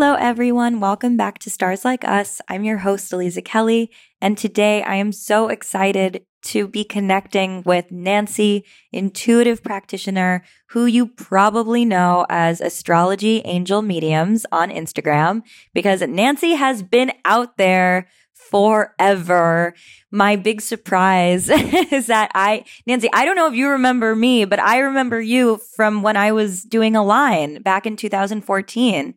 Hello, 0.00 0.14
everyone. 0.14 0.80
Welcome 0.80 1.18
back 1.18 1.38
to 1.40 1.50
Stars 1.50 1.84
Like 1.84 2.06
Us. 2.06 2.40
I'm 2.48 2.64
your 2.64 2.78
host, 2.78 3.12
Aliza 3.12 3.44
Kelly, 3.44 3.90
and 4.18 4.38
today 4.38 4.82
I 4.82 4.94
am 4.94 5.12
so 5.12 5.48
excited 5.48 6.24
to 6.44 6.66
be 6.66 6.84
connecting 6.84 7.62
with 7.66 7.92
Nancy, 7.92 8.64
intuitive 8.92 9.62
practitioner, 9.62 10.42
who 10.70 10.86
you 10.86 11.06
probably 11.06 11.84
know 11.84 12.24
as 12.30 12.62
Astrology 12.62 13.42
Angel 13.44 13.82
Mediums 13.82 14.46
on 14.50 14.70
Instagram, 14.70 15.42
because 15.74 16.00
Nancy 16.00 16.52
has 16.52 16.82
been 16.82 17.12
out 17.26 17.58
there 17.58 18.08
forever. 18.32 19.74
My 20.10 20.34
big 20.34 20.62
surprise 20.62 21.50
is 21.92 22.06
that 22.06 22.30
I, 22.34 22.64
Nancy, 22.86 23.10
I 23.12 23.26
don't 23.26 23.36
know 23.36 23.48
if 23.48 23.54
you 23.54 23.68
remember 23.68 24.16
me, 24.16 24.46
but 24.46 24.60
I 24.60 24.78
remember 24.78 25.20
you 25.20 25.60
from 25.76 26.00
when 26.00 26.16
I 26.16 26.32
was 26.32 26.62
doing 26.62 26.96
Align 26.96 27.60
back 27.60 27.84
in 27.84 27.98
2014. 27.98 29.14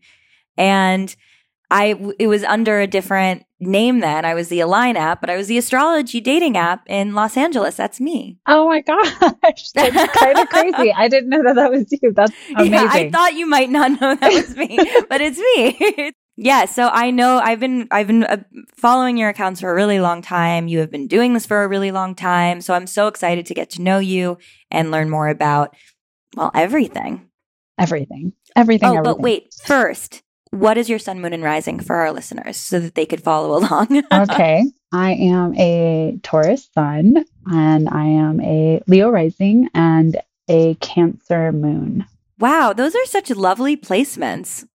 And 0.57 1.15
I, 1.71 2.13
it 2.19 2.27
was 2.27 2.43
under 2.43 2.79
a 2.79 2.87
different 2.87 3.45
name 3.59 3.99
then. 3.99 4.25
I 4.25 4.33
was 4.33 4.49
the 4.49 4.59
Align 4.59 4.95
app, 4.95 5.21
but 5.21 5.29
I 5.29 5.37
was 5.37 5.47
the 5.47 5.57
astrology 5.57 6.21
dating 6.21 6.57
app 6.57 6.83
in 6.87 7.13
Los 7.15 7.35
Angeles. 7.37 7.75
That's 7.75 7.99
me. 7.99 8.37
Oh 8.45 8.67
my 8.67 8.81
gosh. 8.81 9.71
That's 9.73 10.17
kind 10.19 10.39
of 10.39 10.49
crazy. 10.49 10.93
I 10.93 11.07
didn't 11.07 11.29
know 11.29 11.43
that 11.43 11.55
that 11.55 11.71
was 11.71 11.85
you. 11.91 12.11
That's 12.13 12.31
amazing. 12.55 12.73
Yeah, 12.73 12.89
I 12.91 13.09
thought 13.09 13.33
you 13.33 13.47
might 13.47 13.69
not 13.69 13.99
know 13.99 14.15
that 14.15 14.33
was 14.33 14.55
me, 14.55 14.77
but 15.09 15.21
it's 15.21 15.39
me. 15.39 16.11
yeah. 16.35 16.65
So 16.65 16.89
I 16.89 17.11
know 17.11 17.39
I've 17.39 17.59
been, 17.59 17.87
I've 17.91 18.07
been 18.07 18.23
uh, 18.23 18.43
following 18.75 19.17
your 19.17 19.29
accounts 19.29 19.61
for 19.61 19.71
a 19.71 19.75
really 19.75 19.99
long 19.99 20.21
time. 20.21 20.67
You 20.67 20.79
have 20.79 20.91
been 20.91 21.07
doing 21.07 21.33
this 21.33 21.45
for 21.45 21.63
a 21.63 21.67
really 21.67 21.91
long 21.91 22.13
time. 22.15 22.61
So 22.61 22.73
I'm 22.73 22.87
so 22.87 23.07
excited 23.07 23.45
to 23.47 23.53
get 23.53 23.71
to 23.71 23.81
know 23.81 23.99
you 23.99 24.37
and 24.69 24.91
learn 24.91 25.09
more 25.09 25.27
about, 25.27 25.75
well, 26.35 26.51
everything. 26.53 27.29
Everything. 27.79 28.33
Everything. 28.55 28.89
Oh, 28.89 28.97
everything. 28.97 29.03
but 29.03 29.19
wait, 29.19 29.55
first, 29.63 30.21
what 30.53 30.77
is 30.77 30.87
your 30.87 30.99
sun, 30.99 31.19
moon, 31.19 31.33
and 31.33 31.43
rising 31.43 31.79
for 31.79 31.95
our 31.95 32.11
listeners 32.11 32.57
so 32.57 32.79
that 32.79 32.93
they 32.95 33.05
could 33.05 33.23
follow 33.23 33.57
along? 33.59 34.03
okay. 34.11 34.63
I 34.93 35.13
am 35.13 35.55
a 35.55 36.19
Taurus 36.21 36.69
sun 36.73 37.25
and 37.47 37.89
I 37.89 38.05
am 38.05 38.39
a 38.41 38.81
Leo 38.85 39.09
rising 39.09 39.69
and 39.73 40.21
a 40.47 40.75
Cancer 40.75 41.51
moon. 41.51 42.05
Wow, 42.37 42.73
those 42.73 42.93
are 42.93 43.05
such 43.05 43.31
lovely 43.31 43.75
placements. 43.75 44.67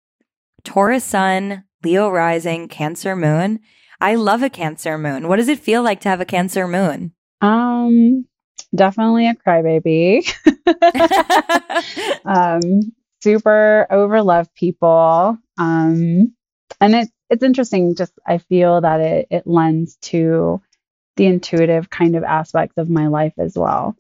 Taurus 0.64 1.04
sun, 1.04 1.64
Leo 1.84 2.08
rising, 2.08 2.66
Cancer 2.66 3.14
moon. 3.14 3.60
I 4.00 4.16
love 4.16 4.42
a 4.42 4.50
Cancer 4.50 4.98
moon. 4.98 5.28
What 5.28 5.36
does 5.36 5.48
it 5.48 5.60
feel 5.60 5.82
like 5.82 6.00
to 6.00 6.08
have 6.08 6.20
a 6.20 6.24
Cancer 6.24 6.66
moon? 6.66 7.12
Um, 7.40 8.26
definitely 8.74 9.28
a 9.28 9.34
crybaby. 9.34 10.28
um, 12.24 12.92
super 13.22 13.86
overlove 13.91 14.48
people. 14.55 15.38
Um, 15.58 16.34
and 16.80 16.94
it's 16.94 17.12
it's 17.30 17.42
interesting. 17.42 17.94
Just 17.94 18.12
I 18.27 18.38
feel 18.38 18.80
that 18.80 19.00
it 19.00 19.27
it 19.30 19.47
lends 19.47 19.97
to 20.02 20.61
the 21.16 21.27
intuitive 21.27 21.91
kind 21.91 22.16
of 22.16 22.24
aspects 22.24 22.78
of 22.78 22.89
my 22.89 23.08
life 23.08 23.34
as 23.39 23.56
well. 23.56 23.96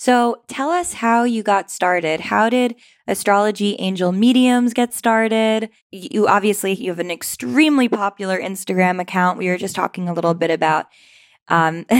So 0.00 0.42
tell 0.46 0.70
us 0.70 0.92
how 0.92 1.24
you 1.24 1.42
got 1.42 1.72
started. 1.72 2.20
How 2.20 2.48
did 2.48 2.76
astrology 3.08 3.74
angel 3.80 4.12
mediums 4.12 4.72
get 4.72 4.94
started? 4.94 5.70
You 5.90 6.28
obviously 6.28 6.74
you 6.74 6.90
have 6.90 7.00
an 7.00 7.10
extremely 7.10 7.88
popular 7.88 8.40
Instagram 8.40 9.00
account. 9.00 9.38
We 9.38 9.48
were 9.48 9.58
just 9.58 9.74
talking 9.74 10.08
a 10.08 10.14
little 10.14 10.34
bit 10.34 10.52
about 10.52 10.86
um, 11.48 11.84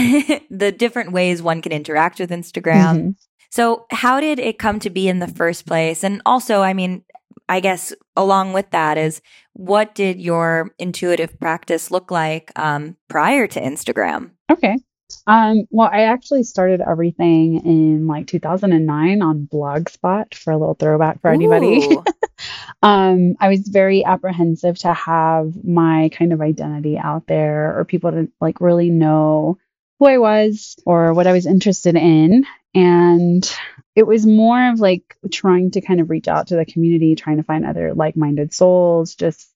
the 0.49 0.73
different 0.75 1.11
ways 1.11 1.41
one 1.41 1.61
can 1.61 1.73
interact 1.73 2.19
with 2.19 2.29
Instagram. 2.29 2.95
Mm-hmm. 2.95 3.09
So 3.49 3.85
how 3.91 4.19
did 4.19 4.39
it 4.39 4.59
come 4.59 4.79
to 4.79 4.89
be 4.89 5.07
in 5.07 5.19
the 5.19 5.27
first 5.27 5.65
place? 5.65 6.03
And 6.03 6.21
also, 6.25 6.61
I 6.61 6.73
mean, 6.73 7.03
I 7.47 7.59
guess 7.59 7.93
along 8.15 8.53
with 8.53 8.69
that 8.71 8.97
is 8.97 9.21
what 9.53 9.95
did 9.95 10.21
your 10.21 10.71
intuitive 10.77 11.39
practice 11.39 11.89
look 11.89 12.11
like 12.11 12.51
um, 12.55 12.95
prior 13.07 13.47
to 13.47 13.59
Instagram? 13.59 14.31
Okay. 14.51 14.77
Um, 15.25 15.65
well, 15.71 15.89
I 15.91 16.01
actually 16.03 16.43
started 16.43 16.81
everything 16.81 17.65
in 17.65 18.05
like 18.07 18.27
2009 18.27 19.21
on 19.21 19.49
Blogspot 19.51 20.35
for 20.35 20.53
a 20.53 20.57
little 20.57 20.75
throwback 20.75 21.21
for 21.21 21.31
anybody. 21.31 21.89
um, 22.83 23.35
I 23.39 23.49
was 23.49 23.67
very 23.67 24.05
apprehensive 24.05 24.77
to 24.79 24.93
have 24.93 25.53
my 25.63 26.09
kind 26.13 26.31
of 26.31 26.41
identity 26.41 26.97
out 26.97 27.25
there 27.25 27.77
or 27.77 27.85
people 27.85 28.11
to 28.11 28.29
like 28.39 28.61
really 28.61 28.91
know 28.91 29.57
who 29.99 30.07
I 30.07 30.17
was 30.17 30.77
or 30.85 31.13
what 31.13 31.27
I 31.27 31.33
was 31.33 31.45
interested 31.45 31.95
in. 31.95 32.45
And 32.73 33.57
it 33.95 34.07
was 34.07 34.25
more 34.25 34.71
of 34.71 34.79
like 34.79 35.17
trying 35.31 35.71
to 35.71 35.81
kind 35.81 35.99
of 35.99 36.09
reach 36.09 36.27
out 36.27 36.47
to 36.47 36.55
the 36.55 36.65
community, 36.65 37.15
trying 37.15 37.37
to 37.37 37.43
find 37.43 37.65
other 37.65 37.93
like 37.93 38.15
minded 38.15 38.53
souls, 38.53 39.15
just, 39.15 39.49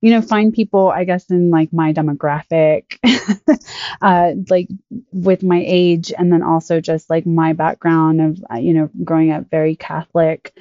you 0.00 0.10
know, 0.10 0.22
find 0.22 0.52
people, 0.52 0.88
I 0.88 1.04
guess, 1.04 1.30
in 1.30 1.50
like 1.50 1.72
my 1.72 1.92
demographic, 1.92 2.98
uh, 4.02 4.32
like 4.50 4.68
with 5.12 5.42
my 5.42 5.62
age, 5.64 6.12
and 6.16 6.32
then 6.32 6.42
also 6.42 6.80
just 6.80 7.08
like 7.08 7.26
my 7.26 7.52
background 7.52 8.20
of, 8.20 8.44
uh, 8.52 8.58
you 8.58 8.74
know, 8.74 8.90
growing 9.04 9.30
up 9.30 9.50
very 9.50 9.76
Catholic 9.76 10.52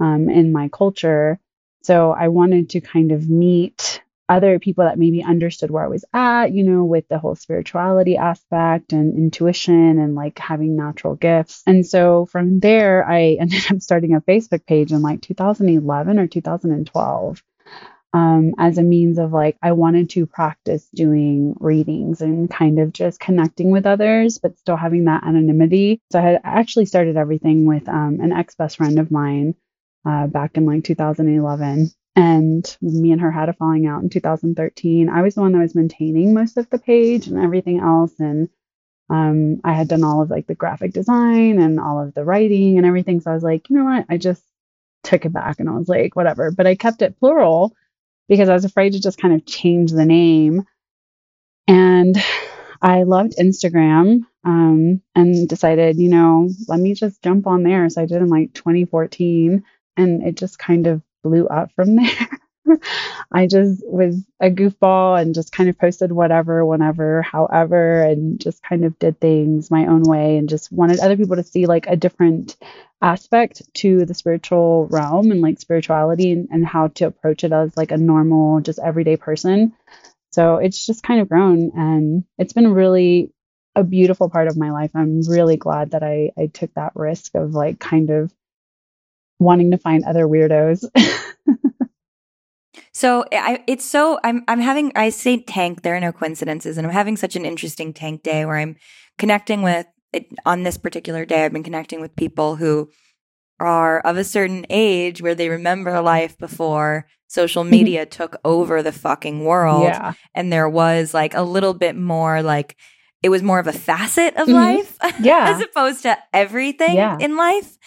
um, 0.00 0.28
in 0.28 0.52
my 0.52 0.68
culture. 0.68 1.38
So 1.82 2.12
I 2.12 2.28
wanted 2.28 2.70
to 2.70 2.80
kind 2.80 3.12
of 3.12 3.28
meet 3.28 4.02
other 4.30 4.60
people 4.60 4.84
that 4.84 4.98
maybe 4.98 5.24
understood 5.24 5.72
where 5.72 5.84
I 5.84 5.88
was 5.88 6.04
at, 6.14 6.52
you 6.52 6.62
know, 6.62 6.84
with 6.84 7.08
the 7.08 7.18
whole 7.18 7.34
spirituality 7.34 8.16
aspect 8.16 8.92
and 8.92 9.18
intuition 9.18 9.98
and 9.98 10.14
like 10.14 10.38
having 10.38 10.76
natural 10.76 11.16
gifts. 11.16 11.62
And 11.66 11.84
so 11.84 12.26
from 12.26 12.60
there, 12.60 13.06
I 13.06 13.32
ended 13.40 13.64
up 13.70 13.80
starting 13.82 14.14
a 14.14 14.20
Facebook 14.20 14.64
page 14.64 14.92
in 14.92 15.02
like 15.02 15.20
2011 15.20 16.18
or 16.18 16.28
2012. 16.28 17.42
Um, 18.12 18.54
as 18.58 18.78
a 18.78 18.82
means 18.82 19.18
of 19.18 19.32
like, 19.32 19.56
I 19.62 19.72
wanted 19.72 20.10
to 20.10 20.26
practice 20.26 20.88
doing 20.94 21.56
readings 21.60 22.20
and 22.20 22.50
kind 22.50 22.78
of 22.80 22.92
just 22.92 23.20
connecting 23.20 23.70
with 23.70 23.86
others, 23.86 24.38
but 24.38 24.58
still 24.58 24.76
having 24.76 25.04
that 25.04 25.24
anonymity. 25.24 26.00
So 26.12 26.18
I 26.18 26.22
had 26.22 26.40
actually 26.44 26.86
started 26.86 27.16
everything 27.16 27.66
with 27.66 27.88
um, 27.88 28.18
an 28.20 28.32
ex 28.32 28.54
best 28.54 28.76
friend 28.76 28.98
of 28.98 29.10
mine 29.10 29.54
uh, 30.04 30.28
back 30.28 30.56
in 30.56 30.66
like 30.66 30.84
2011 30.84 31.90
and 32.16 32.76
me 32.80 33.12
and 33.12 33.20
her 33.20 33.30
had 33.30 33.48
a 33.48 33.52
falling 33.52 33.86
out 33.86 34.02
in 34.02 34.10
2013. 34.10 35.08
I 35.08 35.22
was 35.22 35.34
the 35.34 35.40
one 35.42 35.52
that 35.52 35.58
was 35.58 35.74
maintaining 35.74 36.34
most 36.34 36.56
of 36.56 36.68
the 36.70 36.78
page 36.78 37.28
and 37.28 37.38
everything 37.38 37.80
else. 37.80 38.12
And 38.18 38.48
um, 39.08 39.60
I 39.64 39.72
had 39.72 39.88
done 39.88 40.04
all 40.04 40.22
of 40.22 40.30
like 40.30 40.46
the 40.46 40.54
graphic 40.54 40.92
design 40.92 41.60
and 41.60 41.78
all 41.78 42.02
of 42.02 42.14
the 42.14 42.24
writing 42.24 42.76
and 42.78 42.86
everything. 42.86 43.20
So 43.20 43.30
I 43.30 43.34
was 43.34 43.42
like, 43.42 43.70
you 43.70 43.76
know 43.76 43.84
what? 43.84 44.06
I 44.08 44.16
just 44.16 44.42
took 45.02 45.24
it 45.24 45.32
back 45.32 45.60
and 45.60 45.68
I 45.68 45.72
was 45.72 45.88
like, 45.88 46.16
whatever. 46.16 46.50
But 46.50 46.66
I 46.66 46.74
kept 46.74 47.02
it 47.02 47.18
plural 47.18 47.74
because 48.28 48.48
I 48.48 48.54
was 48.54 48.64
afraid 48.64 48.92
to 48.92 49.00
just 49.00 49.20
kind 49.20 49.34
of 49.34 49.46
change 49.46 49.92
the 49.92 50.04
name. 50.04 50.64
And 51.66 52.16
I 52.82 53.04
loved 53.04 53.34
Instagram 53.38 54.22
um, 54.44 55.02
and 55.14 55.48
decided, 55.48 55.98
you 55.98 56.08
know, 56.08 56.48
let 56.66 56.80
me 56.80 56.94
just 56.94 57.22
jump 57.22 57.46
on 57.46 57.62
there. 57.62 57.88
So 57.88 58.02
I 58.02 58.06
did 58.06 58.22
in 58.22 58.28
like 58.28 58.54
2014 58.54 59.64
and 59.96 60.22
it 60.22 60.36
just 60.36 60.58
kind 60.58 60.86
of 60.86 61.02
blew 61.22 61.46
up 61.46 61.72
from 61.72 61.96
there. 61.96 62.28
I 63.32 63.46
just 63.46 63.82
was 63.84 64.24
a 64.40 64.50
goofball 64.50 65.20
and 65.20 65.34
just 65.34 65.52
kind 65.52 65.68
of 65.68 65.78
posted 65.78 66.12
whatever, 66.12 66.64
whenever, 66.64 67.22
however, 67.22 68.02
and 68.02 68.38
just 68.38 68.62
kind 68.62 68.84
of 68.84 68.98
did 68.98 69.20
things 69.20 69.70
my 69.70 69.86
own 69.86 70.02
way 70.02 70.36
and 70.36 70.48
just 70.48 70.70
wanted 70.70 71.00
other 71.00 71.16
people 71.16 71.36
to 71.36 71.42
see 71.42 71.66
like 71.66 71.86
a 71.86 71.96
different 71.96 72.56
aspect 73.02 73.62
to 73.74 74.04
the 74.04 74.14
spiritual 74.14 74.86
realm 74.90 75.30
and 75.30 75.40
like 75.40 75.58
spirituality 75.58 76.32
and, 76.32 76.48
and 76.50 76.66
how 76.66 76.88
to 76.88 77.06
approach 77.06 77.44
it 77.44 77.52
as 77.52 77.76
like 77.76 77.92
a 77.92 77.96
normal, 77.96 78.60
just 78.60 78.78
everyday 78.78 79.16
person. 79.16 79.72
So 80.32 80.56
it's 80.56 80.86
just 80.86 81.02
kind 81.02 81.20
of 81.20 81.28
grown 81.28 81.72
and 81.74 82.24
it's 82.38 82.52
been 82.52 82.72
really 82.72 83.32
a 83.74 83.84
beautiful 83.84 84.28
part 84.28 84.48
of 84.48 84.56
my 84.56 84.70
life. 84.70 84.90
I'm 84.94 85.22
really 85.22 85.56
glad 85.56 85.92
that 85.92 86.02
I, 86.02 86.32
I 86.36 86.46
took 86.46 86.74
that 86.74 86.92
risk 86.94 87.34
of 87.34 87.54
like 87.54 87.78
kind 87.78 88.10
of 88.10 88.32
wanting 89.40 89.72
to 89.72 89.78
find 89.78 90.04
other 90.04 90.26
weirdos. 90.26 90.84
so 92.92 93.24
I, 93.32 93.64
it's 93.66 93.84
so 93.84 94.20
I'm 94.22 94.44
I'm 94.46 94.60
having 94.60 94.92
I 94.94 95.08
say 95.08 95.42
tank. 95.42 95.82
There 95.82 95.96
are 95.96 96.00
no 96.00 96.12
coincidences, 96.12 96.78
and 96.78 96.86
I'm 96.86 96.92
having 96.92 97.16
such 97.16 97.34
an 97.34 97.44
interesting 97.44 97.92
tank 97.92 98.22
day 98.22 98.44
where 98.44 98.56
I'm 98.56 98.76
connecting 99.18 99.62
with 99.62 99.86
it, 100.12 100.26
on 100.46 100.62
this 100.62 100.76
particular 100.76 101.24
day. 101.24 101.44
I've 101.44 101.52
been 101.52 101.64
connecting 101.64 102.00
with 102.00 102.14
people 102.14 102.56
who 102.56 102.90
are 103.58 104.00
of 104.00 104.16
a 104.16 104.24
certain 104.24 104.64
age 104.70 105.20
where 105.20 105.34
they 105.34 105.48
remember 105.48 106.00
life 106.00 106.38
before 106.38 107.06
social 107.26 107.62
mm-hmm. 107.62 107.70
media 107.70 108.06
took 108.06 108.36
over 108.44 108.82
the 108.82 108.92
fucking 108.92 109.44
world, 109.44 109.84
yeah. 109.84 110.12
and 110.34 110.52
there 110.52 110.68
was 110.68 111.14
like 111.14 111.34
a 111.34 111.42
little 111.42 111.74
bit 111.74 111.96
more 111.96 112.42
like 112.42 112.76
it 113.22 113.28
was 113.28 113.42
more 113.42 113.58
of 113.58 113.66
a 113.66 113.72
facet 113.72 114.34
of 114.36 114.48
mm-hmm. 114.48 114.54
life, 114.54 114.98
yeah, 115.20 115.54
as 115.54 115.62
opposed 115.62 116.02
to 116.02 116.18
everything 116.32 116.96
yeah. 116.96 117.16
in 117.18 117.36
life 117.36 117.78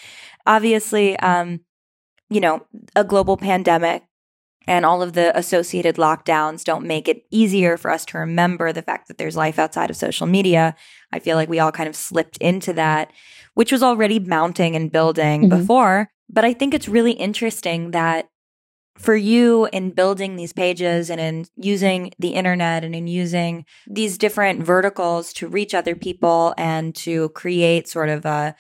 obviously, 0.46 1.18
um, 1.20 1.62
you 2.30 2.40
know, 2.40 2.66
a 2.96 3.04
global 3.04 3.38
pandemic 3.38 4.04
and 4.66 4.86
all 4.86 5.02
of 5.02 5.14
the 5.14 5.38
associated 5.38 5.96
lockdowns 5.96 6.64
don't 6.64 6.86
make 6.86 7.08
it 7.08 7.26
easier 7.32 7.78
for 7.78 7.92
us 7.92 8.06
to 8.06 8.18
remember 8.18 8.72
the 8.72 8.82
fact 8.82 9.08
that 9.08 9.18
there's 9.18 9.36
life 9.36 9.60
outside 9.60 9.90
of 9.90 9.98
social 9.98 10.26
media. 10.26 10.76
I 11.12 11.20
feel 11.20 11.36
like 11.36 11.50
we 11.50 11.60
all 11.60 11.72
kind 11.72 11.90
of 11.90 11.96
slipped 11.96 12.38
into 12.38 12.74
that, 12.74 13.12
which 13.56 13.72
was 13.72 13.84
already 13.84 14.20
mounting 14.20 14.76
and 14.76 14.92
building 14.92 15.44
mm-hmm. 15.44 15.60
before. 15.60 16.10
But 16.30 16.46
I 16.46 16.54
think 16.54 16.74
it's 16.74 16.88
really 16.88 17.12
interesting 17.12 17.92
that 17.92 18.30
for 18.98 19.16
you 19.16 19.68
in 19.74 19.90
building 19.90 20.36
these 20.36 20.54
pages 20.54 21.10
and 21.10 21.20
in 21.20 21.46
using 21.56 22.12
the 22.20 22.30
internet 22.30 22.84
and 22.84 22.96
in 22.96 23.08
using 23.08 23.66
these 23.88 24.18
different 24.18 24.64
verticals 24.64 25.34
to 25.34 25.48
reach 25.48 25.74
other 25.74 25.96
people 25.96 26.54
and 26.58 26.94
to 26.96 27.30
create 27.30 27.88
sort 27.88 28.10
of 28.10 28.24
a 28.26 28.56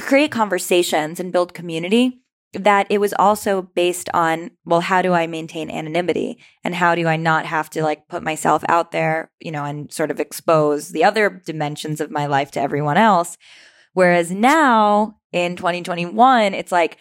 create 0.00 0.30
conversations 0.30 1.20
and 1.20 1.32
build 1.32 1.54
community 1.54 2.20
that 2.52 2.86
it 2.88 2.98
was 2.98 3.12
also 3.18 3.62
based 3.62 4.08
on 4.14 4.52
well 4.64 4.80
how 4.80 5.02
do 5.02 5.12
i 5.12 5.26
maintain 5.26 5.70
anonymity? 5.70 6.38
And 6.62 6.74
how 6.74 6.94
do 6.94 7.06
i 7.06 7.16
not 7.16 7.46
have 7.46 7.68
to 7.70 7.82
like 7.82 8.08
put 8.08 8.22
myself 8.22 8.64
out 8.68 8.92
there 8.92 9.30
you 9.40 9.50
know 9.50 9.64
and 9.64 9.92
sort 9.92 10.10
of 10.10 10.20
expose 10.20 10.90
the 10.90 11.04
other 11.04 11.42
dimensions 11.44 12.00
of 12.00 12.10
my 12.10 12.26
life 12.26 12.50
to 12.52 12.60
everyone 12.60 12.96
else? 12.96 13.36
Whereas 13.92 14.30
now 14.30 15.18
in 15.32 15.56
2021 15.56 16.54
it's 16.54 16.72
like 16.72 16.96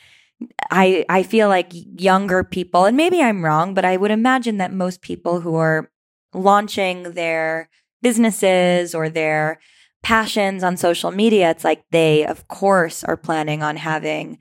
i 0.71 1.05
i 1.07 1.23
feel 1.23 1.47
like 1.47 1.71
younger 1.71 2.43
people 2.43 2.85
and 2.85 2.97
maybe 2.97 3.21
i'm 3.21 3.45
wrong 3.45 3.73
but 3.73 3.85
i 3.85 3.95
would 3.95 4.11
imagine 4.11 4.57
that 4.57 4.73
most 4.73 5.01
people 5.01 5.39
who 5.41 5.55
are 5.55 5.89
launching 6.33 7.13
their 7.13 7.69
businesses 8.01 8.93
or 8.95 9.07
their 9.07 9.59
passions 10.03 10.63
on 10.63 10.77
social 10.77 11.11
media 11.11 11.49
it's 11.49 11.63
like 11.63 11.83
they 11.91 12.25
of 12.25 12.47
course 12.47 13.03
are 13.03 13.17
planning 13.17 13.63
on 13.63 13.77
having 13.77 14.37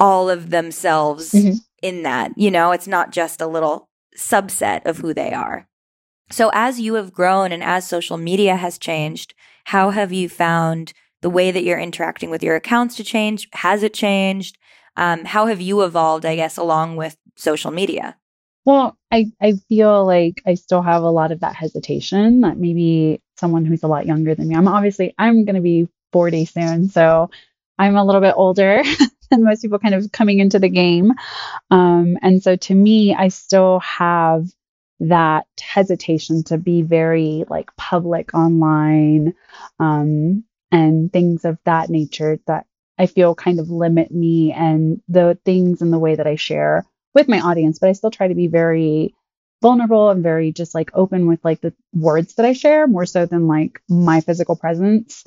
all 0.00 0.30
of 0.30 0.50
themselves 0.50 1.32
mm-hmm. 1.32 1.58
in 1.82 2.02
that. 2.02 2.32
You 2.36 2.50
know, 2.50 2.72
it's 2.72 2.88
not 2.88 3.12
just 3.12 3.40
a 3.40 3.46
little 3.46 3.88
subset 4.16 4.86
of 4.86 4.98
who 4.98 5.14
they 5.14 5.32
are. 5.32 5.68
So, 6.30 6.50
as 6.54 6.80
you 6.80 6.94
have 6.94 7.12
grown 7.12 7.52
and 7.52 7.62
as 7.62 7.86
social 7.86 8.16
media 8.16 8.56
has 8.56 8.78
changed, 8.78 9.34
how 9.64 9.90
have 9.90 10.12
you 10.12 10.28
found 10.28 10.92
the 11.20 11.30
way 11.30 11.50
that 11.50 11.62
you're 11.62 11.78
interacting 11.78 12.30
with 12.30 12.42
your 12.42 12.56
accounts 12.56 12.96
to 12.96 13.04
change? 13.04 13.46
Has 13.52 13.82
it 13.82 13.92
changed? 13.92 14.56
Um, 14.96 15.24
how 15.26 15.46
have 15.46 15.60
you 15.60 15.82
evolved, 15.82 16.24
I 16.24 16.36
guess, 16.36 16.56
along 16.56 16.96
with 16.96 17.16
social 17.36 17.70
media? 17.70 18.16
Well, 18.64 18.96
I, 19.10 19.26
I 19.40 19.54
feel 19.68 20.06
like 20.06 20.42
I 20.46 20.54
still 20.54 20.82
have 20.82 21.02
a 21.02 21.10
lot 21.10 21.32
of 21.32 21.40
that 21.40 21.56
hesitation 21.56 22.42
that 22.42 22.58
maybe 22.58 23.20
someone 23.40 23.64
who's 23.64 23.82
a 23.82 23.88
lot 23.88 24.06
younger 24.06 24.34
than 24.34 24.48
me, 24.48 24.54
I'm 24.54 24.68
obviously, 24.68 25.14
I'm 25.18 25.44
going 25.44 25.56
to 25.56 25.60
be 25.60 25.88
40 26.12 26.44
soon. 26.44 26.88
So 26.88 27.30
I'm 27.78 27.96
a 27.96 28.04
little 28.04 28.20
bit 28.20 28.34
older 28.36 28.82
than 29.30 29.44
most 29.44 29.62
people 29.62 29.78
kind 29.78 29.94
of 29.94 30.12
coming 30.12 30.38
into 30.38 30.58
the 30.58 30.68
game. 30.68 31.12
Um, 31.70 32.16
and 32.22 32.42
so 32.42 32.56
to 32.56 32.74
me, 32.74 33.14
I 33.14 33.28
still 33.28 33.80
have 33.80 34.46
that 35.00 35.46
hesitation 35.58 36.44
to 36.44 36.58
be 36.58 36.82
very 36.82 37.44
like 37.48 37.74
public 37.76 38.34
online 38.34 39.34
um, 39.78 40.44
and 40.70 41.12
things 41.12 41.44
of 41.44 41.58
that 41.64 41.88
nature 41.88 42.38
that 42.46 42.66
I 42.98 43.06
feel 43.06 43.34
kind 43.34 43.60
of 43.60 43.70
limit 43.70 44.10
me 44.10 44.52
and 44.52 45.00
the 45.08 45.38
things 45.44 45.80
and 45.80 45.90
the 45.90 45.98
way 45.98 46.16
that 46.16 46.26
I 46.26 46.36
share 46.36 46.84
with 47.14 47.28
my 47.28 47.40
audience. 47.40 47.78
But 47.78 47.88
I 47.88 47.92
still 47.92 48.10
try 48.10 48.28
to 48.28 48.34
be 48.34 48.46
very 48.46 49.14
vulnerable 49.60 50.10
and 50.10 50.22
very 50.22 50.52
just 50.52 50.74
like 50.74 50.90
open 50.94 51.26
with 51.26 51.44
like 51.44 51.60
the 51.60 51.74
words 51.92 52.34
that 52.34 52.46
I 52.46 52.52
share 52.52 52.86
more 52.86 53.06
so 53.06 53.26
than 53.26 53.46
like 53.46 53.80
my 53.88 54.20
physical 54.20 54.56
presence. 54.56 55.24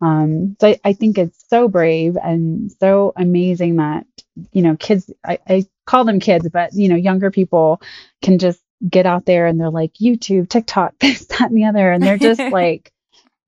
Um, 0.00 0.56
so 0.60 0.68
I, 0.68 0.80
I 0.84 0.92
think 0.92 1.18
it's 1.18 1.44
so 1.48 1.68
brave 1.68 2.16
and 2.22 2.70
so 2.72 3.12
amazing 3.16 3.76
that, 3.76 4.06
you 4.52 4.62
know, 4.62 4.76
kids, 4.76 5.10
I, 5.24 5.38
I 5.48 5.66
call 5.86 6.04
them 6.04 6.20
kids, 6.20 6.48
but, 6.52 6.74
you 6.74 6.88
know, 6.88 6.96
younger 6.96 7.30
people 7.30 7.80
can 8.22 8.38
just 8.38 8.60
get 8.88 9.06
out 9.06 9.26
there 9.26 9.46
and 9.46 9.60
they're 9.60 9.70
like 9.70 9.94
YouTube, 9.94 10.48
TikTok, 10.48 10.94
this, 11.00 11.26
that, 11.26 11.50
and 11.50 11.56
the 11.56 11.64
other. 11.64 11.90
And 11.90 12.02
they're 12.02 12.18
just 12.18 12.40
like, 12.52 12.92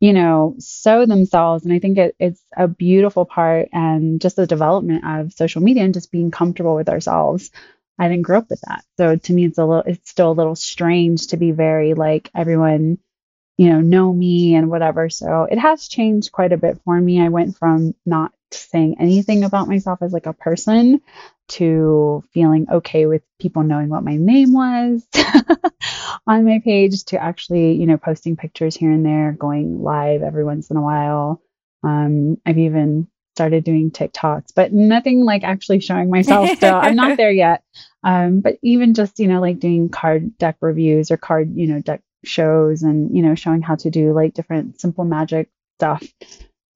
you 0.00 0.12
know, 0.12 0.56
so 0.58 1.06
themselves. 1.06 1.64
And 1.64 1.72
I 1.72 1.78
think 1.78 1.98
it, 1.98 2.16
it's 2.18 2.42
a 2.56 2.66
beautiful 2.66 3.24
part 3.24 3.68
and 3.72 4.20
just 4.20 4.36
the 4.36 4.46
development 4.46 5.04
of 5.06 5.32
social 5.32 5.62
media 5.62 5.84
and 5.84 5.94
just 5.94 6.10
being 6.10 6.30
comfortable 6.30 6.74
with 6.74 6.88
ourselves. 6.88 7.50
I 7.98 8.08
didn't 8.08 8.22
grow 8.22 8.38
up 8.38 8.50
with 8.50 8.62
that. 8.62 8.84
So 8.96 9.16
to 9.16 9.32
me, 9.32 9.46
it's 9.46 9.58
a 9.58 9.64
little, 9.64 9.84
it's 9.86 10.10
still 10.10 10.30
a 10.30 10.32
little 10.32 10.56
strange 10.56 11.28
to 11.28 11.36
be 11.36 11.52
very 11.52 11.94
like 11.94 12.30
everyone 12.34 12.98
you 13.58 13.68
know, 13.68 13.80
know 13.80 14.12
me 14.12 14.54
and 14.54 14.70
whatever. 14.70 15.08
So 15.10 15.46
it 15.50 15.58
has 15.58 15.88
changed 15.88 16.32
quite 16.32 16.52
a 16.52 16.56
bit 16.56 16.80
for 16.84 16.98
me. 17.00 17.20
I 17.20 17.28
went 17.28 17.56
from 17.56 17.94
not 18.06 18.32
saying 18.50 18.96
anything 18.98 19.44
about 19.44 19.68
myself 19.68 20.00
as 20.02 20.12
like 20.12 20.26
a 20.26 20.32
person 20.32 21.00
to 21.48 22.24
feeling 22.32 22.66
okay 22.70 23.06
with 23.06 23.22
people 23.40 23.62
knowing 23.62 23.88
what 23.88 24.04
my 24.04 24.16
name 24.16 24.52
was 24.52 25.06
on 26.26 26.44
my 26.44 26.60
page 26.64 27.04
to 27.04 27.22
actually, 27.22 27.74
you 27.74 27.86
know, 27.86 27.98
posting 27.98 28.36
pictures 28.36 28.76
here 28.76 28.90
and 28.90 29.04
there, 29.04 29.32
going 29.32 29.82
live 29.82 30.22
every 30.22 30.44
once 30.44 30.70
in 30.70 30.76
a 30.76 30.82
while. 30.82 31.42
Um, 31.82 32.38
I've 32.46 32.58
even 32.58 33.08
started 33.34 33.64
doing 33.64 33.90
TikToks, 33.90 34.52
but 34.54 34.72
nothing 34.72 35.24
like 35.24 35.44
actually 35.44 35.80
showing 35.80 36.10
myself 36.10 36.50
still. 36.50 36.74
I'm 36.74 36.96
not 36.96 37.16
there 37.18 37.32
yet. 37.32 37.62
Um, 38.04 38.40
but 38.40 38.58
even 38.62 38.94
just, 38.94 39.18
you 39.18 39.28
know, 39.28 39.40
like 39.40 39.58
doing 39.58 39.88
card 39.88 40.36
deck 40.38 40.56
reviews 40.60 41.10
or 41.10 41.16
card, 41.16 41.52
you 41.54 41.66
know, 41.66 41.80
deck 41.80 42.02
shows 42.24 42.82
and 42.82 43.14
you 43.16 43.22
know 43.22 43.34
showing 43.34 43.62
how 43.62 43.74
to 43.74 43.90
do 43.90 44.12
like 44.12 44.34
different 44.34 44.80
simple 44.80 45.04
magic 45.04 45.48
stuff 45.78 46.02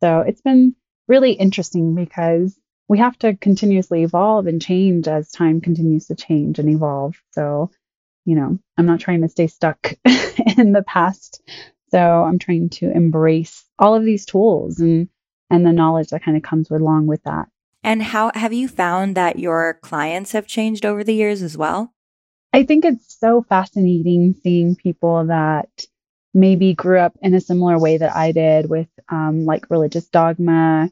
so 0.02 0.20
it's 0.20 0.40
been 0.40 0.74
really 1.08 1.32
interesting 1.32 1.94
because 1.94 2.58
we 2.88 2.98
have 2.98 3.18
to 3.18 3.36
continuously 3.36 4.02
evolve 4.02 4.46
and 4.46 4.62
change 4.62 5.06
as 5.08 5.30
time 5.30 5.60
continues 5.60 6.06
to 6.06 6.14
change 6.14 6.58
and 6.58 6.68
evolve 6.68 7.14
so 7.30 7.70
you 8.24 8.34
know 8.34 8.58
i'm 8.76 8.86
not 8.86 9.00
trying 9.00 9.22
to 9.22 9.28
stay 9.28 9.46
stuck 9.46 9.94
in 10.58 10.72
the 10.72 10.84
past 10.86 11.42
so 11.90 11.98
i'm 11.98 12.38
trying 12.38 12.68
to 12.68 12.90
embrace 12.90 13.64
all 13.78 13.94
of 13.94 14.04
these 14.04 14.26
tools 14.26 14.80
and 14.80 15.08
and 15.50 15.64
the 15.64 15.72
knowledge 15.72 16.08
that 16.08 16.24
kind 16.24 16.36
of 16.36 16.42
comes 16.42 16.70
along 16.70 17.06
with 17.06 17.22
that. 17.24 17.48
And 17.82 18.02
how 18.02 18.32
have 18.34 18.52
you 18.52 18.68
found 18.68 19.14
that 19.16 19.38
your 19.38 19.78
clients 19.82 20.32
have 20.32 20.46
changed 20.46 20.84
over 20.84 21.04
the 21.04 21.14
years 21.14 21.42
as 21.42 21.56
well? 21.56 21.92
I 22.52 22.64
think 22.64 22.84
it's 22.84 23.18
so 23.18 23.44
fascinating 23.48 24.34
seeing 24.42 24.76
people 24.76 25.26
that 25.26 25.68
maybe 26.34 26.74
grew 26.74 26.98
up 26.98 27.16
in 27.22 27.34
a 27.34 27.40
similar 27.40 27.78
way 27.78 27.98
that 27.98 28.14
I 28.14 28.32
did 28.32 28.68
with 28.68 28.88
um, 29.08 29.44
like 29.44 29.70
religious 29.70 30.06
dogma 30.08 30.90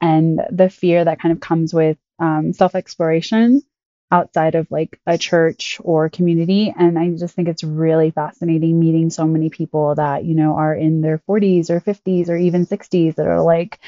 and 0.00 0.40
the 0.50 0.70
fear 0.70 1.04
that 1.04 1.20
kind 1.20 1.32
of 1.32 1.40
comes 1.40 1.74
with 1.74 1.98
um, 2.18 2.52
self 2.52 2.74
exploration 2.74 3.62
outside 4.10 4.54
of 4.54 4.70
like 4.70 5.00
a 5.06 5.18
church 5.18 5.80
or 5.82 6.08
community. 6.08 6.72
And 6.76 6.98
I 6.98 7.10
just 7.10 7.34
think 7.34 7.48
it's 7.48 7.64
really 7.64 8.10
fascinating 8.10 8.78
meeting 8.78 9.10
so 9.10 9.26
many 9.26 9.50
people 9.50 9.94
that, 9.94 10.24
you 10.24 10.34
know, 10.34 10.56
are 10.56 10.74
in 10.74 11.00
their 11.00 11.18
40s 11.28 11.70
or 11.70 11.80
50s 11.80 12.28
or 12.28 12.36
even 12.36 12.66
60s 12.66 13.16
that 13.16 13.26
are 13.26 13.42
like, 13.42 13.80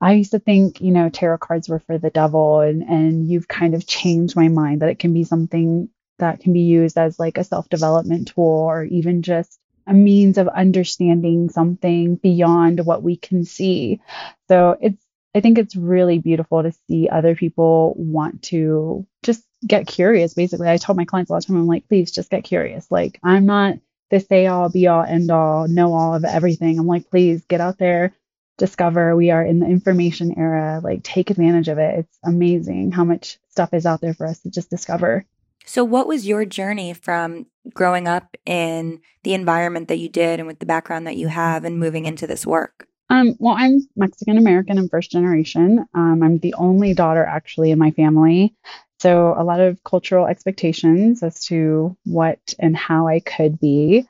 I 0.00 0.14
used 0.14 0.32
to 0.32 0.38
think, 0.38 0.80
you 0.80 0.92
know, 0.92 1.08
tarot 1.08 1.38
cards 1.38 1.68
were 1.68 1.80
for 1.80 1.98
the 1.98 2.10
devil 2.10 2.60
and 2.60 2.82
and 2.82 3.28
you've 3.28 3.48
kind 3.48 3.74
of 3.74 3.86
changed 3.86 4.36
my 4.36 4.48
mind 4.48 4.82
that 4.82 4.90
it 4.90 4.98
can 4.98 5.14
be 5.14 5.24
something 5.24 5.88
that 6.18 6.40
can 6.40 6.52
be 6.52 6.60
used 6.60 6.98
as 6.98 7.18
like 7.18 7.38
a 7.38 7.44
self 7.44 7.68
development 7.68 8.28
tool 8.28 8.44
or 8.44 8.84
even 8.84 9.22
just 9.22 9.58
a 9.86 9.94
means 9.94 10.38
of 10.38 10.48
understanding 10.48 11.48
something 11.48 12.16
beyond 12.16 12.84
what 12.84 13.02
we 13.02 13.16
can 13.16 13.44
see. 13.44 14.00
So 14.48 14.76
it's, 14.80 15.05
I 15.36 15.40
think 15.40 15.58
it's 15.58 15.76
really 15.76 16.18
beautiful 16.18 16.62
to 16.62 16.72
see 16.88 17.10
other 17.10 17.34
people 17.34 17.92
want 17.98 18.42
to 18.44 19.06
just 19.22 19.44
get 19.66 19.86
curious. 19.86 20.32
Basically, 20.32 20.66
I 20.66 20.78
tell 20.78 20.94
my 20.94 21.04
clients 21.04 21.28
a 21.28 21.34
lot 21.34 21.44
of 21.44 21.46
time, 21.46 21.58
I'm 21.58 21.66
like, 21.66 21.86
please 21.88 22.10
just 22.10 22.30
get 22.30 22.42
curious. 22.42 22.90
Like, 22.90 23.20
I'm 23.22 23.44
not 23.44 23.74
the 24.08 24.18
say 24.20 24.46
all, 24.46 24.70
be 24.70 24.86
all, 24.86 25.02
end 25.02 25.30
all, 25.30 25.68
know 25.68 25.92
all 25.92 26.14
of 26.14 26.24
everything. 26.24 26.78
I'm 26.78 26.86
like, 26.86 27.10
please 27.10 27.44
get 27.48 27.60
out 27.60 27.76
there, 27.76 28.14
discover. 28.56 29.14
We 29.14 29.30
are 29.30 29.44
in 29.44 29.58
the 29.60 29.66
information 29.66 30.38
era. 30.38 30.80
Like, 30.82 31.02
take 31.02 31.28
advantage 31.28 31.68
of 31.68 31.76
it. 31.76 31.98
It's 31.98 32.18
amazing 32.24 32.92
how 32.92 33.04
much 33.04 33.38
stuff 33.50 33.74
is 33.74 33.84
out 33.84 34.00
there 34.00 34.14
for 34.14 34.26
us 34.26 34.38
to 34.40 34.50
just 34.50 34.70
discover. 34.70 35.26
So, 35.66 35.84
what 35.84 36.08
was 36.08 36.26
your 36.26 36.46
journey 36.46 36.94
from 36.94 37.44
growing 37.74 38.08
up 38.08 38.38
in 38.46 39.02
the 39.22 39.34
environment 39.34 39.88
that 39.88 39.98
you 39.98 40.08
did 40.08 40.40
and 40.40 40.46
with 40.46 40.60
the 40.60 40.66
background 40.66 41.06
that 41.06 41.18
you 41.18 41.28
have 41.28 41.64
and 41.64 41.78
moving 41.78 42.06
into 42.06 42.26
this 42.26 42.46
work? 42.46 42.88
Um, 43.08 43.36
well, 43.38 43.54
I'm 43.56 43.80
Mexican 43.94 44.36
American 44.38 44.78
and 44.78 44.90
first 44.90 45.10
generation. 45.10 45.86
Um, 45.94 46.22
I'm 46.22 46.38
the 46.38 46.54
only 46.54 46.94
daughter 46.94 47.24
actually 47.24 47.70
in 47.70 47.78
my 47.78 47.92
family. 47.92 48.54
So, 48.98 49.34
a 49.36 49.44
lot 49.44 49.60
of 49.60 49.82
cultural 49.84 50.26
expectations 50.26 51.22
as 51.22 51.44
to 51.46 51.96
what 52.04 52.54
and 52.58 52.76
how 52.76 53.06
I 53.06 53.20
could 53.20 53.60
be. 53.60 54.08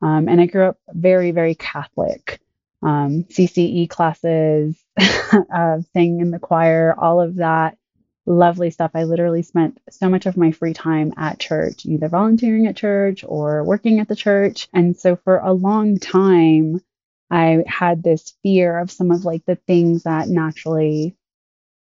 Um, 0.00 0.28
and 0.28 0.40
I 0.40 0.46
grew 0.46 0.68
up 0.68 0.78
very, 0.88 1.32
very 1.32 1.54
Catholic. 1.54 2.40
Um, 2.80 3.24
CCE 3.24 3.90
classes, 3.90 4.76
uh, 4.98 5.80
sing 5.92 6.20
in 6.20 6.30
the 6.30 6.38
choir, 6.38 6.94
all 6.96 7.20
of 7.20 7.36
that 7.36 7.76
lovely 8.24 8.70
stuff. 8.70 8.92
I 8.94 9.04
literally 9.04 9.42
spent 9.42 9.78
so 9.90 10.08
much 10.08 10.26
of 10.26 10.36
my 10.36 10.52
free 10.52 10.74
time 10.74 11.12
at 11.16 11.40
church, 11.40 11.84
either 11.84 12.08
volunteering 12.08 12.66
at 12.66 12.76
church 12.76 13.24
or 13.26 13.64
working 13.64 13.98
at 13.98 14.08
the 14.08 14.16
church. 14.16 14.68
And 14.72 14.96
so 14.96 15.16
for 15.16 15.38
a 15.38 15.52
long 15.52 15.98
time, 15.98 16.80
I 17.30 17.64
had 17.66 18.02
this 18.02 18.34
fear 18.42 18.78
of 18.78 18.90
some 18.90 19.10
of 19.10 19.24
like 19.24 19.44
the 19.44 19.56
things 19.56 20.04
that 20.04 20.28
naturally 20.28 21.16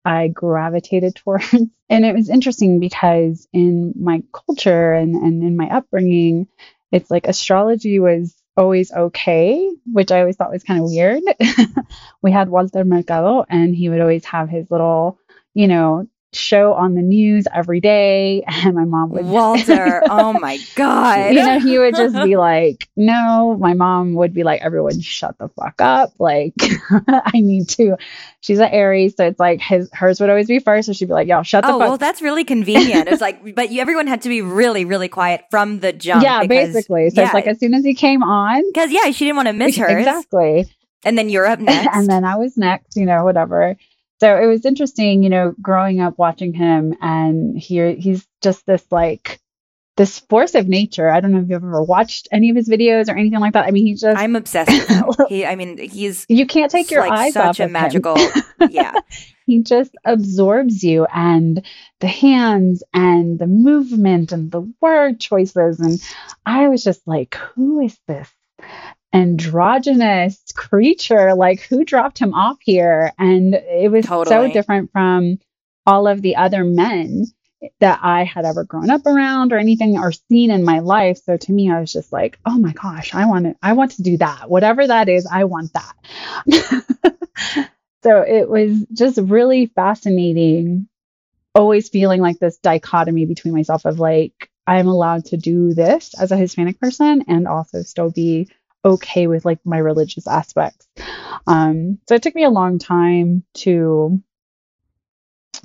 I 0.04 0.28
gravitated 0.28 1.16
towards. 1.24 1.54
and 1.54 2.06
it 2.06 2.16
was 2.16 2.30
interesting 2.30 2.80
because 2.80 3.48
in 3.54 3.94
my 3.96 4.24
culture 4.34 4.94
and, 4.94 5.16
and 5.16 5.44
in 5.44 5.56
my 5.58 5.70
upbringing, 5.70 6.48
it's 6.92 7.10
like 7.10 7.28
astrology 7.28 8.00
was 8.00 8.36
always 8.58 8.92
okay, 8.92 9.70
which 9.92 10.12
I 10.12 10.20
always 10.20 10.36
thought 10.36 10.52
was 10.52 10.64
kind 10.64 10.82
of 10.82 10.90
weird. 10.90 11.24
we 12.22 12.32
had 12.32 12.50
Walter 12.50 12.84
Mercado, 12.84 13.46
and 13.50 13.76
he 13.76 13.90
would 13.90 14.02
always 14.02 14.26
have 14.26 14.50
his 14.50 14.70
little, 14.70 15.18
you 15.54 15.68
know, 15.68 16.08
show 16.34 16.74
on 16.74 16.96
the 16.96 17.02
news 17.02 17.46
every 17.54 17.80
day. 17.80 18.44
And 18.64 18.76
my 18.76 18.86
mom 18.86 19.10
would, 19.12 19.26
Walter, 19.26 20.04
oh 20.10 20.34
my 20.34 20.60
God. 20.76 21.34
you 21.34 21.44
know, 21.44 21.60
he 21.60 21.80
would 21.80 21.96
just 21.96 22.14
be 22.14 22.38
like, 22.38 22.88
no. 22.96 23.58
My 23.60 23.74
mom 23.74 24.14
would 24.14 24.34
be 24.34 24.44
like, 24.44 24.62
everyone 24.62 25.02
shut 25.02 25.36
the 25.40 25.48
fuck 25.50 25.82
up. 25.82 26.14
Like, 26.20 26.54
I 27.08 27.32
need 27.36 27.70
to. 27.70 27.98
She's 28.42 28.60
an 28.60 28.70
Aries. 28.70 29.16
So 29.18 29.26
it's 29.26 29.40
like 29.40 29.60
his, 29.62 29.90
hers 29.94 30.20
would 30.22 30.30
always 30.30 30.48
be 30.48 30.60
first. 30.60 30.86
So 30.86 30.94
she'd 30.94 31.08
be 31.08 31.14
like, 31.14 31.28
y'all 31.28 31.42
shut 31.42 31.64
the 31.64 31.70
oh, 31.70 31.80
fuck 31.80 31.88
well, 31.88 31.98
that's 31.98 32.22
really 32.22 32.44
convenient. 32.44 33.08
It's 33.08 33.22
like, 33.22 33.56
but 33.56 33.72
you, 33.72 33.82
everyone 33.82 34.06
had 34.06 34.22
to 34.24 34.30
be 34.30 34.42
really, 34.44 34.86
really 34.86 35.10
quiet 35.10 35.46
from 35.50 35.80
the 35.80 35.92
jump. 35.92 36.24
Yeah, 36.24 36.42
because- 36.42 36.74
basically. 36.74 37.10
So 37.10 37.22
yeah. 37.22 37.28
it's 37.28 37.34
like 37.34 37.48
as 37.48 37.60
soon 37.60 37.74
as 37.74 37.84
he 37.84 37.96
came 37.96 38.22
on, 38.22 38.64
Because, 38.72 38.92
yeah, 38.92 39.10
she 39.10 39.26
didn't 39.26 39.38
want 39.38 39.48
to 39.48 39.54
miss 39.54 39.76
hers. 39.76 39.92
exactly. 39.92 40.68
And 41.04 41.18
then 41.18 41.30
you're 41.30 41.48
up 41.48 41.60
next. 41.60 41.96
and 41.96 42.08
then 42.08 42.24
I 42.24 42.36
was 42.36 42.56
next, 42.58 42.96
you 42.96 43.06
know, 43.08 43.24
whatever. 43.24 43.76
So 44.22 44.40
it 44.40 44.46
was 44.46 44.68
interesting, 44.68 45.24
you 45.24 45.32
know, 45.32 45.56
growing 45.60 46.00
up 46.00 46.20
watching 46.20 46.54
him 46.54 46.96
and 47.02 47.58
he 47.58 47.96
he's 47.96 48.24
just 48.44 48.64
this 48.68 48.86
like 48.92 49.40
this 49.98 50.20
force 50.20 50.54
of 50.54 50.68
nature. 50.68 51.10
I 51.10 51.22
don't 51.22 51.32
know 51.32 51.40
if 51.40 51.50
you've 51.50 51.64
ever 51.64 51.82
watched 51.82 52.28
any 52.32 52.52
of 52.52 52.56
his 52.56 52.70
videos 52.70 53.10
or 53.10 53.18
anything 53.18 53.40
like 53.40 53.54
that. 53.54 53.66
I 53.66 53.72
mean, 53.72 53.88
he 53.88 53.96
just 53.96 54.20
I'm 54.20 54.36
obsessed. 54.36 54.70
He, 55.28 55.44
I 55.44 55.56
mean, 55.56 55.76
he's 55.80 56.28
you 56.30 56.46
can't 56.46 56.72
take 56.72 56.92
your 56.92 57.02
like 57.02 57.12
eyes 57.12 57.34
such 57.34 57.44
off 57.44 57.60
a 57.60 57.64
of 57.64 57.70
him. 57.70 57.72
magical. 57.72 58.16
yeah. 58.70 58.94
he 59.48 59.64
just 59.64 59.96
absorbs 60.06 60.84
you 60.84 61.08
and 61.12 61.66
the 62.00 62.08
hands 62.08 62.84
and 62.94 63.40
the 63.40 63.48
movement 63.48 64.34
and 64.34 64.52
the 64.52 64.72
word 64.82 65.20
choices 65.20 65.80
and 65.80 66.00
I 66.46 66.68
was 66.68 66.84
just 66.84 67.08
like, 67.08 67.34
who 67.56 67.80
is 67.82 67.98
this 68.08 68.30
androgynous 69.14 70.42
creature? 70.56 71.34
Like 71.34 71.62
who 71.62 71.84
dropped 71.86 72.20
him 72.20 72.34
off 72.34 72.58
here? 72.62 73.12
And 73.18 73.54
it 73.56 73.92
was 73.92 74.06
Totally. 74.06 74.50
so 74.50 74.54
different 74.54 74.92
from 74.92 75.40
all 75.86 76.08
of 76.08 76.22
the 76.22 76.36
other 76.36 76.64
men 76.64 77.26
that 77.80 78.00
I 78.02 78.24
had 78.24 78.46
ever 78.46 78.64
grown 78.64 78.90
up 78.90 79.06
around 79.06 79.54
or 79.54 79.58
anything 79.58 79.98
or 79.98 80.12
seen 80.12 80.50
in 80.52 80.64
my 80.64 80.80
life. 80.80 81.20
So 81.24 81.38
to 81.38 81.52
me, 81.52 81.72
I 81.72 81.80
was 81.80 81.94
just 81.94 82.12
like, 82.12 82.40
oh 82.46 82.58
my 82.58 82.72
gosh, 82.72 83.14
I 83.14 83.26
want 83.26 83.46
to, 83.46 83.56
I 83.62 83.74
want 83.74 83.92
to 83.94 84.02
do 84.02 84.18
that. 84.18 84.50
Whatever 84.50 84.88
that 84.88 85.10
is, 85.10 85.28
I 85.32 85.44
want 85.44 85.72
that. 85.74 87.68
so 88.04 88.22
it 88.22 88.50
was 88.50 88.84
just 88.94 89.20
really 89.22 89.68
fascinating, 89.68 90.88
always 91.54 91.90
feeling 91.90 92.22
like 92.22 92.40
this 92.40 92.58
dichotomy 92.58 93.26
between 93.26 93.54
myself 93.54 93.86
of 93.86 94.00
like, 94.00 94.50
I'm 94.66 94.88
allowed 94.88 95.26
to 95.26 95.38
do 95.38 95.74
this 95.74 96.20
as 96.20 96.32
a 96.32 96.38
Hispanic 96.38 96.80
person 96.80 97.26
and 97.28 97.48
also 97.48 97.84
still 97.84 98.10
be 98.10 98.48
okay 98.84 99.28
with 99.28 99.46
like 99.46 99.60
my 99.66 99.78
religious 99.78 100.28
aspects. 100.28 100.88
Um, 101.48 102.00
so 102.08 102.16
it 102.16 102.24
took 102.24 102.36
me 102.36 102.44
a 102.44 102.50
long 102.50 102.80
time 102.80 103.44
to 103.56 104.22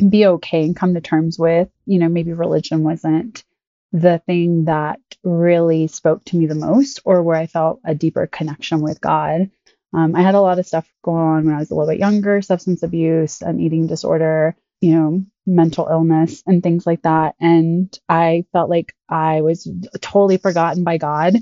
be 0.09 0.27
okay 0.27 0.65
and 0.65 0.77
come 0.77 0.95
to 0.95 1.01
terms 1.01 1.39
with, 1.39 1.69
you 1.87 1.99
know, 1.99 2.09
maybe 2.09 2.33
religion 2.33 2.83
wasn't 2.83 3.45
the 3.93 4.21
thing 4.27 4.67
that 4.67 5.01
really 5.23 5.87
spoke 5.87 6.25
to 6.27 6.37
me 6.37 6.47
the 6.47 6.55
most 6.55 7.01
or 7.05 7.23
where 7.23 7.37
I 7.37 7.47
felt 7.47 7.81
a 7.85 7.95
deeper 7.95 8.27
connection 8.27 8.81
with 8.81 9.01
God. 9.01 9.51
Um, 9.95 10.15
I 10.15 10.23
had 10.23 10.35
a 10.35 10.41
lot 10.41 10.59
of 10.59 10.67
stuff 10.67 10.87
going 11.03 11.23
on 11.23 11.47
when 11.47 11.55
I 11.55 11.59
was 11.59 11.71
a 11.71 11.75
little 11.75 11.91
bit 11.91 12.01
younger 12.01 12.43
substance 12.43 12.83
abuse, 12.83 13.41
an 13.41 13.61
eating 13.61 13.87
disorder, 13.87 14.55
you 14.81 14.95
know, 14.95 15.25
mental 15.47 15.87
illness, 15.89 16.43
and 16.47 16.63
things 16.63 16.87
like 16.87 17.03
that. 17.03 17.35
And 17.41 17.97
I 18.09 18.45
felt 18.53 18.69
like 18.69 18.95
I 19.09 19.41
was 19.41 19.67
totally 20.01 20.37
forgotten 20.37 20.85
by 20.85 20.99
God 20.99 21.37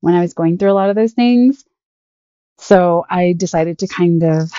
when 0.00 0.14
I 0.14 0.20
was 0.20 0.34
going 0.34 0.58
through 0.58 0.72
a 0.72 0.74
lot 0.74 0.90
of 0.90 0.96
those 0.96 1.12
things. 1.12 1.64
So 2.58 3.04
I 3.08 3.34
decided 3.36 3.78
to 3.78 3.88
kind 3.88 4.22
of 4.22 4.52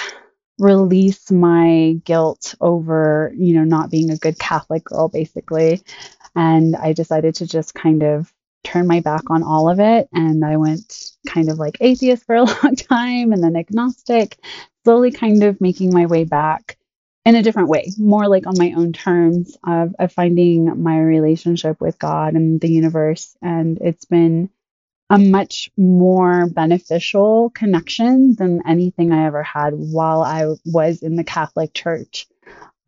release 0.58 1.32
my 1.32 1.96
guilt 2.04 2.56
over, 2.62 3.34
you 3.36 3.56
know, 3.56 3.64
not 3.64 3.92
being 3.92 4.12
a 4.12 4.18
good 4.18 4.38
Catholic 4.40 4.84
girl, 4.86 5.10
basically. 5.10 5.82
And 6.36 6.76
I 6.76 6.94
decided 6.94 7.36
to 7.36 7.48
just 7.48 7.74
kind 7.74 8.04
of 8.04 8.32
turn 8.64 8.88
my 8.88 9.00
back 9.00 9.30
on 9.30 9.44
all 9.44 9.70
of 9.70 9.80
it. 9.80 10.08
And 10.14 10.46
I 10.46 10.58
went 10.58 11.12
kind 11.28 11.50
of 11.50 11.58
like 11.58 11.78
atheist 11.80 12.26
for 12.28 12.36
a 12.36 12.44
long 12.44 12.76
time 12.76 13.34
and 13.34 13.44
then 13.44 13.56
agnostic, 13.56 14.38
slowly 14.84 15.12
kind 15.12 15.44
of 15.44 15.62
making 15.62 15.94
my 15.94 16.06
way 16.06 16.24
back 16.24 16.78
in 17.26 17.36
a 17.36 17.44
different 17.44 17.70
way, 17.70 17.92
more 17.98 18.28
like 18.28 18.48
on 18.48 18.56
my 18.58 18.74
own 18.76 18.94
terms 18.94 19.58
of, 19.66 19.96
of 20.00 20.12
finding 20.12 20.82
my 20.82 21.00
relationship 21.00 21.80
with 21.80 22.00
God 22.00 22.34
and 22.34 22.60
the 22.60 22.72
universe. 22.72 23.36
And 23.42 23.78
it's 23.80 24.06
been 24.06 24.50
a 25.12 25.18
much 25.20 25.70
more 25.78 26.48
beneficial 26.48 27.50
connection 27.52 28.36
than 28.36 28.62
anything 28.68 29.12
I 29.12 29.26
ever 29.26 29.44
had 29.44 29.74
while 29.74 30.22
I 30.24 30.46
was 30.66 31.02
in 31.04 31.16
the 31.16 31.24
Catholic 31.24 31.74
Church. 31.74 32.28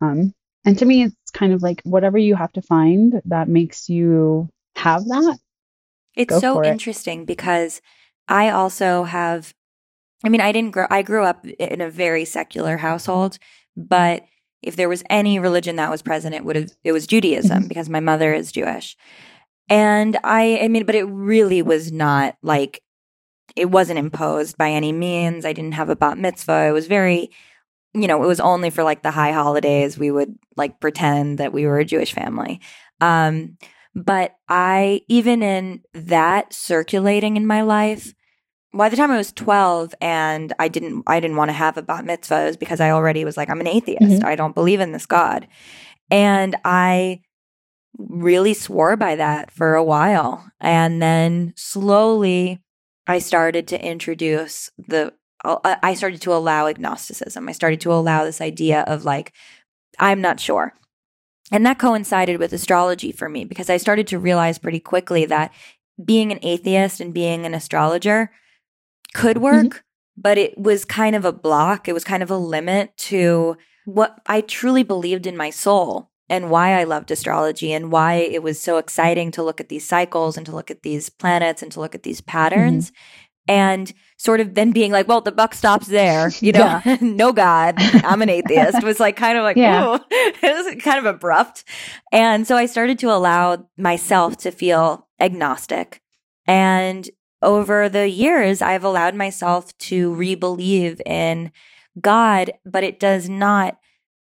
Um, 0.00 0.32
and 0.64 0.78
to 0.78 0.84
me, 0.84 1.04
it's 1.04 1.30
kind 1.32 1.52
of 1.52 1.62
like 1.62 1.82
whatever 1.84 2.18
you 2.18 2.34
have 2.34 2.52
to 2.52 2.62
find 2.62 3.20
that 3.26 3.48
makes 3.48 3.88
you 3.88 4.48
have 4.76 5.04
that. 5.04 5.38
It's 6.16 6.40
so 6.40 6.54
for 6.54 6.64
it. 6.64 6.68
interesting 6.68 7.24
because 7.24 7.80
I 8.28 8.50
also 8.50 9.04
have 9.04 9.52
I 10.24 10.28
mean 10.28 10.40
I 10.40 10.52
didn't 10.52 10.70
grow 10.70 10.86
I 10.90 11.02
grew 11.02 11.24
up 11.24 11.44
in 11.46 11.80
a 11.80 11.90
very 11.90 12.24
secular 12.24 12.78
household, 12.78 13.38
but 13.76 14.24
if 14.62 14.76
there 14.76 14.88
was 14.88 15.02
any 15.10 15.38
religion 15.38 15.76
that 15.76 15.90
was 15.90 16.00
present 16.02 16.34
it 16.34 16.44
would 16.44 16.56
have 16.56 16.70
it 16.84 16.92
was 16.92 17.06
Judaism 17.06 17.64
Mhm. 17.64 17.68
because 17.68 17.88
my 17.90 18.00
mother 18.00 18.32
is 18.32 18.52
Jewish. 18.52 18.96
And 19.68 20.18
I 20.24 20.60
I 20.62 20.68
mean 20.68 20.84
but 20.84 20.94
it 20.94 21.04
really 21.04 21.62
was 21.62 21.92
not 21.92 22.36
like 22.42 22.82
it 23.56 23.66
wasn't 23.70 23.98
imposed 23.98 24.56
by 24.58 24.70
any 24.70 24.92
means. 24.92 25.44
I 25.44 25.52
didn't 25.52 25.72
have 25.74 25.88
a 25.90 25.96
bat 25.96 26.18
mitzvah. 26.18 26.66
It 26.68 26.72
was 26.72 26.86
very 26.86 27.30
you 27.96 28.08
know, 28.08 28.22
it 28.24 28.26
was 28.26 28.40
only 28.40 28.70
for 28.70 28.82
like 28.82 29.02
the 29.02 29.12
high 29.12 29.30
holidays 29.32 29.96
we 29.96 30.10
would 30.10 30.34
like 30.56 30.80
pretend 30.80 31.38
that 31.38 31.52
we 31.52 31.66
were 31.66 31.78
a 31.78 31.84
Jewish 31.84 32.12
family. 32.12 32.60
Um 33.00 33.56
but 33.94 34.34
I, 34.48 35.02
even 35.08 35.42
in 35.42 35.82
that 35.92 36.52
circulating 36.52 37.36
in 37.36 37.46
my 37.46 37.62
life, 37.62 38.12
by 38.72 38.88
the 38.88 38.96
time 38.96 39.12
I 39.12 39.16
was 39.16 39.30
12 39.32 39.94
and 40.00 40.52
I 40.58 40.66
didn't, 40.66 41.04
I 41.06 41.20
didn't 41.20 41.36
want 41.36 41.50
to 41.50 41.52
have 41.52 41.76
a 41.76 41.82
bat 41.82 42.04
mitzvah 42.04 42.42
it 42.42 42.46
was 42.46 42.56
because 42.56 42.80
I 42.80 42.90
already 42.90 43.24
was 43.24 43.36
like, 43.36 43.48
I'm 43.48 43.60
an 43.60 43.68
atheist. 43.68 44.22
Mhm. 44.22 44.24
I 44.24 44.34
don't 44.34 44.54
believe 44.54 44.80
in 44.80 44.90
this 44.90 45.06
God. 45.06 45.46
And 46.10 46.56
I 46.64 47.20
really 47.98 48.54
swore 48.54 48.96
by 48.96 49.16
that 49.16 49.50
for 49.50 49.74
a 49.74 49.84
while. 49.84 50.50
And 50.60 51.00
then 51.00 51.52
slowly 51.56 52.60
I 53.06 53.18
started 53.18 53.68
to 53.68 53.84
introduce 53.84 54.70
the, 54.78 55.12
I 55.44 55.94
started 55.94 56.22
to 56.22 56.32
allow 56.32 56.66
agnosticism. 56.66 57.48
I 57.48 57.52
started 57.52 57.80
to 57.82 57.92
allow 57.92 58.24
this 58.24 58.40
idea 58.40 58.80
of 58.82 59.04
like, 59.04 59.32
I'm 59.98 60.20
not 60.20 60.40
sure. 60.40 60.74
And 61.52 61.66
that 61.66 61.78
coincided 61.78 62.38
with 62.38 62.52
astrology 62.52 63.12
for 63.12 63.28
me 63.28 63.44
because 63.44 63.68
I 63.68 63.76
started 63.76 64.06
to 64.08 64.18
realize 64.18 64.58
pretty 64.58 64.80
quickly 64.80 65.26
that 65.26 65.52
being 66.02 66.32
an 66.32 66.38
atheist 66.42 67.00
and 67.00 67.12
being 67.12 67.44
an 67.44 67.54
astrologer 67.54 68.30
could 69.12 69.36
mm-hmm. 69.36 69.66
work, 69.66 69.84
but 70.16 70.38
it 70.38 70.56
was 70.56 70.84
kind 70.84 71.14
of 71.14 71.24
a 71.24 71.32
block. 71.32 71.86
It 71.86 71.92
was 71.92 72.04
kind 72.04 72.22
of 72.22 72.30
a 72.30 72.38
limit 72.38 72.96
to 72.96 73.56
what 73.84 74.20
I 74.26 74.40
truly 74.40 74.82
believed 74.82 75.26
in 75.26 75.36
my 75.36 75.50
soul 75.50 76.10
and 76.34 76.50
why 76.50 76.78
I 76.78 76.84
loved 76.84 77.10
astrology 77.10 77.72
and 77.72 77.90
why 77.90 78.14
it 78.14 78.42
was 78.42 78.60
so 78.60 78.76
exciting 78.76 79.30
to 79.32 79.42
look 79.42 79.60
at 79.60 79.68
these 79.68 79.86
cycles 79.86 80.36
and 80.36 80.44
to 80.46 80.54
look 80.54 80.70
at 80.70 80.82
these 80.82 81.08
planets 81.08 81.62
and 81.62 81.72
to 81.72 81.80
look 81.80 81.94
at 81.94 82.02
these 82.02 82.20
mm-hmm. 82.20 82.30
patterns. 82.30 82.92
And 83.46 83.92
sort 84.16 84.40
of 84.40 84.54
then 84.54 84.72
being 84.72 84.90
like, 84.90 85.06
well, 85.06 85.20
the 85.20 85.30
buck 85.30 85.52
stops 85.52 85.86
there, 85.86 86.30
you 86.40 86.52
know, 86.52 86.80
no 87.02 87.30
God, 87.30 87.74
I'm 87.78 88.22
an 88.22 88.30
atheist 88.30 88.82
was 88.82 88.98
like 88.98 89.16
kind 89.16 89.36
of 89.36 89.44
like, 89.44 89.58
Yeah. 89.58 89.98
it 90.10 90.74
was 90.74 90.82
kind 90.82 90.98
of 90.98 91.04
abrupt. 91.04 91.64
And 92.10 92.46
so 92.46 92.56
I 92.56 92.64
started 92.64 92.98
to 93.00 93.12
allow 93.12 93.68
myself 93.76 94.38
to 94.38 94.50
feel 94.50 95.08
agnostic. 95.20 96.00
And 96.46 97.08
over 97.42 97.90
the 97.90 98.08
years, 98.08 98.62
I've 98.62 98.84
allowed 98.84 99.14
myself 99.14 99.76
to 99.78 100.14
re-believe 100.14 101.02
in 101.04 101.52
God, 102.00 102.50
but 102.64 102.82
it 102.82 102.98
does 102.98 103.28
not 103.28 103.78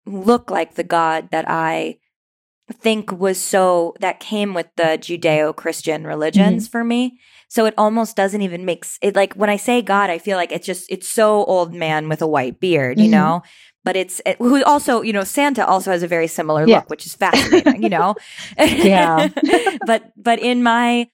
look 0.06 0.50
like 0.50 0.74
the 0.74 0.84
God 0.84 1.28
that 1.30 1.44
I 1.48 1.98
think 2.72 3.12
was 3.12 3.40
so 3.40 3.94
that 4.00 4.18
came 4.20 4.52
with 4.54 4.66
the 4.76 4.98
Judeo-Christian 4.98 6.04
religions 6.06 6.66
for 6.66 6.82
me. 6.82 7.18
So 7.48 7.64
it 7.64 7.74
almost 7.78 8.16
doesn't 8.16 8.42
even 8.42 8.64
make 8.64 8.84
it 9.02 9.14
like 9.14 9.34
when 9.34 9.48
I 9.50 9.56
say 9.56 9.82
God, 9.82 10.10
I 10.10 10.18
feel 10.18 10.36
like 10.36 10.50
it's 10.50 10.66
just 10.66 10.90
it's 10.90 11.08
so 11.08 11.44
old 11.44 11.72
man 11.72 12.08
with 12.08 12.22
a 12.22 12.26
white 12.26 12.58
beard, 12.58 12.98
you 12.98 13.06
Mhm. 13.06 13.10
know. 13.12 13.42
But 13.84 13.94
it's 13.96 14.20
it, 14.26 14.36
who 14.38 14.64
also 14.64 15.02
you 15.02 15.12
know 15.12 15.22
Santa 15.22 15.64
also 15.64 15.92
has 15.92 16.02
a 16.02 16.08
very 16.08 16.26
similar 16.26 16.66
Yeah. 16.66 16.78
look, 16.78 16.90
which 16.90 17.06
is 17.06 17.14
fascinating, 17.14 17.84
you 17.84 17.88
know. 17.88 18.16
Yeah. 18.58 19.28
but 19.86 20.10
but 20.16 20.40
in 20.40 20.62
my 20.64 21.08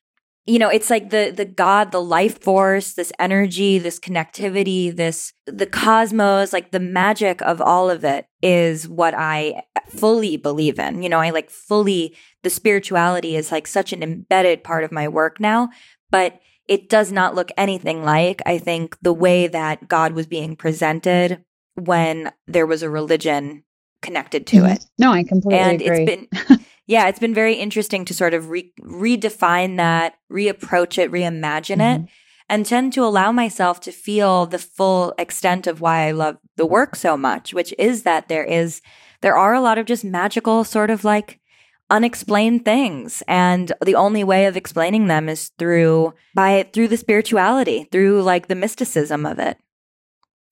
you 0.47 0.59
know 0.59 0.69
it's 0.69 0.91
like 0.91 1.11
the 1.11 1.33
the 1.35 1.45
god 1.45 1.93
the 1.93 2.01
life 2.01 2.43
force 2.43 2.95
this 2.95 3.13
energy 3.19 3.79
this 3.79 3.99
connectivity 3.99 4.95
this 4.95 5.33
the 5.47 5.67
cosmos 5.67 6.53
like 6.53 6.71
the 6.71 6.81
magic 6.81 7.41
of 7.43 7.61
all 7.61 7.91
of 7.91 8.05
it 8.05 8.27
is 8.43 8.89
what 8.89 9.15
i 9.15 9.63
fully 9.89 10.37
believe 10.37 10.79
in 10.79 11.03
you 11.03 11.09
know 11.09 11.21
i 11.21 11.31
like 11.31 11.51
fully 11.51 12.17
the 12.43 12.51
spirituality 12.51 13.37
is 13.37 13.53
like 13.53 13.67
such 13.67 13.93
an 13.93 14.03
embedded 14.03 14.65
part 14.65 14.85
of 14.85 14.93
my 14.93 15.07
work 15.07 15.39
now 15.39 15.69
but 16.11 16.41
it 16.69 16.89
does 16.89 17.13
not 17.13 17.35
look 17.35 17.51
anything 17.57 18.03
like 18.05 18.43
i 18.47 18.59
think 18.59 18.97
the 19.03 19.13
way 19.13 19.47
that 19.47 19.89
god 19.89 20.13
was 20.13 20.27
being 20.27 20.57
presented 20.57 21.45
when 21.75 22.33
there 22.47 22.67
was 22.67 22.83
a 22.83 22.91
religion 22.91 23.65
connected 24.03 24.47
to 24.49 24.57
mm-hmm. 24.59 24.73
it. 24.73 24.85
No, 24.99 25.13
I 25.13 25.23
completely 25.23 25.59
and 25.59 25.81
agree. 25.81 26.05
it's 26.05 26.49
been 26.49 26.59
yeah, 26.93 27.09
it's 27.09 27.19
been 27.19 27.33
very 27.33 27.55
interesting 27.55 28.05
to 28.05 28.13
sort 28.13 28.35
of 28.35 28.51
re- 28.51 28.71
redefine 28.83 29.79
that, 29.79 30.17
reapproach 30.31 30.99
it, 30.99 31.11
reimagine 31.11 31.79
mm-hmm. 31.79 32.05
it, 32.05 32.11
and 32.51 32.67
tend 32.67 32.93
to 32.93 33.03
allow 33.03 33.33
myself 33.33 33.81
to 33.81 33.91
feel 33.91 34.45
the 34.45 34.59
full 34.59 35.15
extent 35.19 35.67
of 35.67 35.81
why 35.81 36.07
I 36.07 36.11
love 36.11 36.37
the 36.59 36.67
work 36.67 36.95
so 36.95 37.17
much, 37.17 37.55
which 37.55 37.73
is 37.79 38.03
that 38.03 38.29
there 38.29 38.45
is 38.45 38.83
there 39.23 39.35
are 39.35 39.55
a 39.55 39.61
lot 39.63 39.79
of 39.79 39.87
just 39.87 40.05
magical 40.05 40.65
sort 40.65 40.91
of 40.91 41.03
like 41.03 41.41
unexplained 41.89 42.67
things 42.67 43.23
and 43.27 43.73
the 43.83 43.95
only 43.95 44.23
way 44.23 44.45
of 44.45 44.57
explaining 44.57 45.07
them 45.07 45.31
is 45.31 45.49
through 45.59 46.13
by 46.35 46.69
through 46.75 46.89
the 46.89 46.97
spirituality 46.99 47.89
through 47.91 48.23
like 48.23 48.49
the 48.49 48.55
mysticism 48.55 49.27
of 49.27 49.39
it 49.39 49.59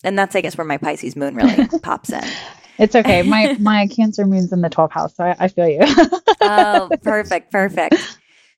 and 0.04 0.18
that's 0.18 0.36
i 0.36 0.42
guess 0.42 0.58
where 0.58 0.66
my 0.66 0.76
pisces 0.76 1.16
moon 1.16 1.34
really 1.34 1.66
pops 1.82 2.12
in 2.12 2.22
it's 2.80 2.96
okay. 2.96 3.22
My 3.22 3.56
my 3.60 3.86
cancer 3.86 4.26
moon's 4.26 4.52
in 4.52 4.62
the 4.62 4.70
12th 4.70 4.92
house 4.92 5.16
so 5.16 5.24
i, 5.24 5.36
I 5.38 5.48
feel 5.48 5.68
you. 5.68 5.80
Oh 6.40 6.90
perfect 7.02 7.52
perfect. 7.52 7.96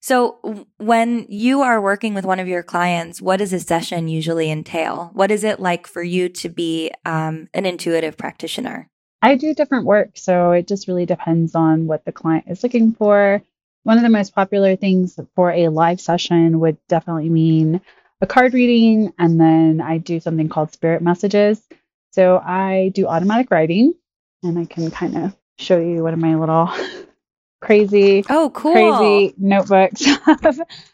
So 0.00 0.66
when 0.78 1.26
you 1.28 1.62
are 1.62 1.80
working 1.80 2.14
with 2.14 2.24
one 2.24 2.40
of 2.40 2.48
your 2.48 2.62
clients 2.62 3.20
what 3.20 3.38
does 3.38 3.52
a 3.52 3.60
session 3.60 4.08
usually 4.08 4.50
entail? 4.50 5.10
What 5.12 5.30
is 5.30 5.44
it 5.44 5.60
like 5.60 5.86
for 5.86 6.02
you 6.02 6.28
to 6.28 6.48
be 6.48 6.90
um, 7.04 7.48
an 7.52 7.66
intuitive 7.66 8.16
practitioner? 8.16 8.88
I 9.24 9.36
do 9.36 9.54
different 9.54 9.86
work, 9.86 10.10
so 10.14 10.50
it 10.50 10.66
just 10.66 10.88
really 10.88 11.06
depends 11.06 11.54
on 11.54 11.86
what 11.86 12.04
the 12.04 12.10
client 12.10 12.46
is 12.48 12.64
looking 12.64 12.92
for. 12.92 13.40
One 13.84 13.96
of 13.96 14.02
the 14.02 14.08
most 14.08 14.34
popular 14.34 14.74
things 14.74 15.18
for 15.36 15.52
a 15.52 15.68
live 15.68 16.00
session 16.00 16.58
would 16.60 16.76
definitely 16.88 17.28
mean 17.28 17.80
a 18.20 18.26
card 18.26 18.52
reading, 18.52 19.12
and 19.18 19.40
then 19.40 19.80
I 19.80 19.98
do 19.98 20.18
something 20.18 20.48
called 20.48 20.72
spirit 20.72 21.02
messages. 21.02 21.62
So 22.10 22.36
I 22.38 22.90
do 22.94 23.06
automatic 23.06 23.50
writing, 23.50 23.94
and 24.42 24.58
I 24.58 24.64
can 24.64 24.90
kind 24.90 25.16
of 25.16 25.36
show 25.58 25.78
you 25.78 26.02
one 26.02 26.14
of 26.14 26.20
my 26.20 26.34
little 26.34 26.70
crazy, 27.60 28.24
oh, 28.28 28.50
cool, 28.50 28.72
crazy 28.72 29.34
notebooks. 29.38 30.02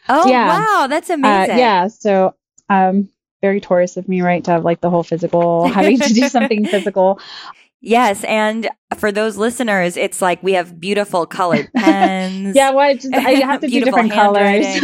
oh, 0.09 0.29
yeah. 0.29 0.47
wow, 0.47 0.87
that's 0.87 1.09
uh, 1.09 1.15
amazing. 1.15 1.55
Uh, 1.55 1.57
yeah, 1.57 1.87
so 1.87 2.35
um, 2.69 3.09
very 3.41 3.59
Taurus 3.59 3.97
of 3.97 4.07
me, 4.07 4.21
right, 4.21 4.43
to 4.43 4.51
have 4.51 4.63
like 4.63 4.81
the 4.81 4.89
whole 4.89 5.03
physical, 5.03 5.67
having 5.73 5.99
to 5.99 6.13
do 6.13 6.29
something 6.29 6.65
physical. 6.65 7.19
Yes, 7.81 8.25
and 8.25 8.69
for 8.97 9.09
those 9.09 9.37
listeners, 9.37 9.95
it's 9.95 10.21
like 10.21 10.43
we 10.43 10.53
have 10.53 10.79
beautiful 10.79 11.25
colored 11.25 11.69
pens. 11.73 12.53
yeah, 12.53 12.71
well, 12.71 12.79
I, 12.79 12.95
just, 12.95 13.13
I 13.13 13.31
have 13.35 13.61
to 13.61 13.67
do 13.67 13.85
different 13.85 14.11
colors. 14.11 14.83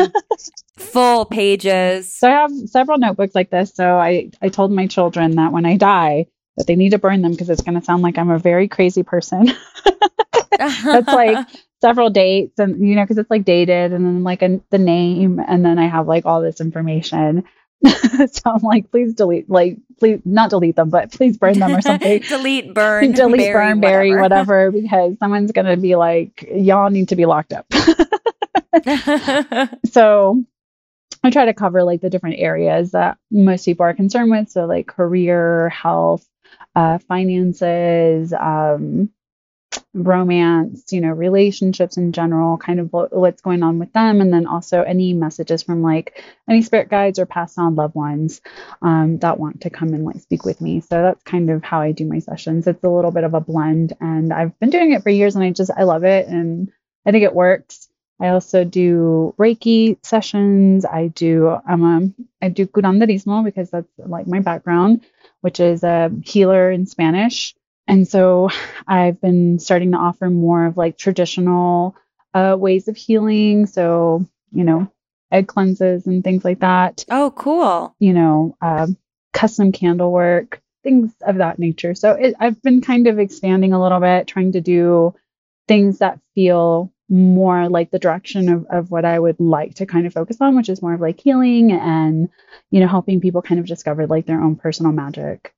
full 0.78 1.26
pages. 1.26 2.14
So 2.14 2.30
I 2.30 2.32
have 2.32 2.52
several 2.68 2.98
notebooks 2.98 3.36
like 3.36 3.50
this. 3.50 3.74
So 3.74 3.98
I, 3.98 4.32
I 4.42 4.48
told 4.48 4.72
my 4.72 4.88
children 4.88 5.32
that 5.36 5.52
when 5.52 5.66
I 5.66 5.76
die, 5.76 6.28
that 6.58 6.68
they 6.68 6.76
need 6.76 6.92
to 6.92 6.98
burn 6.98 7.22
them 7.22 7.32
because 7.32 7.50
it's 7.50 7.62
going 7.62 7.80
to 7.80 7.86
sound 7.86 8.04
like 8.04 8.18
I'm 8.18 8.30
a 8.30 8.40
very 8.40 8.68
crazy 8.68 9.04
person. 9.04 9.52
That's 10.58 11.08
like 11.08 11.48
several 11.82 12.10
dates 12.10 12.58
and 12.60 12.88
you 12.88 12.96
know 12.96 13.04
because 13.04 13.18
it's 13.18 13.30
like 13.30 13.44
dated 13.44 13.92
and 13.92 14.06
then 14.06 14.24
like 14.24 14.42
a, 14.42 14.62
the 14.72 14.78
name 14.78 15.40
and 15.46 15.64
then 15.66 15.78
I 15.78 15.88
have 15.88 16.08
like 16.08 16.26
all 16.26 16.42
this 16.42 16.62
information 16.62 17.44
so 18.32 18.42
I'm 18.46 18.62
like, 18.62 18.90
please 18.90 19.14
delete, 19.14 19.50
like, 19.50 19.78
please 20.00 20.20
not 20.26 20.50
delete 20.50 20.76
them, 20.76 20.90
but 20.90 21.12
please 21.12 21.38
burn 21.38 21.60
them 21.60 21.76
or 21.76 21.82
something. 21.82 22.20
delete, 22.28 22.74
burn, 22.74 23.12
delete, 23.12 23.40
bury, 23.40 23.72
burn, 23.72 23.80
bury, 23.80 24.16
whatever. 24.16 24.72
because 24.72 25.18
someone's 25.20 25.52
gonna 25.52 25.78
be 25.78 25.96
like, 25.96 26.48
y'all 26.54 26.90
need 26.90 27.10
to 27.10 27.16
be 27.16 27.26
locked 27.26 27.54
up. 27.54 27.66
so 29.92 30.44
I 31.24 31.30
try 31.32 31.46
to 31.46 31.54
cover 31.54 31.84
like 31.84 32.02
the 32.02 32.10
different 32.10 32.40
areas 32.40 32.92
that 32.92 33.18
most 33.32 33.66
people 33.66 33.86
are 33.86 33.94
concerned 33.94 34.32
with. 34.32 34.50
So 34.50 34.66
like 34.66 34.88
career, 34.88 35.70
health, 35.70 36.26
uh, 36.76 36.98
finances, 37.00 38.34
um, 38.34 39.10
romance, 39.94 40.92
you 40.92 41.02
know, 41.02 41.10
relationships 41.10 41.98
in 41.98 42.12
general, 42.12 42.58
kind 42.58 42.80
of 42.80 42.90
what's 42.92 43.42
going 43.42 43.64
on 43.64 43.80
with 43.80 43.92
them, 43.94 44.22
and 44.22 44.34
then 44.34 44.46
also 44.46 44.82
any 44.82 45.14
messages 45.14 45.64
from 45.64 45.82
like 45.82 46.24
any 46.50 46.62
spirit 46.62 46.90
guides 46.90 47.20
or 47.20 47.26
passed 47.26 47.58
on 47.58 47.76
loved 47.76 47.96
ones 47.96 48.42
um, 48.82 49.18
that 49.20 49.40
want 49.40 49.62
to 49.62 49.70
come 49.70 49.94
and 49.94 50.06
like 50.06 50.20
speak 50.20 50.46
with 50.46 50.62
me. 50.62 50.82
So 50.82 51.02
that's 51.02 51.24
kind 51.24 51.50
of 51.50 51.64
how 51.64 51.82
I 51.82 51.92
do 51.94 52.06
my 52.06 52.20
sessions. 52.20 52.68
It's 52.68 52.84
a 52.84 52.90
little 52.90 53.12
bit 53.12 53.24
of 53.24 53.34
a 53.34 53.42
blend, 53.42 53.94
and 54.02 54.34
I've 54.34 54.58
been 54.60 54.70
doing 54.70 54.92
it 54.92 55.04
for 55.04 55.10
years, 55.10 55.36
and 55.36 55.44
I 55.44 55.52
just 55.52 55.72
I 55.76 55.84
love 55.84 56.04
it, 56.04 56.28
and 56.28 56.72
I 57.06 57.12
think 57.12 57.24
it 57.24 57.36
works. 57.36 57.85
I 58.20 58.30
also 58.30 58.64
do 58.64 59.36
Reiki 59.38 59.98
sessions. 60.04 60.86
I 60.86 61.08
do 61.08 61.58
I'm 61.68 61.84
a 61.84 62.10
I 62.42 62.50
do 62.50 62.66
curanderismo 62.66 63.44
because 63.44 63.70
that's 63.72 63.92
like 63.98 64.28
my 64.28 64.40
background, 64.40 65.06
which 65.42 65.60
is 65.60 65.84
a 65.84 66.12
healer 66.24 66.72
in 66.72 66.86
Spanish. 66.86 67.56
And 67.88 68.08
so 68.08 68.50
I've 68.88 69.20
been 69.22 69.60
starting 69.60 69.92
to 69.92 69.98
offer 69.98 70.30
more 70.30 70.66
of 70.66 70.78
like 70.78 70.98
traditional 70.98 71.96
uh, 72.34 72.56
ways 72.58 72.88
of 72.88 72.98
healing. 72.98 73.66
So, 73.68 74.26
you 74.52 74.64
know, 74.64 74.92
egg 75.32 75.48
cleanses 75.48 76.08
and 76.08 76.24
things 76.24 76.44
like 76.46 76.60
that. 76.60 77.06
Oh, 77.10 77.32
cool. 77.36 77.96
You 78.00 78.14
know, 78.14 78.58
uh, 78.62 78.88
custom 79.34 79.72
candle 79.72 80.12
work, 80.12 80.62
things 80.84 81.14
of 81.22 81.38
that 81.38 81.60
nature. 81.60 81.96
So 81.96 82.14
it, 82.14 82.36
I've 82.40 82.62
been 82.62 82.82
kind 82.82 83.08
of 83.08 83.20
expanding 83.20 83.74
a 83.74 83.82
little 83.82 84.00
bit, 84.00 84.28
trying 84.28 84.54
to 84.54 84.62
do 84.62 85.14
things 85.68 86.00
that 86.00 86.20
feel 86.34 86.92
more 87.10 87.70
like 87.70 87.92
the 87.92 88.00
direction 88.00 88.50
of, 88.50 88.66
of 88.70 88.92
what 88.92 89.06
I 89.06 89.20
would 89.20 89.40
like 89.40 89.76
to 89.76 89.86
kind 89.86 90.08
of 90.08 90.14
focus 90.14 90.38
on, 90.42 90.56
which 90.56 90.70
is 90.70 90.82
more 90.82 90.94
of 90.94 91.02
like 91.02 91.20
healing 91.20 91.72
and, 91.72 92.30
you 92.72 92.80
know, 92.80 92.88
helping 92.88 93.22
people 93.22 93.42
kind 93.42 93.60
of 93.60 93.68
discover 93.68 94.08
like 94.08 94.26
their 94.26 94.42
own 94.42 94.56
personal 94.56 94.92
magic. 94.92 95.54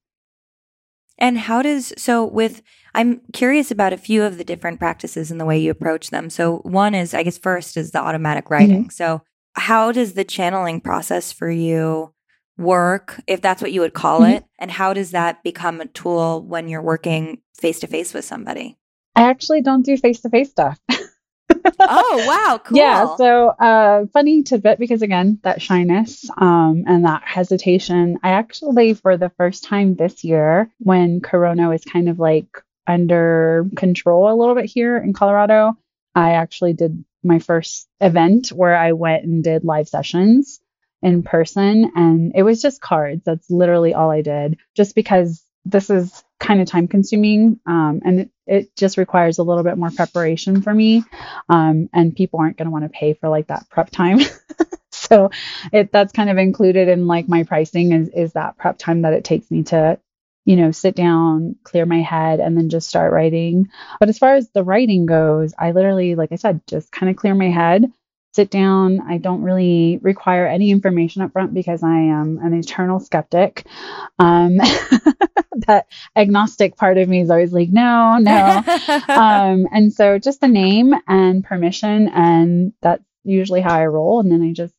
And 1.17 1.37
how 1.37 1.61
does 1.61 1.93
so 1.97 2.25
with 2.25 2.61
I'm 2.93 3.21
curious 3.33 3.71
about 3.71 3.93
a 3.93 3.97
few 3.97 4.23
of 4.23 4.37
the 4.37 4.43
different 4.43 4.79
practices 4.79 5.31
and 5.31 5.39
the 5.39 5.45
way 5.45 5.57
you 5.57 5.71
approach 5.71 6.09
them. 6.09 6.29
So 6.29 6.57
one 6.57 6.93
is 6.93 7.13
I 7.13 7.23
guess 7.23 7.37
first 7.37 7.77
is 7.77 7.91
the 7.91 7.99
automatic 7.99 8.49
writing. 8.49 8.83
Mm-hmm. 8.83 8.89
So 8.89 9.21
how 9.53 9.91
does 9.91 10.13
the 10.13 10.23
channeling 10.23 10.81
process 10.81 11.31
for 11.31 11.49
you 11.49 12.13
work 12.57 13.19
if 13.25 13.41
that's 13.41 13.61
what 13.61 13.71
you 13.71 13.81
would 13.81 13.93
call 13.93 14.21
mm-hmm. 14.21 14.33
it 14.33 14.45
and 14.59 14.71
how 14.71 14.93
does 14.93 15.11
that 15.11 15.43
become 15.43 15.79
a 15.79 15.85
tool 15.85 16.41
when 16.41 16.67
you're 16.67 16.81
working 16.81 17.39
face 17.55 17.79
to 17.79 17.87
face 17.87 18.13
with 18.13 18.25
somebody? 18.25 18.77
I 19.15 19.23
actually 19.29 19.61
don't 19.61 19.83
do 19.83 19.97
face 19.97 20.21
to 20.21 20.29
face 20.29 20.51
stuff. 20.51 20.79
oh 21.79 22.25
wow, 22.27 22.59
cool. 22.63 22.77
Yeah. 22.77 23.15
So 23.15 23.47
uh 23.47 24.05
funny 24.13 24.43
tidbit 24.43 24.79
because 24.79 25.01
again, 25.01 25.39
that 25.43 25.61
shyness 25.61 26.29
um 26.37 26.83
and 26.87 27.05
that 27.05 27.23
hesitation. 27.23 28.19
I 28.23 28.29
actually 28.29 28.93
for 28.93 29.17
the 29.17 29.31
first 29.37 29.63
time 29.63 29.95
this 29.95 30.23
year 30.23 30.71
when 30.79 31.21
Corona 31.21 31.69
was 31.69 31.83
kind 31.83 32.09
of 32.09 32.19
like 32.19 32.47
under 32.85 33.69
control 33.75 34.31
a 34.31 34.35
little 34.35 34.55
bit 34.55 34.65
here 34.65 34.97
in 34.97 35.13
Colorado, 35.13 35.73
I 36.15 36.33
actually 36.33 36.73
did 36.73 37.03
my 37.23 37.39
first 37.39 37.87
event 37.99 38.49
where 38.49 38.75
I 38.75 38.93
went 38.93 39.23
and 39.23 39.43
did 39.43 39.63
live 39.63 39.89
sessions 39.89 40.59
in 41.01 41.23
person 41.23 41.91
and 41.95 42.31
it 42.35 42.43
was 42.43 42.61
just 42.61 42.81
cards. 42.81 43.23
That's 43.25 43.49
literally 43.49 43.93
all 43.93 44.09
I 44.09 44.21
did. 44.21 44.57
Just 44.75 44.95
because 44.95 45.43
this 45.65 45.89
is 45.89 46.23
kind 46.39 46.61
of 46.61 46.67
time 46.67 46.87
consuming 46.87 47.59
um, 47.65 48.01
and 48.05 48.21
it, 48.21 48.31
it, 48.47 48.75
just 48.75 48.97
requires 48.97 49.37
a 49.37 49.43
little 49.43 49.63
bit 49.63 49.77
more 49.77 49.91
preparation 49.91 50.61
for 50.61 50.73
me 50.73 51.03
um, 51.49 51.89
and 51.93 52.15
people 52.15 52.39
aren't 52.39 52.57
going 52.57 52.65
to 52.67 52.71
want 52.71 52.85
to 52.85 52.89
pay 52.89 53.13
for 53.13 53.29
like 53.29 53.47
that 53.47 53.69
prep 53.69 53.89
time. 53.89 54.19
So 55.07 55.29
it 55.71 55.91
that's 55.91 56.11
kind 56.11 56.29
of 56.29 56.37
included 56.37 56.89
in 56.89 57.07
like 57.07 57.29
my 57.29 57.43
pricing 57.43 57.91
is 57.91 58.09
is 58.09 58.33
that 58.33 58.57
prep 58.57 58.77
time 58.77 59.03
that 59.03 59.13
it 59.13 59.23
takes 59.23 59.49
me 59.49 59.63
to 59.63 59.99
you 60.45 60.55
know 60.55 60.71
sit 60.71 60.95
down 60.95 61.55
clear 61.63 61.85
my 61.85 62.01
head 62.01 62.39
and 62.39 62.57
then 62.57 62.69
just 62.69 62.89
start 62.89 63.13
writing. 63.13 63.69
But 63.99 64.09
as 64.09 64.17
far 64.17 64.35
as 64.35 64.49
the 64.49 64.63
writing 64.63 65.05
goes 65.05 65.53
i 65.57 65.71
literally 65.71 66.15
like 66.15 66.31
i 66.31 66.35
said 66.35 66.61
just 66.67 66.91
kind 66.91 67.09
of 67.09 67.15
clear 67.15 67.35
my 67.35 67.49
head 67.49 67.91
sit 68.37 68.51
down. 68.51 69.01
I 69.01 69.17
don't 69.17 69.41
really 69.41 69.97
require 70.03 70.45
any 70.45 70.69
information 70.69 71.23
up 71.23 71.31
front 71.31 71.55
because 71.55 71.81
I 71.81 71.97
am 71.97 72.37
an 72.37 72.53
eternal 72.53 72.99
skeptic. 72.99 73.65
Um, 74.19 74.57
that 75.65 75.87
agnostic 76.15 76.77
part 76.77 76.99
of 76.99 77.09
me 77.09 77.21
is 77.21 77.31
always 77.31 77.51
like, 77.51 77.69
no, 77.69 78.19
no. 78.19 78.63
um, 79.09 79.67
and 79.73 79.91
so 79.91 80.19
just 80.19 80.39
the 80.39 80.47
name 80.47 80.93
and 81.07 81.43
permission, 81.43 82.09
and 82.09 82.73
that's 82.79 83.03
usually 83.23 83.61
how 83.61 83.73
I 83.73 83.87
roll. 83.87 84.19
And 84.19 84.31
then 84.31 84.43
I 84.43 84.53
just 84.53 84.75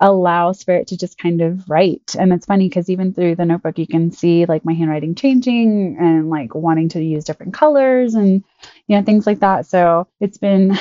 allow 0.00 0.50
spirit 0.50 0.88
to 0.88 0.96
just 0.96 1.18
kind 1.18 1.40
of 1.40 1.70
write. 1.70 2.16
And 2.18 2.32
it's 2.32 2.46
funny 2.46 2.68
because 2.68 2.90
even 2.90 3.14
through 3.14 3.36
the 3.36 3.44
notebook, 3.44 3.78
you 3.78 3.86
can 3.86 4.10
see 4.10 4.44
like 4.44 4.64
my 4.64 4.72
handwriting 4.72 5.14
changing 5.14 5.96
and 6.00 6.30
like 6.30 6.52
wanting 6.52 6.88
to 6.90 7.02
use 7.02 7.24
different 7.24 7.54
colors 7.54 8.14
and, 8.14 8.42
you 8.88 8.96
know, 8.96 9.04
things 9.04 9.24
like 9.24 9.38
that. 9.38 9.66
So 9.66 10.08
it's 10.18 10.38
been 10.38 10.76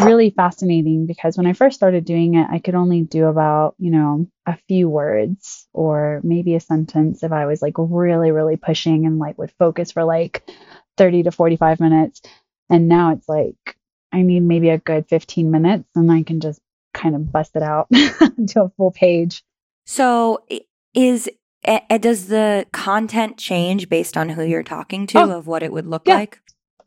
really 0.00 0.30
fascinating 0.30 1.06
because 1.06 1.36
when 1.36 1.46
I 1.46 1.52
first 1.52 1.76
started 1.76 2.04
doing 2.04 2.34
it, 2.34 2.46
I 2.50 2.58
could 2.58 2.74
only 2.74 3.02
do 3.02 3.26
about, 3.26 3.74
you 3.78 3.90
know, 3.90 4.26
a 4.46 4.56
few 4.68 4.88
words 4.88 5.66
or 5.72 6.20
maybe 6.22 6.54
a 6.54 6.60
sentence 6.60 7.22
if 7.22 7.32
I 7.32 7.46
was 7.46 7.60
like 7.60 7.74
really, 7.76 8.30
really 8.30 8.56
pushing 8.56 9.06
and 9.06 9.18
like 9.18 9.38
would 9.38 9.52
focus 9.58 9.92
for 9.92 10.04
like 10.04 10.48
30 10.96 11.24
to 11.24 11.32
45 11.32 11.80
minutes. 11.80 12.22
And 12.70 12.88
now 12.88 13.12
it's 13.12 13.28
like 13.28 13.76
I 14.12 14.22
need 14.22 14.42
maybe 14.42 14.70
a 14.70 14.78
good 14.78 15.08
15 15.08 15.50
minutes 15.50 15.88
and 15.94 16.10
I 16.10 16.22
can 16.22 16.40
just 16.40 16.60
kind 16.94 17.14
of 17.14 17.30
bust 17.30 17.56
it 17.56 17.62
out 17.62 17.88
to 17.92 18.62
a 18.62 18.72
full 18.76 18.90
page. 18.90 19.42
So 19.86 20.44
is 20.94 21.28
does 22.00 22.26
the 22.26 22.66
content 22.72 23.38
change 23.38 23.88
based 23.88 24.16
on 24.16 24.30
who 24.30 24.42
you're 24.42 24.62
talking 24.62 25.06
to 25.08 25.18
oh, 25.18 25.38
of 25.38 25.46
what 25.46 25.62
it 25.62 25.72
would 25.72 25.86
look 25.86 26.02
yeah. 26.06 26.16
like? 26.16 26.40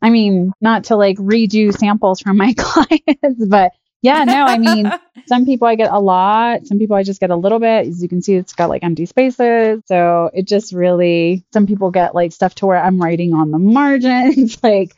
I 0.06 0.10
mean, 0.10 0.52
not 0.60 0.84
to 0.84 0.96
like 0.96 1.16
redo 1.16 1.76
samples 1.76 2.20
from 2.20 2.36
my 2.36 2.54
clients, 2.56 3.44
but 3.44 3.72
yeah, 4.02 4.22
no, 4.22 4.44
I 4.44 4.56
mean, 4.56 4.88
some 5.26 5.44
people 5.44 5.66
I 5.66 5.74
get 5.74 5.90
a 5.90 5.98
lot, 5.98 6.64
some 6.64 6.78
people 6.78 6.94
I 6.94 7.02
just 7.02 7.18
get 7.18 7.30
a 7.30 7.36
little 7.36 7.58
bit. 7.58 7.88
As 7.88 8.00
you 8.00 8.08
can 8.08 8.22
see, 8.22 8.36
it's 8.36 8.52
got 8.52 8.68
like 8.68 8.84
empty 8.84 9.06
spaces. 9.06 9.82
So 9.86 10.30
it 10.32 10.46
just 10.46 10.72
really, 10.72 11.44
some 11.52 11.66
people 11.66 11.90
get 11.90 12.14
like 12.14 12.30
stuff 12.30 12.54
to 12.56 12.66
where 12.66 12.80
I'm 12.80 13.02
writing 13.02 13.34
on 13.34 13.50
the 13.50 13.58
margins. 13.58 14.56
like, 14.62 14.94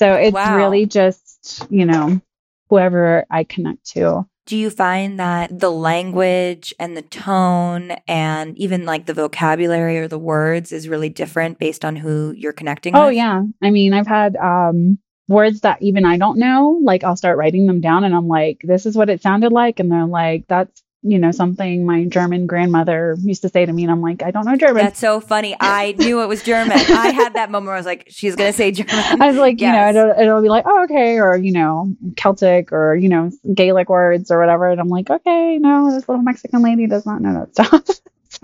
so 0.00 0.14
it's 0.14 0.34
wow. 0.34 0.56
really 0.56 0.86
just, 0.86 1.64
you 1.70 1.86
know, 1.86 2.20
whoever 2.68 3.26
I 3.30 3.44
connect 3.44 3.92
to. 3.92 4.26
Do 4.48 4.56
you 4.56 4.70
find 4.70 5.20
that 5.20 5.60
the 5.60 5.70
language 5.70 6.74
and 6.80 6.96
the 6.96 7.02
tone 7.02 7.90
and 8.08 8.56
even 8.56 8.86
like 8.86 9.04
the 9.04 9.12
vocabulary 9.12 9.98
or 9.98 10.08
the 10.08 10.18
words 10.18 10.72
is 10.72 10.88
really 10.88 11.10
different 11.10 11.58
based 11.58 11.84
on 11.84 11.96
who 11.96 12.32
you're 12.34 12.54
connecting 12.54 12.96
oh, 12.96 13.08
with? 13.08 13.16
yeah. 13.16 13.42
I 13.62 13.68
mean, 13.68 13.92
I've 13.92 14.06
had 14.06 14.36
um 14.36 14.98
words 15.28 15.60
that 15.60 15.82
even 15.82 16.06
I 16.06 16.16
don't 16.16 16.38
know, 16.38 16.80
like 16.82 17.04
I'll 17.04 17.14
start 17.14 17.36
writing 17.36 17.66
them 17.66 17.82
down 17.82 18.04
and 18.04 18.14
I'm 18.14 18.26
like, 18.26 18.62
this 18.64 18.86
is 18.86 18.96
what 18.96 19.10
it 19.10 19.20
sounded 19.20 19.52
like. 19.52 19.80
And 19.80 19.92
they're 19.92 20.06
like, 20.06 20.46
that's, 20.48 20.82
you 21.02 21.18
know, 21.18 21.30
something 21.30 21.84
my 21.86 22.04
German 22.04 22.46
grandmother 22.46 23.16
used 23.22 23.42
to 23.42 23.48
say 23.48 23.64
to 23.64 23.72
me. 23.72 23.84
And 23.84 23.92
I'm 23.92 24.00
like, 24.00 24.20
I 24.22 24.32
don't 24.32 24.44
know 24.44 24.56
German. 24.56 24.82
That's 24.82 24.98
so 24.98 25.20
funny. 25.20 25.54
I 25.60 25.94
knew 25.98 26.20
it 26.22 26.26
was 26.26 26.42
German. 26.42 26.76
I 26.76 27.12
had 27.12 27.34
that 27.34 27.50
moment 27.50 27.66
where 27.66 27.76
I 27.76 27.78
was 27.78 27.86
like, 27.86 28.06
she's 28.08 28.34
going 28.34 28.50
to 28.50 28.56
say 28.56 28.72
German. 28.72 28.94
I 29.22 29.28
was 29.28 29.36
like, 29.36 29.60
yes. 29.60 29.68
you 29.68 29.72
know, 29.72 29.90
it'll, 30.08 30.20
it'll 30.20 30.42
be 30.42 30.48
like, 30.48 30.64
oh, 30.66 30.82
okay. 30.84 31.18
Or, 31.18 31.36
you 31.36 31.52
know, 31.52 31.94
Celtic 32.16 32.72
or, 32.72 32.96
you 32.96 33.08
know, 33.08 33.30
Gaelic 33.54 33.88
words 33.88 34.32
or 34.32 34.40
whatever. 34.40 34.70
And 34.70 34.80
I'm 34.80 34.88
like, 34.88 35.08
okay, 35.08 35.58
no, 35.58 35.92
this 35.92 36.08
little 36.08 36.22
Mexican 36.22 36.62
lady 36.62 36.88
does 36.88 37.06
not 37.06 37.22
know 37.22 37.46
that 37.46 37.54
stuff. 37.54 37.84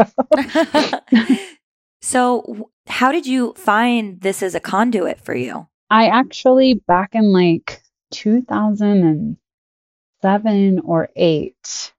so. 2.02 2.02
so, 2.02 2.70
how 2.86 3.10
did 3.10 3.26
you 3.26 3.54
find 3.56 4.20
this 4.20 4.42
as 4.42 4.54
a 4.54 4.60
conduit 4.60 5.18
for 5.20 5.34
you? 5.34 5.66
I 5.90 6.06
actually 6.06 6.74
back 6.74 7.14
in 7.14 7.32
like 7.32 7.82
2007 8.12 10.80
or 10.84 11.08
8 11.16 11.93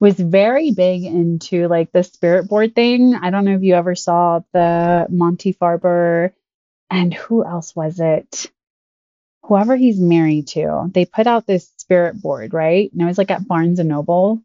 was 0.00 0.14
very 0.14 0.72
big 0.72 1.04
into 1.04 1.68
like 1.68 1.92
the 1.92 2.02
spirit 2.02 2.48
board 2.48 2.74
thing. 2.74 3.14
I 3.14 3.30
don't 3.30 3.44
know 3.44 3.54
if 3.56 3.62
you 3.62 3.74
ever 3.74 3.94
saw 3.94 4.40
the 4.52 5.06
Monte 5.08 5.54
Farber 5.54 6.32
and 6.90 7.12
who 7.12 7.44
else 7.44 7.74
was 7.74 7.98
it? 8.00 8.50
Whoever 9.44 9.76
he's 9.76 9.98
married 10.00 10.48
to. 10.48 10.90
They 10.92 11.04
put 11.04 11.26
out 11.26 11.46
this 11.46 11.70
spirit 11.76 12.20
board, 12.20 12.52
right? 12.52 12.92
And 12.92 13.00
it 13.00 13.06
was 13.06 13.18
like 13.18 13.30
at 13.30 13.46
Barnes 13.46 13.78
and 13.78 13.88
Noble. 13.88 14.42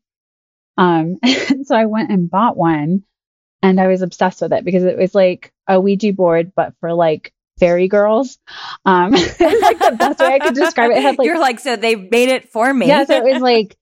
Um 0.77 1.19
so 1.63 1.75
I 1.75 1.85
went 1.85 2.11
and 2.11 2.29
bought 2.29 2.55
one 2.55 3.03
and 3.61 3.79
I 3.79 3.87
was 3.87 4.01
obsessed 4.01 4.41
with 4.41 4.53
it 4.53 4.63
because 4.63 4.83
it 4.83 4.97
was 4.97 5.13
like 5.13 5.51
a 5.67 5.79
Ouija 5.79 6.13
board 6.13 6.53
but 6.55 6.73
for 6.79 6.93
like 6.93 7.33
fairy 7.61 7.87
girls. 7.87 8.39
Um, 8.85 9.11
like 9.11 9.37
the 9.37 9.95
best 9.97 10.19
way 10.19 10.33
I 10.33 10.39
could 10.39 10.55
describe 10.55 10.91
it. 10.91 10.97
it 10.97 11.03
had, 11.03 11.17
like, 11.17 11.25
You're 11.27 11.39
like, 11.39 11.59
so 11.59 11.75
they 11.75 11.95
made 11.95 12.29
it 12.29 12.49
for 12.49 12.73
me. 12.73 12.87
Yeah, 12.87 13.05
so 13.05 13.15
it 13.15 13.23
was 13.23 13.41
like 13.41 13.77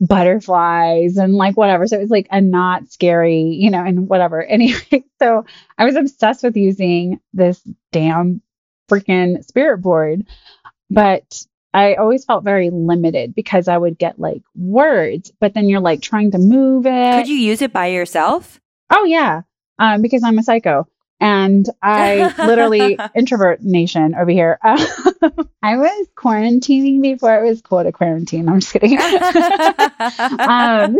butterflies 0.00 1.16
and 1.16 1.34
like 1.34 1.56
whatever. 1.56 1.86
So 1.86 1.96
it 1.96 2.02
was 2.02 2.10
like 2.10 2.28
a 2.30 2.40
not 2.40 2.90
scary, 2.90 3.40
you 3.42 3.70
know, 3.70 3.84
and 3.84 4.08
whatever. 4.08 4.44
Anyway, 4.54 5.04
so 5.20 5.44
I 5.78 5.84
was 5.84 5.96
obsessed 5.96 6.42
with 6.42 6.56
using 6.56 7.20
this 7.32 7.60
damn 7.92 8.40
freaking 8.88 9.44
spirit 9.44 9.78
board, 9.78 10.26
but 10.90 11.44
I 11.72 11.94
always 11.94 12.24
felt 12.24 12.44
very 12.44 12.70
limited 12.70 13.34
because 13.34 13.66
I 13.66 13.76
would 13.76 13.98
get 13.98 14.18
like 14.18 14.42
words, 14.54 15.32
but 15.40 15.54
then 15.54 15.68
you're 15.68 15.80
like 15.80 16.02
trying 16.02 16.30
to 16.32 16.38
move 16.38 16.86
it. 16.86 17.16
Could 17.16 17.28
you 17.28 17.36
use 17.36 17.62
it 17.62 17.72
by 17.72 17.86
yourself? 17.86 18.60
Oh 18.90 19.04
yeah, 19.04 19.42
um, 19.78 20.02
because 20.02 20.22
I'm 20.22 20.38
a 20.38 20.42
psycho. 20.42 20.86
And 21.24 21.66
I 21.80 22.34
literally, 22.36 22.98
introvert 23.14 23.62
nation 23.62 24.14
over 24.14 24.30
here. 24.30 24.58
Uh, 24.62 24.76
I 25.62 25.78
was 25.78 26.06
quarantining 26.14 27.00
before 27.00 27.42
it 27.42 27.48
was 27.48 27.62
cool 27.62 27.82
to 27.82 27.92
quarantine. 27.92 28.46
I'm 28.46 28.60
just 28.60 28.74
kidding. 28.74 28.98
um, 30.38 30.98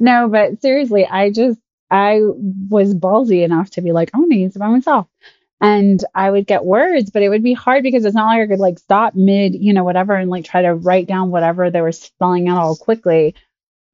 no, 0.00 0.28
but 0.28 0.60
seriously, 0.60 1.06
I 1.06 1.30
just, 1.30 1.60
I 1.92 2.22
was 2.24 2.92
ballsy 2.92 3.44
enough 3.44 3.70
to 3.70 3.82
be 3.82 3.92
like, 3.92 4.10
I'm 4.12 4.22
going 4.22 4.30
to 4.30 4.36
use 4.38 4.56
it 4.56 4.58
by 4.58 4.66
myself. 4.66 5.06
And 5.60 6.04
I 6.12 6.28
would 6.28 6.48
get 6.48 6.64
words, 6.64 7.10
but 7.10 7.22
it 7.22 7.28
would 7.28 7.44
be 7.44 7.54
hard 7.54 7.84
because 7.84 8.04
it's 8.04 8.16
not 8.16 8.26
like 8.26 8.40
I 8.40 8.46
could 8.48 8.58
like 8.58 8.80
stop 8.80 9.14
mid, 9.14 9.54
you 9.54 9.74
know, 9.74 9.84
whatever, 9.84 10.16
and 10.16 10.28
like 10.28 10.44
try 10.44 10.62
to 10.62 10.74
write 10.74 11.06
down 11.06 11.30
whatever 11.30 11.70
they 11.70 11.82
were 11.82 11.92
spelling 11.92 12.48
out 12.48 12.58
all 12.58 12.74
quickly. 12.74 13.36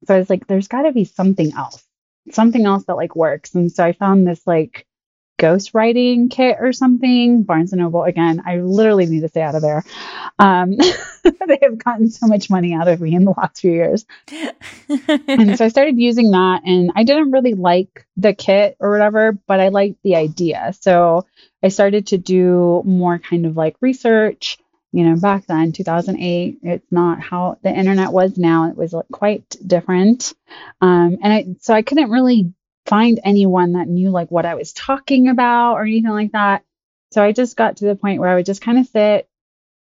So 0.07 0.15
I 0.15 0.17
was 0.17 0.31
like, 0.31 0.47
there's 0.47 0.67
got 0.67 0.81
to 0.81 0.93
be 0.93 1.05
something 1.05 1.53
else 1.53 1.85
something 2.31 2.65
else 2.65 2.85
that 2.85 2.95
like 2.95 3.15
works. 3.15 3.55
And 3.55 3.71
so 3.71 3.83
I 3.83 3.93
found 3.93 4.27
this 4.27 4.45
like 4.45 4.85
ghost 5.39 5.73
writing 5.73 6.29
kit 6.29 6.57
or 6.59 6.71
something. 6.71 7.43
Barnes 7.43 7.71
and 7.71 7.81
Noble 7.81 8.03
again. 8.03 8.43
I 8.45 8.57
literally 8.57 9.07
need 9.07 9.21
to 9.21 9.29
stay 9.29 9.41
out 9.41 9.55
of 9.55 9.61
there. 9.61 9.83
Um, 10.37 10.75
they 11.23 11.59
have 11.63 11.77
gotten 11.77 12.09
so 12.09 12.27
much 12.27 12.49
money 12.49 12.73
out 12.73 12.87
of 12.87 13.01
me 13.01 13.15
in 13.15 13.25
the 13.25 13.33
last 13.35 13.61
few 13.61 13.71
years, 13.71 14.05
and 15.27 15.57
so 15.57 15.65
I 15.65 15.69
started 15.69 15.97
using 15.97 16.31
that. 16.31 16.61
And 16.65 16.91
I 16.95 17.03
didn't 17.03 17.31
really 17.31 17.55
like 17.55 18.05
the 18.17 18.33
kit 18.33 18.75
or 18.79 18.91
whatever, 18.91 19.31
but 19.47 19.59
I 19.59 19.69
liked 19.69 20.03
the 20.03 20.15
idea. 20.15 20.73
So 20.79 21.25
I 21.63 21.69
started 21.69 22.07
to 22.07 22.17
do 22.17 22.83
more 22.85 23.17
kind 23.17 23.45
of 23.45 23.57
like 23.57 23.75
research 23.81 24.57
you 24.91 25.03
know, 25.03 25.15
back 25.15 25.45
then, 25.45 25.71
2008, 25.71 26.59
it's 26.63 26.91
not 26.91 27.21
how 27.21 27.57
the 27.61 27.69
internet 27.69 28.11
was 28.11 28.37
now. 28.37 28.69
It 28.69 28.75
was 28.75 28.95
quite 29.11 29.55
different. 29.65 30.33
Um, 30.81 31.17
and 31.21 31.33
I, 31.33 31.45
so 31.61 31.73
I 31.73 31.83
couldn't 31.83 32.09
really 32.09 32.53
find 32.85 33.19
anyone 33.23 33.73
that 33.73 33.87
knew 33.87 34.09
like 34.09 34.31
what 34.31 34.45
I 34.45 34.55
was 34.55 34.73
talking 34.73 35.27
about 35.27 35.75
or 35.75 35.83
anything 35.83 36.09
like 36.09 36.31
that. 36.31 36.63
So 37.11 37.23
I 37.23 37.31
just 37.31 37.55
got 37.55 37.77
to 37.77 37.85
the 37.85 37.95
point 37.95 38.19
where 38.19 38.29
I 38.29 38.35
would 38.35 38.47
just 38.47 38.61
kind 38.61 38.79
of 38.79 38.87
sit, 38.87 39.29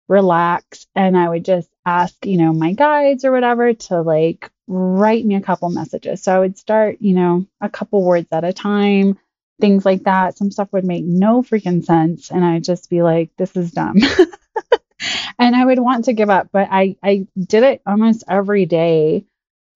relax, 0.09 0.87
and 0.95 1.17
I 1.17 1.29
would 1.29 1.45
just 1.45 1.69
ask, 1.85 2.15
you 2.25 2.39
know, 2.39 2.53
my 2.53 2.73
guides 2.73 3.25
or 3.25 3.33
whatever 3.33 3.75
to 3.75 4.01
like 4.01 4.51
write 4.67 5.25
me 5.25 5.35
a 5.35 5.41
couple 5.41 5.69
messages. 5.69 6.23
So 6.23 6.35
I 6.35 6.39
would 6.39 6.57
start, 6.57 6.99
you 7.01 7.15
know, 7.15 7.47
a 7.61 7.69
couple 7.69 8.03
words 8.03 8.29
at 8.33 8.45
a 8.45 8.55
time, 8.55 9.19
things 9.61 9.85
like 9.85 10.05
that. 10.05 10.39
Some 10.39 10.51
stuff 10.51 10.73
would 10.73 10.85
make 10.85 11.05
no 11.05 11.43
freaking 11.43 11.85
sense. 11.85 12.31
And 12.31 12.45
I'd 12.45 12.65
just 12.65 12.89
be 12.89 13.03
like, 13.03 13.31
this 13.37 13.55
is 13.57 13.73
dumb. 13.73 13.99
and 15.39 15.55
I 15.55 15.65
would 15.65 15.79
want 15.79 16.07
to 16.07 16.13
give 16.13 16.31
up, 16.31 16.49
but 16.53 16.69
I, 16.71 16.97
I 17.03 17.27
did 17.39 17.63
it 17.63 17.83
almost 17.87 18.25
every 18.29 18.67
day 18.67 19.25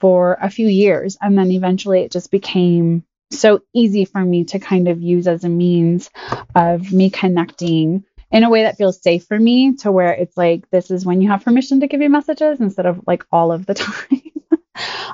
for 0.00 0.38
a 0.40 0.50
few 0.50 0.68
years. 0.68 1.16
And 1.20 1.36
then 1.36 1.50
eventually 1.50 2.02
it 2.02 2.12
just 2.12 2.30
became 2.30 3.04
so 3.30 3.60
easy 3.74 4.04
for 4.04 4.24
me 4.24 4.44
to 4.44 4.58
kind 4.58 4.88
of 4.88 5.02
use 5.02 5.26
as 5.26 5.44
a 5.44 5.48
means 5.48 6.10
of 6.54 6.92
me 6.92 7.10
connecting 7.10 8.04
in 8.30 8.44
a 8.44 8.50
way 8.50 8.62
that 8.62 8.76
feels 8.76 9.02
safe 9.02 9.24
for 9.26 9.38
me 9.38 9.74
to 9.76 9.90
where 9.90 10.12
it's 10.12 10.36
like 10.36 10.68
this 10.70 10.90
is 10.90 11.04
when 11.04 11.20
you 11.20 11.28
have 11.28 11.44
permission 11.44 11.80
to 11.80 11.86
give 11.86 12.00
you 12.00 12.10
messages 12.10 12.60
instead 12.60 12.86
of 12.86 13.00
like 13.06 13.24
all 13.32 13.52
of 13.52 13.66
the 13.66 13.74
time. 13.74 14.22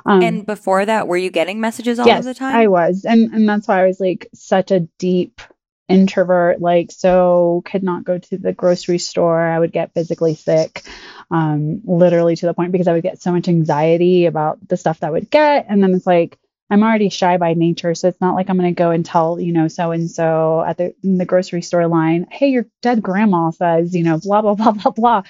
um, 0.05 0.21
and 0.21 0.45
before 0.45 0.85
that, 0.85 1.07
were 1.07 1.17
you 1.17 1.29
getting 1.29 1.59
messages 1.59 1.99
all 1.99 2.05
yes, 2.05 2.19
of 2.19 2.25
the 2.25 2.33
time? 2.33 2.55
I 2.55 2.67
was. 2.67 3.05
And 3.05 3.33
and 3.33 3.47
that's 3.47 3.67
why 3.67 3.83
I 3.83 3.87
was 3.87 3.99
like 3.99 4.27
such 4.33 4.71
a 4.71 4.81
deep 4.99 5.41
introvert 5.87 6.59
like 6.59 6.91
so 6.91 7.61
could 7.65 7.83
not 7.83 8.03
go 8.03 8.17
to 8.17 8.37
the 8.37 8.53
grocery 8.53 8.97
store. 8.97 9.39
I 9.39 9.59
would 9.59 9.71
get 9.71 9.93
physically 9.93 10.35
sick 10.35 10.83
um 11.31 11.81
literally 11.85 12.35
to 12.35 12.45
the 12.45 12.53
point 12.53 12.71
because 12.71 12.87
i 12.87 12.93
would 12.93 13.03
get 13.03 13.21
so 13.21 13.31
much 13.31 13.47
anxiety 13.47 14.25
about 14.25 14.59
the 14.67 14.77
stuff 14.77 14.99
that 14.99 15.07
i 15.07 15.11
would 15.11 15.29
get. 15.29 15.65
And 15.69 15.81
then 15.81 15.93
it's 15.93 16.07
like 16.07 16.37
i'm 16.69 16.83
already 16.83 17.09
shy 17.09 17.37
by 17.37 17.53
nature 17.53 17.93
so 17.93 18.07
it's 18.07 18.21
not 18.21 18.35
like 18.35 18.49
i'm 18.49 18.57
going 18.57 18.73
to 18.73 18.77
go 18.77 18.91
and 18.91 19.05
tell 19.05 19.39
you 19.39 19.53
know 19.53 19.67
so 19.67 19.91
and 19.91 20.09
so 20.09 20.63
at 20.65 20.77
the 20.77 20.95
the 21.03 21.25
grocery 21.25 21.61
store 21.61 21.87
line 21.87 22.27
hey 22.31 22.49
your 22.49 22.65
dead 22.81 23.01
grandma 23.01 23.51
says 23.51 23.95
you 23.95 24.03
know 24.03 24.19
blah 24.19 24.41
blah 24.41 24.55
blah 24.55 24.71
blah 24.71 24.91
blah. 24.91 25.23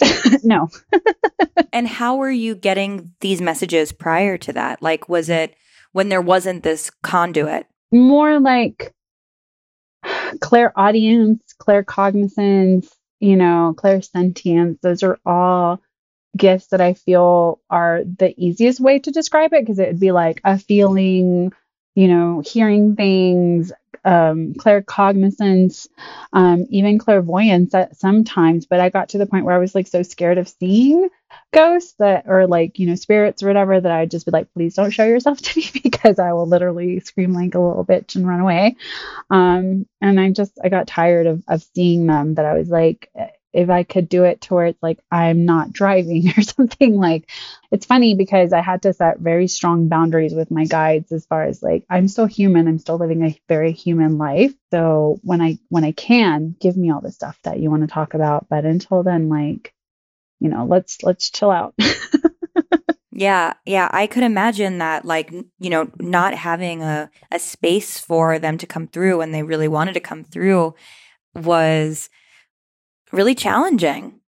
No. 0.42 0.68
And 1.72 1.88
how 1.88 2.16
were 2.16 2.30
you 2.30 2.54
getting 2.54 3.12
these 3.20 3.40
messages 3.40 3.90
prior 3.90 4.38
to 4.38 4.52
that? 4.52 4.80
Like 4.80 5.08
was 5.08 5.28
it 5.28 5.56
when 5.92 6.08
there 6.08 6.20
wasn't 6.20 6.62
this 6.62 6.90
conduit? 7.02 7.66
More 7.90 8.38
like 8.38 8.92
clairaudience, 10.40 11.42
claircognizance, 11.60 12.90
you 13.20 13.36
know, 13.36 13.74
clairsentience, 13.76 14.80
those 14.80 15.02
are 15.02 15.18
all 15.24 15.80
gifts 16.36 16.68
that 16.68 16.80
I 16.80 16.94
feel 16.94 17.60
are 17.70 18.02
the 18.04 18.34
easiest 18.36 18.80
way 18.80 18.98
to 19.00 19.10
describe 19.10 19.52
it 19.52 19.62
because 19.62 19.78
it 19.78 19.88
would 19.88 20.00
be 20.00 20.12
like 20.12 20.40
a 20.44 20.58
feeling, 20.58 21.52
you 21.94 22.08
know, 22.08 22.42
hearing 22.44 22.96
things, 22.96 23.72
um, 24.04 24.54
claircognizance, 24.54 25.88
um, 26.32 26.66
even 26.70 26.98
clairvoyance 26.98 27.74
at 27.74 27.96
sometimes. 27.96 28.66
But 28.66 28.80
I 28.80 28.90
got 28.90 29.10
to 29.10 29.18
the 29.18 29.26
point 29.26 29.44
where 29.44 29.54
I 29.54 29.58
was 29.58 29.74
like 29.74 29.86
so 29.86 30.02
scared 30.02 30.38
of 30.38 30.48
seeing 30.48 31.08
ghosts 31.52 31.94
that 31.98 32.24
or 32.28 32.46
like 32.46 32.78
you 32.78 32.86
know 32.86 32.94
spirits 32.94 33.42
or 33.42 33.48
whatever 33.48 33.80
that 33.80 33.90
I'd 33.90 34.10
just 34.10 34.26
be 34.26 34.32
like, 34.32 34.52
please 34.52 34.74
don't 34.74 34.90
show 34.90 35.04
yourself 35.04 35.40
to 35.40 35.60
me 35.60 35.66
because 35.82 36.18
I 36.18 36.32
will 36.32 36.46
literally 36.46 37.00
scream 37.00 37.32
like 37.32 37.54
a 37.54 37.60
little 37.60 37.84
bitch 37.84 38.16
and 38.16 38.26
run 38.26 38.40
away. 38.40 38.76
Um, 39.30 39.86
and 40.00 40.20
I 40.20 40.30
just 40.30 40.58
I 40.62 40.68
got 40.68 40.86
tired 40.86 41.26
of 41.26 41.42
of 41.48 41.62
seeing 41.74 42.06
them. 42.06 42.34
That 42.34 42.46
I 42.46 42.54
was 42.54 42.68
like, 42.68 43.10
if 43.54 43.70
I 43.70 43.84
could 43.84 44.08
do 44.08 44.24
it 44.24 44.40
towards 44.40 44.76
like 44.82 44.98
I'm 45.10 45.44
not 45.44 45.72
driving 45.72 46.28
or 46.36 46.42
something 46.42 46.96
like 46.96 47.30
it's 47.70 47.86
funny 47.86 48.14
because 48.14 48.52
I 48.52 48.60
had 48.60 48.82
to 48.82 48.92
set 48.92 49.18
very 49.20 49.48
strong 49.48 49.88
boundaries 49.88 50.34
with 50.34 50.50
my 50.50 50.64
guides 50.64 51.12
as 51.12 51.26
far 51.26 51.44
as 51.44 51.62
like 51.62 51.84
I'm 51.88 52.08
still 52.08 52.26
human, 52.26 52.68
I'm 52.68 52.78
still 52.78 52.98
living 52.98 53.24
a 53.24 53.38
very 53.48 53.72
human 53.72 54.18
life. 54.18 54.52
So 54.70 55.18
when 55.22 55.40
I 55.40 55.58
when 55.68 55.84
I 55.84 55.92
can, 55.92 56.56
give 56.60 56.76
me 56.76 56.90
all 56.90 57.00
the 57.00 57.12
stuff 57.12 57.38
that 57.44 57.60
you 57.60 57.70
want 57.70 57.82
to 57.82 57.88
talk 57.88 58.14
about, 58.14 58.48
but 58.48 58.64
until 58.64 59.02
then 59.02 59.28
like 59.28 59.72
you 60.40 60.50
know, 60.50 60.66
let's 60.66 61.02
let's 61.02 61.30
chill 61.30 61.50
out. 61.50 61.74
Yeah, 63.16 63.52
yeah, 63.64 63.88
I 63.92 64.08
could 64.08 64.24
imagine 64.24 64.78
that 64.78 65.04
like, 65.04 65.30
you 65.30 65.70
know, 65.70 65.88
not 66.00 66.34
having 66.34 66.82
a 66.82 67.08
a 67.30 67.38
space 67.38 67.96
for 67.96 68.40
them 68.40 68.58
to 68.58 68.66
come 68.66 68.88
through 68.88 69.18
when 69.18 69.30
they 69.30 69.44
really 69.44 69.68
wanted 69.68 69.94
to 69.94 70.00
come 70.00 70.24
through 70.24 70.74
was 71.32 72.10
really 73.14 73.34
challenging. 73.34 74.20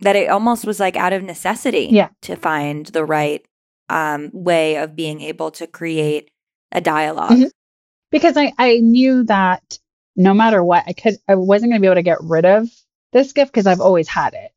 That 0.00 0.16
it 0.16 0.28
almost 0.28 0.66
was 0.66 0.78
like 0.78 0.96
out 0.96 1.14
of 1.14 1.22
necessity 1.22 1.88
yeah. 1.90 2.10
to 2.22 2.36
find 2.36 2.84
the 2.86 3.04
right 3.04 3.42
um, 3.88 4.30
way 4.32 4.76
of 4.76 4.94
being 4.94 5.22
able 5.22 5.50
to 5.52 5.66
create 5.66 6.30
a 6.72 6.80
dialog 6.80 7.30
mm-hmm. 7.30 7.46
Because 8.10 8.36
I, 8.36 8.52
I 8.56 8.78
knew 8.78 9.24
that 9.24 9.78
no 10.14 10.32
matter 10.32 10.62
what, 10.62 10.84
I 10.86 10.92
could 10.92 11.16
I 11.28 11.34
wasn't 11.34 11.70
going 11.70 11.80
to 11.80 11.84
be 11.84 11.88
able 11.88 11.96
to 11.96 12.02
get 12.02 12.22
rid 12.22 12.44
of 12.44 12.68
this 13.12 13.32
gift 13.32 13.52
because 13.52 13.66
I've 13.66 13.80
always 13.80 14.08
had 14.08 14.34
it. 14.34 14.52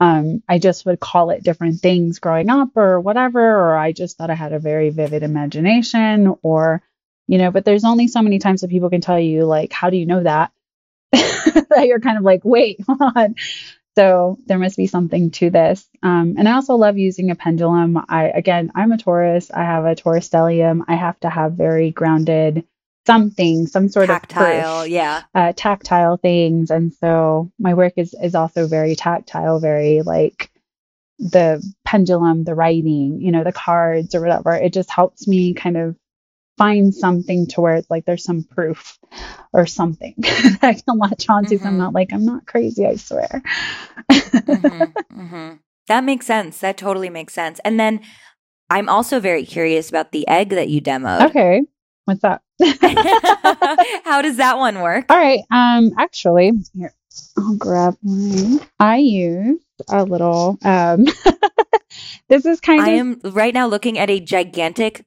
Um, 0.00 0.42
I 0.48 0.58
just 0.58 0.86
would 0.86 1.00
call 1.00 1.30
it 1.30 1.42
different 1.42 1.80
things 1.80 2.18
growing 2.18 2.48
up 2.48 2.76
or 2.76 3.00
whatever, 3.00 3.40
or 3.40 3.76
I 3.76 3.92
just 3.92 4.16
thought 4.16 4.30
I 4.30 4.34
had 4.34 4.52
a 4.52 4.58
very 4.58 4.90
vivid 4.90 5.22
imagination, 5.22 6.34
or 6.42 6.82
you 7.26 7.38
know. 7.38 7.50
But 7.50 7.64
there's 7.64 7.84
only 7.84 8.08
so 8.08 8.22
many 8.22 8.38
times 8.38 8.60
that 8.60 8.70
people 8.70 8.90
can 8.90 9.00
tell 9.00 9.20
you 9.20 9.44
like, 9.44 9.72
how 9.72 9.90
do 9.90 9.96
you 9.96 10.06
know 10.06 10.22
that? 10.22 10.52
that 11.70 11.84
you're 11.86 12.00
kind 12.00 12.18
of 12.18 12.24
like, 12.24 12.40
wait, 12.44 12.80
hold 12.86 13.00
on. 13.14 13.34
So 13.94 14.38
there 14.46 14.58
must 14.58 14.76
be 14.76 14.86
something 14.86 15.30
to 15.32 15.50
this. 15.50 15.86
Um, 16.02 16.36
and 16.38 16.48
I 16.48 16.52
also 16.52 16.76
love 16.76 16.96
using 16.96 17.30
a 17.30 17.34
pendulum. 17.34 18.02
I 18.08 18.28
again, 18.28 18.72
I'm 18.74 18.92
a 18.92 18.98
Taurus. 18.98 19.50
I 19.50 19.62
have 19.62 19.84
a 19.84 19.94
Taurus 19.94 20.28
stellium. 20.28 20.80
I 20.88 20.94
have 20.94 21.20
to 21.20 21.30
have 21.30 21.52
very 21.52 21.90
grounded 21.90 22.64
something, 23.06 23.66
some 23.66 23.88
sort 23.88 24.06
tactile, 24.06 24.44
of 24.44 24.82
proof, 24.82 24.92
yeah, 24.92 25.22
uh, 25.34 25.52
tactile 25.54 26.16
things. 26.16 26.70
And 26.70 26.94
so 26.94 27.52
my 27.58 27.74
work 27.74 27.94
is 27.96 28.14
is 28.14 28.34
also 28.34 28.66
very 28.66 28.96
tactile, 28.96 29.60
very 29.60 30.00
like 30.00 30.50
the 31.18 31.62
pendulum, 31.84 32.44
the 32.44 32.54
writing, 32.54 33.20
you 33.20 33.30
know, 33.30 33.44
the 33.44 33.52
cards 33.52 34.14
or 34.14 34.20
whatever. 34.20 34.54
It 34.54 34.72
just 34.72 34.90
helps 34.90 35.28
me 35.28 35.54
kind 35.54 35.76
of 35.76 35.96
find 36.58 36.94
something 36.94 37.46
to 37.48 37.60
where 37.60 37.76
it's 37.76 37.90
like 37.90 38.04
there's 38.04 38.24
some 38.24 38.44
proof 38.44 38.98
or 39.52 39.66
something 39.66 40.14
I 40.62 40.74
can 40.74 40.98
latch 40.98 41.28
onto. 41.28 41.56
Mm-hmm. 41.56 41.66
I'm 41.66 41.78
not 41.78 41.94
like, 41.94 42.12
I'm 42.12 42.24
not 42.24 42.46
crazy, 42.46 42.86
I 42.86 42.96
swear. 42.96 43.42
mm-hmm, 44.10 44.82
mm-hmm. 45.20 45.54
That 45.88 46.04
makes 46.04 46.26
sense. 46.26 46.58
That 46.58 46.76
totally 46.76 47.10
makes 47.10 47.34
sense. 47.34 47.60
And 47.64 47.78
then 47.78 48.00
I'm 48.70 48.88
also 48.88 49.20
very 49.20 49.44
curious 49.44 49.88
about 49.90 50.12
the 50.12 50.26
egg 50.28 50.50
that 50.50 50.68
you 50.68 50.80
demoed. 50.80 51.30
Okay. 51.30 51.62
What's 52.04 52.22
that? 52.22 52.42
How 54.04 54.22
does 54.22 54.36
that 54.38 54.58
one 54.58 54.80
work? 54.80 55.06
All 55.10 55.18
right. 55.18 55.40
Um, 55.50 55.92
actually, 55.98 56.52
here 56.74 56.92
I'll 57.36 57.56
grab 57.56 57.96
mine. 58.02 58.60
I 58.78 58.96
use 58.96 59.60
a 59.88 60.04
little. 60.04 60.58
Um, 60.64 61.04
this 62.28 62.46
is 62.46 62.60
kind 62.60 62.82
I 62.82 62.88
of. 62.88 62.92
I 62.92 62.98
am 62.98 63.20
right 63.32 63.54
now 63.54 63.66
looking 63.66 63.98
at 63.98 64.10
a 64.10 64.20
gigantic 64.20 65.04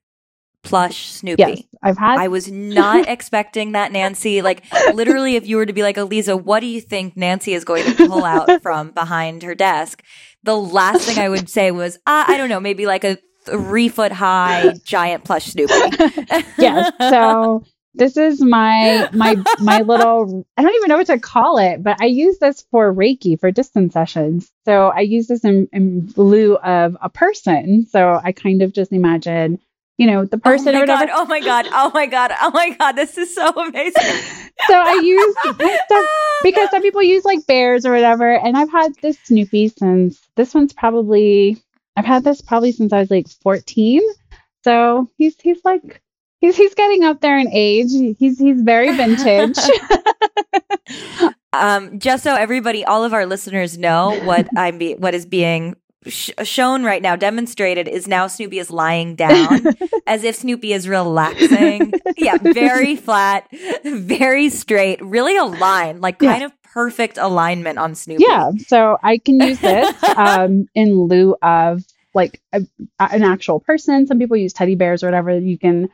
plush 0.66 1.08
Snoopy. 1.12 1.42
Yes, 1.42 1.62
I've 1.82 1.98
had. 1.98 2.20
I 2.20 2.28
was 2.28 2.52
not 2.52 3.08
expecting 3.08 3.72
that, 3.72 3.92
Nancy. 3.92 4.42
Like, 4.42 4.66
literally, 4.94 5.36
if 5.36 5.48
you 5.48 5.58
were 5.58 5.66
to 5.66 5.74
be 5.74 5.84
like, 5.84 5.96
Aliza, 5.96 6.42
what 6.42 6.60
do 6.60 6.66
you 6.66 6.82
think 6.82 7.16
Nancy 7.16 7.54
is 7.54 7.64
going 7.64 7.86
to 7.86 8.08
pull 8.08 8.26
out 8.26 8.50
from 8.62 8.92
behind 8.92 9.44
her 9.44 9.56
desk? 9.56 10.04
The 10.44 10.58
last 10.58 11.08
thing 11.08 11.20
I 11.20 11.30
would 11.30 11.50
say 11.50 11.72
was, 11.72 11.96
uh, 12.06 12.26
I 12.28 12.38
don't 12.38 12.50
know, 12.50 12.60
maybe 12.60 12.86
like 12.86 13.04
a 13.04 13.18
three 13.46 13.90
foot 13.90 14.12
high 14.12 14.74
giant 14.84 15.24
plush 15.24 15.46
Snoopy. 15.46 15.74
yes. 16.58 16.92
So 17.00 17.64
this 17.94 18.18
is 18.18 18.42
my 18.42 19.10
my 19.14 19.36
my 19.60 19.82
little 19.82 20.46
I 20.58 20.62
don't 20.62 20.76
even 20.76 20.90
know 20.90 20.98
what 20.98 21.08
to 21.08 21.20
call 21.20 21.58
it, 21.58 21.82
but 21.82 22.02
I 22.02 22.06
use 22.06 22.40
this 22.40 22.66
for 22.72 22.94
Reiki 22.94 23.40
for 23.40 23.52
distance 23.52 23.94
sessions. 23.94 24.52
So 24.66 24.88
I 24.88 25.02
use 25.02 25.28
this 25.28 25.44
in, 25.46 25.70
in 25.72 26.12
lieu 26.16 26.58
of 26.58 26.98
a 27.02 27.10
person. 27.10 27.86
So 27.86 28.20
I 28.22 28.32
kind 28.32 28.62
of 28.62 28.74
just 28.74 28.92
imagine 28.92 29.60
you 29.98 30.08
know, 30.08 30.26
the 30.26 30.38
person 30.38 30.76
oh 30.76 30.80
my. 30.80 30.86
God, 30.86 31.10
oh 31.12 31.26
my 31.26 31.40
God. 31.40 31.68
Oh 31.72 31.92
my 31.94 32.06
God. 32.06 32.32
Oh 32.42 32.52
my 32.52 32.70
God. 32.72 32.94
This 32.94 33.18
is 33.18 33.34
so 33.34 33.50
amazing. 33.50 33.94
so 34.68 34.74
I 34.74 35.00
use 35.04 35.36
stuff 35.86 36.06
because 36.44 36.70
some 36.70 36.82
people 36.82 37.02
use 37.02 37.24
like 37.24 37.46
bears 37.48 37.86
or 37.86 37.94
whatever. 37.94 38.36
And 38.36 38.58
I've 38.58 38.72
had 38.72 38.94
this 39.02 39.18
Snoopy 39.24 39.70
since 39.70 40.20
this 40.36 40.54
one's 40.54 40.74
probably, 40.74 41.58
I've 41.96 42.06
had 42.06 42.24
this 42.24 42.42
probably 42.42 42.74
since 42.74 42.92
I 42.92 43.00
was 43.00 43.10
like 43.10 43.30
14. 43.30 44.02
So 44.64 45.10
he's, 45.18 45.40
he's 45.40 45.62
like, 45.64 46.02
he's, 46.42 46.58
he's 46.58 46.74
getting 46.74 47.06
up 47.06 47.22
there 47.22 47.38
in 47.38 47.48
age. 47.54 47.92
He's, 48.20 48.38
he's 48.38 48.62
very 48.62 48.94
vintage. 48.96 49.58
um, 51.54 52.00
just 52.00 52.24
so 52.24 52.36
everybody, 52.36 52.84
all 52.84 53.06
of 53.06 53.14
our 53.14 53.26
listeners 53.26 53.78
know 53.78 54.20
what 54.24 54.50
I'm 54.58 54.78
be, 54.78 54.96
what 54.96 55.14
is 55.14 55.26
being 55.26 55.76
sh- 56.08 56.32
shown 56.44 56.84
right 56.84 57.02
now, 57.02 57.16
demonstrated, 57.16 57.88
is 57.88 58.08
now 58.08 58.28
Snoopy 58.28 58.60
is 58.60 58.72
lying 58.72 59.16
down 59.16 59.62
as 60.08 60.24
if 60.24 60.36
Snoopy 60.36 60.74
is 60.74 60.88
relaxing. 60.88 61.94
yeah, 62.18 62.38
very 62.38 62.96
flat, 62.96 63.48
very 63.84 64.50
straight, 64.50 65.04
really 65.04 65.38
aligned, 65.38 66.02
like 66.02 66.22
yeah. 66.22 66.32
kind 66.32 66.44
of 66.44 66.52
perfect 66.64 67.18
alignment 67.18 67.78
on 67.78 67.96
Snoopy. 67.96 68.24
Yeah, 68.28 68.52
so 68.68 68.98
I 69.02 69.18
can 69.18 69.40
use 69.40 69.60
this 69.60 69.96
um, 70.18 70.68
in 70.76 70.94
lieu 70.94 71.36
of 71.42 71.84
like 72.14 72.42
a, 72.54 72.62
an 73.00 73.24
actual 73.24 73.60
person. 73.60 74.08
Some 74.08 74.20
people 74.20 74.38
use 74.38 74.54
teddy 74.54 74.76
bears 74.76 75.04
or 75.04 75.08
whatever. 75.08 75.38
You 75.38 75.58
can 75.58 75.90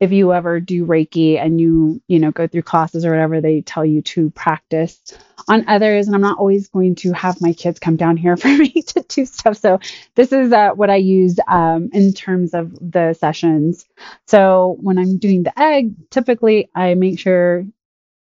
if 0.00 0.12
you 0.12 0.32
ever 0.32 0.60
do 0.60 0.84
Reiki 0.84 1.40
and 1.40 1.60
you, 1.60 2.02
you 2.06 2.18
know, 2.18 2.30
go 2.30 2.46
through 2.46 2.62
classes 2.62 3.04
or 3.04 3.10
whatever, 3.10 3.40
they 3.40 3.62
tell 3.62 3.84
you 3.84 4.02
to 4.02 4.30
practice 4.30 5.00
on 5.48 5.68
others. 5.68 6.06
And 6.06 6.14
I'm 6.14 6.22
not 6.22 6.38
always 6.38 6.68
going 6.68 6.96
to 6.96 7.12
have 7.12 7.40
my 7.40 7.52
kids 7.52 7.78
come 7.78 7.96
down 7.96 8.16
here 8.16 8.36
for 8.38 8.48
me 8.48 8.70
to 8.70 9.04
do 9.08 9.26
stuff. 9.26 9.58
So 9.58 9.80
this 10.14 10.32
is 10.32 10.52
uh, 10.52 10.70
what 10.70 10.90
I 10.90 10.96
use 10.96 11.38
um, 11.48 11.90
in 11.92 12.12
terms 12.12 12.54
of 12.54 12.72
the 12.74 13.14
sessions. 13.14 13.86
So 14.26 14.76
when 14.80 14.98
I'm 14.98 15.18
doing 15.18 15.42
the 15.42 15.58
egg, 15.58 15.94
typically 16.10 16.70
I 16.74 16.94
make 16.94 17.18
sure 17.18 17.64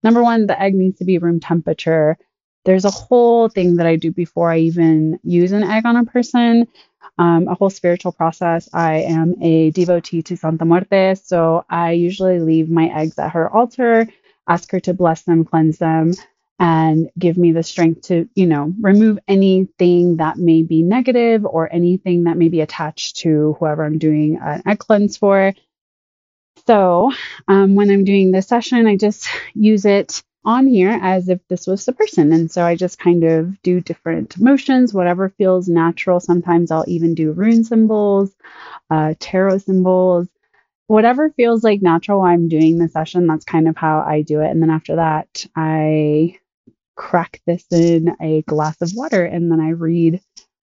number 0.02 0.22
one, 0.22 0.46
the 0.46 0.60
egg 0.60 0.74
needs 0.74 0.98
to 0.98 1.04
be 1.04 1.18
room 1.18 1.40
temperature. 1.40 2.16
There's 2.64 2.84
a 2.86 2.90
whole 2.90 3.48
thing 3.48 3.76
that 3.76 3.86
I 3.86 3.96
do 3.96 4.10
before 4.10 4.50
I 4.50 4.60
even 4.60 5.18
use 5.22 5.52
an 5.52 5.64
egg 5.64 5.84
on 5.86 5.96
a 5.96 6.04
person 6.04 6.66
um, 7.18 7.48
a 7.48 7.54
whole 7.54 7.70
spiritual 7.70 8.12
process. 8.12 8.68
I 8.72 9.02
am 9.02 9.34
a 9.42 9.70
devotee 9.70 10.22
to 10.22 10.36
Santa 10.36 10.64
Muerte, 10.64 11.14
so 11.14 11.64
I 11.68 11.92
usually 11.92 12.40
leave 12.40 12.70
my 12.70 12.86
eggs 12.86 13.18
at 13.18 13.32
her 13.32 13.50
altar, 13.50 14.08
ask 14.48 14.70
her 14.72 14.80
to 14.80 14.94
bless 14.94 15.22
them, 15.22 15.44
cleanse 15.44 15.78
them, 15.78 16.12
and 16.58 17.10
give 17.18 17.36
me 17.36 17.52
the 17.52 17.62
strength 17.62 18.02
to, 18.02 18.28
you 18.34 18.46
know, 18.46 18.72
remove 18.80 19.18
anything 19.26 20.18
that 20.18 20.36
may 20.36 20.62
be 20.62 20.82
negative 20.82 21.44
or 21.44 21.72
anything 21.72 22.24
that 22.24 22.36
may 22.36 22.48
be 22.48 22.60
attached 22.60 23.16
to 23.16 23.56
whoever 23.58 23.84
I'm 23.84 23.98
doing 23.98 24.38
an 24.40 24.62
egg 24.66 24.78
cleanse 24.78 25.16
for. 25.16 25.52
So 26.66 27.12
um, 27.48 27.74
when 27.74 27.90
I'm 27.90 28.04
doing 28.04 28.30
this 28.30 28.46
session, 28.46 28.86
I 28.86 28.96
just 28.96 29.26
use 29.54 29.84
it 29.84 30.22
on 30.44 30.66
here 30.66 30.98
as 31.02 31.28
if 31.28 31.40
this 31.48 31.66
was 31.66 31.84
the 31.84 31.92
person. 31.92 32.32
And 32.32 32.50
so 32.50 32.64
I 32.64 32.76
just 32.76 32.98
kind 32.98 33.24
of 33.24 33.60
do 33.62 33.80
different 33.80 34.38
motions, 34.38 34.92
whatever 34.92 35.30
feels 35.30 35.68
natural. 35.68 36.20
Sometimes 36.20 36.70
I'll 36.70 36.84
even 36.86 37.14
do 37.14 37.32
rune 37.32 37.64
symbols, 37.64 38.30
uh, 38.90 39.14
tarot 39.18 39.58
symbols, 39.58 40.28
whatever 40.86 41.30
feels 41.30 41.64
like 41.64 41.80
natural 41.80 42.20
while 42.20 42.32
I'm 42.32 42.48
doing 42.48 42.78
the 42.78 42.88
session. 42.88 43.26
That's 43.26 43.44
kind 43.44 43.68
of 43.68 43.76
how 43.76 44.04
I 44.06 44.22
do 44.22 44.40
it. 44.40 44.50
And 44.50 44.62
then 44.62 44.70
after 44.70 44.96
that, 44.96 45.46
I 45.56 46.38
crack 46.96 47.40
this 47.46 47.64
in 47.70 48.14
a 48.20 48.42
glass 48.42 48.80
of 48.80 48.92
water 48.94 49.24
and 49.24 49.50
then 49.50 49.60
I 49.60 49.70
read 49.70 50.20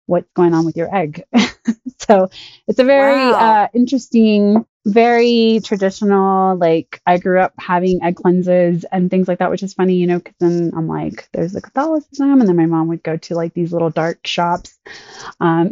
what's 0.06 0.32
going 0.36 0.54
on 0.54 0.66
with 0.66 0.78
your 0.78 0.94
egg. 0.94 1.24
so 2.00 2.30
it's 2.68 2.80
a 2.80 2.84
very 2.84 3.32
wow. 3.32 3.64
uh, 3.64 3.68
interesting 3.74 4.66
very 4.88 5.60
traditional. 5.64 6.56
Like 6.56 7.02
I 7.06 7.18
grew 7.18 7.42
up 7.42 7.54
having 7.60 8.02
egg 8.02 8.16
cleanses 8.16 8.86
and 8.90 9.12
things 9.12 9.28
like 9.28 9.40
that, 9.40 9.52
which 9.52 9.62
is 9.62 9.74
funny, 9.74 9.96
you 9.96 10.08
know, 10.08 10.18
because 10.18 10.36
then 10.40 10.72
I'm 10.76 10.88
like, 10.88 11.28
there's 11.34 11.52
the 11.52 11.62
Catholicism, 11.62 12.40
and 12.40 12.48
then 12.48 12.56
my 12.56 12.66
mom 12.66 12.88
would 12.88 13.04
go 13.04 13.18
to 13.18 13.36
like 13.36 13.54
these 13.54 13.74
little 13.74 13.90
dark 13.90 14.26
shops, 14.26 14.80
um, 15.42 15.72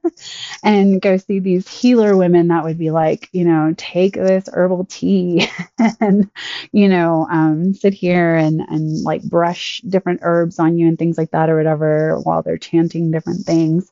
and 0.62 1.00
go 1.00 1.16
see 1.16 1.38
these 1.38 1.66
healer 1.66 2.16
women 2.16 2.48
that 2.48 2.64
would 2.64 2.78
be 2.78 2.90
like, 2.90 3.30
you 3.32 3.44
know, 3.44 3.74
take 3.76 4.14
this 4.14 4.48
herbal 4.52 4.84
tea 4.84 5.48
and 6.00 6.30
you 6.72 6.88
know, 6.88 7.26
um, 7.30 7.72
sit 7.72 7.94
here 7.94 8.36
and 8.36 8.60
and 8.60 9.02
like 9.02 9.22
brush 9.22 9.80
different 9.88 10.20
herbs 10.22 10.58
on 10.58 10.76
you 10.76 10.86
and 10.88 10.98
things 10.98 11.16
like 11.16 11.30
that 11.30 11.48
or 11.48 11.56
whatever 11.56 12.20
while 12.22 12.42
they're 12.42 12.58
chanting 12.58 13.10
different 13.10 13.46
things. 13.46 13.90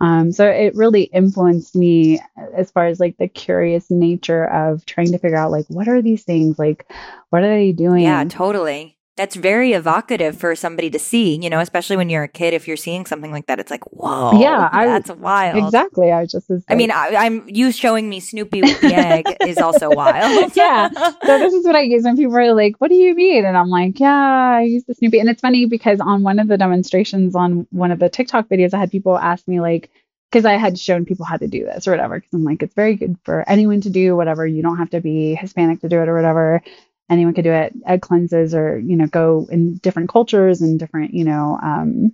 Um, 0.00 0.32
so 0.32 0.46
it 0.48 0.74
really 0.76 1.02
influenced 1.02 1.74
me 1.74 2.20
as 2.54 2.70
far 2.70 2.86
as 2.86 3.00
like 3.00 3.16
the 3.18 3.28
curious 3.28 3.90
nature 3.98 4.44
of 4.44 4.84
trying 4.86 5.12
to 5.12 5.18
figure 5.18 5.36
out 5.36 5.50
like 5.50 5.66
what 5.68 5.88
are 5.88 6.00
these 6.02 6.24
things 6.24 6.58
like 6.58 6.90
what 7.30 7.42
are 7.42 7.48
they 7.48 7.72
doing 7.72 8.02
yeah 8.02 8.24
totally 8.24 8.98
that's 9.18 9.34
very 9.34 9.72
evocative 9.72 10.38
for 10.38 10.54
somebody 10.54 10.90
to 10.90 10.98
see, 10.98 11.34
you 11.42 11.50
know, 11.50 11.58
especially 11.58 11.96
when 11.96 12.08
you're 12.08 12.22
a 12.22 12.28
kid. 12.28 12.54
If 12.54 12.68
you're 12.68 12.76
seeing 12.76 13.04
something 13.04 13.32
like 13.32 13.46
that, 13.46 13.58
it's 13.58 13.70
like, 13.70 13.84
whoa, 13.90 14.40
yeah, 14.40 14.68
that's 14.72 15.10
I, 15.10 15.14
wild. 15.14 15.64
Exactly. 15.64 16.12
I 16.12 16.24
just, 16.24 16.48
I 16.68 16.76
mean, 16.76 16.92
I, 16.92 17.26
am 17.26 17.44
you 17.48 17.72
showing 17.72 18.08
me 18.08 18.20
Snoopy 18.20 18.62
with 18.62 18.80
the 18.80 18.94
egg 18.94 19.26
is 19.40 19.58
also 19.58 19.90
wild. 19.90 20.52
yeah. 20.56 20.88
So 20.90 21.38
this 21.38 21.52
is 21.52 21.64
what 21.66 21.74
I 21.74 21.80
use 21.80 22.04
when 22.04 22.16
people 22.16 22.36
are 22.36 22.54
like, 22.54 22.76
"What 22.78 22.90
do 22.90 22.94
you 22.94 23.12
mean?" 23.16 23.44
And 23.44 23.56
I'm 23.56 23.68
like, 23.68 23.98
"Yeah, 23.98 24.14
I 24.14 24.62
use 24.62 24.84
the 24.84 24.94
Snoopy." 24.94 25.18
And 25.18 25.28
it's 25.28 25.40
funny 25.40 25.66
because 25.66 25.98
on 25.98 26.22
one 26.22 26.38
of 26.38 26.46
the 26.46 26.56
demonstrations 26.56 27.34
on 27.34 27.66
one 27.70 27.90
of 27.90 27.98
the 27.98 28.08
TikTok 28.08 28.48
videos, 28.48 28.72
I 28.72 28.78
had 28.78 28.92
people 28.92 29.18
ask 29.18 29.48
me 29.48 29.60
like, 29.60 29.90
because 30.30 30.44
I 30.44 30.54
had 30.54 30.78
shown 30.78 31.04
people 31.04 31.24
how 31.24 31.36
to 31.36 31.48
do 31.48 31.64
this 31.64 31.88
or 31.88 31.92
whatever. 31.92 32.16
Because 32.16 32.32
I'm 32.34 32.44
like, 32.44 32.62
it's 32.62 32.74
very 32.74 32.96
good 32.96 33.16
for 33.24 33.48
anyone 33.48 33.80
to 33.82 33.90
do 33.90 34.16
whatever. 34.16 34.46
You 34.46 34.62
don't 34.62 34.78
have 34.78 34.90
to 34.90 35.00
be 35.00 35.34
Hispanic 35.34 35.80
to 35.80 35.88
do 35.88 36.00
it 36.00 36.08
or 36.08 36.14
whatever 36.14 36.62
anyone 37.10 37.34
could 37.34 37.44
do 37.44 37.52
it 37.52 37.72
egg 37.86 38.02
cleanses 38.02 38.54
or 38.54 38.78
you 38.78 38.96
know 38.96 39.06
go 39.06 39.46
in 39.50 39.76
different 39.78 40.10
cultures 40.10 40.60
and 40.60 40.78
different 40.78 41.14
you 41.14 41.24
know 41.24 41.58
um, 41.62 42.12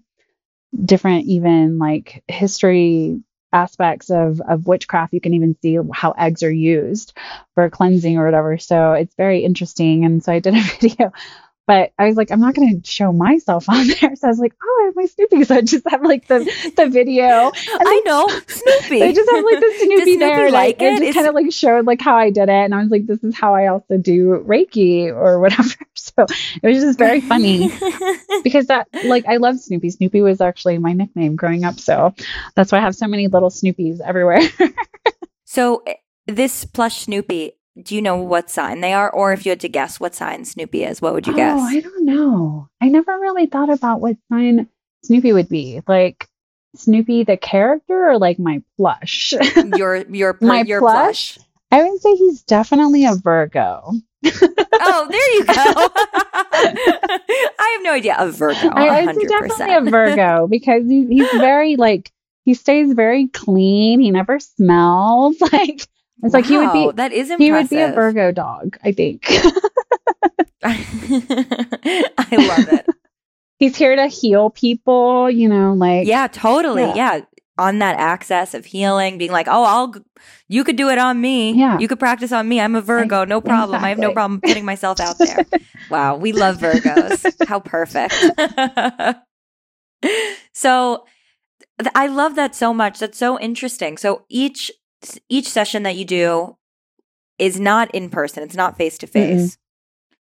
different 0.84 1.26
even 1.26 1.78
like 1.78 2.22
history 2.28 3.20
aspects 3.52 4.10
of 4.10 4.40
of 4.40 4.66
witchcraft 4.66 5.12
you 5.12 5.20
can 5.20 5.34
even 5.34 5.56
see 5.62 5.78
how 5.92 6.12
eggs 6.12 6.42
are 6.42 6.52
used 6.52 7.16
for 7.54 7.70
cleansing 7.70 8.18
or 8.18 8.24
whatever 8.24 8.58
so 8.58 8.92
it's 8.92 9.14
very 9.14 9.44
interesting 9.44 10.04
and 10.04 10.24
so 10.24 10.32
i 10.32 10.40
did 10.40 10.54
a 10.54 10.60
video 10.80 11.12
but 11.66 11.92
I 11.98 12.06
was 12.06 12.16
like, 12.16 12.30
I'm 12.30 12.40
not 12.40 12.54
going 12.54 12.80
to 12.80 12.86
show 12.88 13.12
myself 13.12 13.68
on 13.68 13.86
there. 13.86 14.16
So 14.16 14.26
I 14.26 14.30
was 14.30 14.38
like, 14.38 14.54
oh, 14.62 14.80
I 14.82 14.86
have 14.86 14.96
my 14.96 15.06
Snoopy. 15.06 15.44
So 15.44 15.54
I 15.56 15.60
just 15.62 15.88
have 15.88 16.02
like 16.02 16.28
the 16.28 16.44
the 16.76 16.88
video. 16.88 17.52
And 17.74 17.88
I 17.88 18.02
know 18.04 18.28
Snoopy. 18.46 19.02
I 19.02 19.12
just 19.12 19.30
have 19.30 19.44
like 19.44 19.60
the 19.60 19.74
Snoopy, 19.78 20.02
Snoopy 20.02 20.16
there. 20.16 20.50
Like 20.50 20.80
it, 20.80 20.94
it 20.94 21.00
just 21.00 21.14
kind 21.14 21.26
of 21.26 21.34
like 21.34 21.52
showed 21.52 21.86
like 21.86 22.00
how 22.00 22.16
I 22.16 22.30
did 22.30 22.48
it, 22.48 22.50
and 22.50 22.74
I 22.74 22.80
was 22.82 22.90
like, 22.90 23.06
this 23.06 23.22
is 23.24 23.34
how 23.34 23.54
I 23.54 23.66
also 23.68 23.96
do 23.96 24.44
Reiki 24.46 25.08
or 25.08 25.40
whatever. 25.40 25.74
So 25.96 26.26
it 26.62 26.68
was 26.68 26.80
just 26.80 26.98
very 26.98 27.20
funny 27.20 27.72
because 28.44 28.66
that 28.66 28.88
like 29.04 29.26
I 29.26 29.38
love 29.38 29.58
Snoopy. 29.58 29.90
Snoopy 29.90 30.22
was 30.22 30.40
actually 30.40 30.78
my 30.78 30.92
nickname 30.92 31.34
growing 31.34 31.64
up, 31.64 31.80
so 31.80 32.14
that's 32.54 32.70
why 32.70 32.78
I 32.78 32.82
have 32.82 32.94
so 32.94 33.08
many 33.08 33.26
little 33.26 33.50
Snoopies 33.50 34.00
everywhere. 34.00 34.40
so 35.44 35.82
eh, 35.86 35.94
this 36.26 36.64
plush 36.64 37.02
Snoopy 37.02 37.54
do 37.82 37.94
you 37.94 38.02
know 38.02 38.16
what 38.16 38.50
sign 38.50 38.80
they 38.80 38.92
are? 38.92 39.10
Or 39.10 39.32
if 39.32 39.44
you 39.44 39.50
had 39.50 39.60
to 39.60 39.68
guess 39.68 39.98
what 39.98 40.14
sign 40.14 40.44
Snoopy 40.44 40.84
is, 40.84 41.02
what 41.02 41.14
would 41.14 41.26
you 41.26 41.32
oh, 41.32 41.36
guess? 41.36 41.60
oh, 41.60 41.70
guess? 41.70 41.76
I 41.76 41.80
don't 41.80 42.04
know. 42.04 42.68
I 42.80 42.88
never 42.88 43.12
really 43.18 43.46
thought 43.46 43.70
about 43.70 44.00
what 44.00 44.16
sign 44.30 44.68
Snoopy 45.02 45.32
would 45.32 45.48
be. 45.48 45.80
Like 45.88 46.28
Snoopy 46.76 47.24
the 47.24 47.36
character 47.36 48.10
or 48.10 48.18
like 48.18 48.38
my 48.38 48.62
plush? 48.76 49.32
your 49.76 49.96
your 50.08 50.38
my 50.40 50.62
your 50.62 50.80
plush? 50.80 51.36
plush? 51.36 51.46
I 51.70 51.82
would 51.82 52.00
say 52.00 52.14
he's 52.14 52.42
definitely 52.42 53.04
a 53.04 53.14
Virgo. 53.14 53.92
oh, 54.24 55.06
there 55.10 55.34
you 55.34 55.44
go. 55.44 55.52
I 57.58 57.72
have 57.74 57.82
no 57.82 57.92
idea. 57.92 58.16
A 58.18 58.30
Virgo. 58.30 58.68
I, 58.68 58.98
I 58.98 59.12
say 59.12 59.24
definitely 59.24 59.74
a 59.74 59.90
Virgo 59.90 60.46
because 60.50 60.86
he's, 60.86 61.08
he's 61.08 61.30
very 61.32 61.76
like 61.76 62.12
he 62.44 62.54
stays 62.54 62.92
very 62.92 63.28
clean. 63.28 64.00
He 64.00 64.10
never 64.10 64.38
smells. 64.38 65.36
Like 65.40 65.86
it's 66.24 66.32
wow, 66.32 66.38
like 66.38 66.46
he 66.46 66.56
would 66.56 66.72
be 66.72 66.90
that 66.96 67.12
is 67.12 67.30
impressive. 67.30 67.38
He 67.38 67.52
would 67.52 67.68
be 67.68 67.80
a 67.80 67.92
Virgo 67.92 68.32
dog, 68.32 68.78
I 68.82 68.92
think. 68.92 69.26
I 70.64 72.28
love 72.32 72.68
it. 72.72 72.86
He's 73.58 73.76
here 73.76 73.94
to 73.94 74.06
heal 74.06 74.48
people, 74.48 75.30
you 75.30 75.50
know, 75.50 75.74
like 75.74 76.06
Yeah, 76.06 76.26
totally. 76.28 76.82
Yeah. 76.82 76.94
yeah. 76.94 77.20
On 77.56 77.78
that 77.78 78.00
access 78.00 78.54
of 78.54 78.64
healing, 78.64 79.16
being 79.16 79.30
like, 79.30 79.46
"Oh, 79.48 79.62
I'll 79.62 79.94
you 80.48 80.64
could 80.64 80.74
do 80.74 80.88
it 80.88 80.98
on 80.98 81.20
me. 81.20 81.52
Yeah. 81.52 81.78
You 81.78 81.86
could 81.86 82.00
practice 82.00 82.32
on 82.32 82.48
me. 82.48 82.60
I'm 82.60 82.74
a 82.74 82.80
Virgo, 82.80 83.24
no 83.24 83.40
problem. 83.40 83.76
Exactly. 83.76 83.86
I 83.86 83.88
have 83.90 83.98
no 83.98 84.12
problem 84.12 84.40
putting 84.40 84.64
myself 84.64 84.98
out 84.98 85.18
there." 85.18 85.46
wow, 85.90 86.16
we 86.16 86.32
love 86.32 86.56
Virgos. 86.56 87.46
How 87.46 87.60
perfect. 87.60 88.12
so 90.52 91.04
I 91.94 92.08
love 92.08 92.34
that 92.34 92.56
so 92.56 92.74
much. 92.74 92.98
That's 92.98 93.18
so 93.18 93.38
interesting. 93.38 93.98
So 93.98 94.24
each 94.28 94.72
each 95.28 95.48
session 95.48 95.82
that 95.84 95.96
you 95.96 96.04
do 96.04 96.56
is 97.38 97.58
not 97.58 97.94
in 97.94 98.10
person. 98.10 98.42
It's 98.42 98.56
not 98.56 98.76
face 98.76 98.98
to 98.98 99.06
face. 99.06 99.58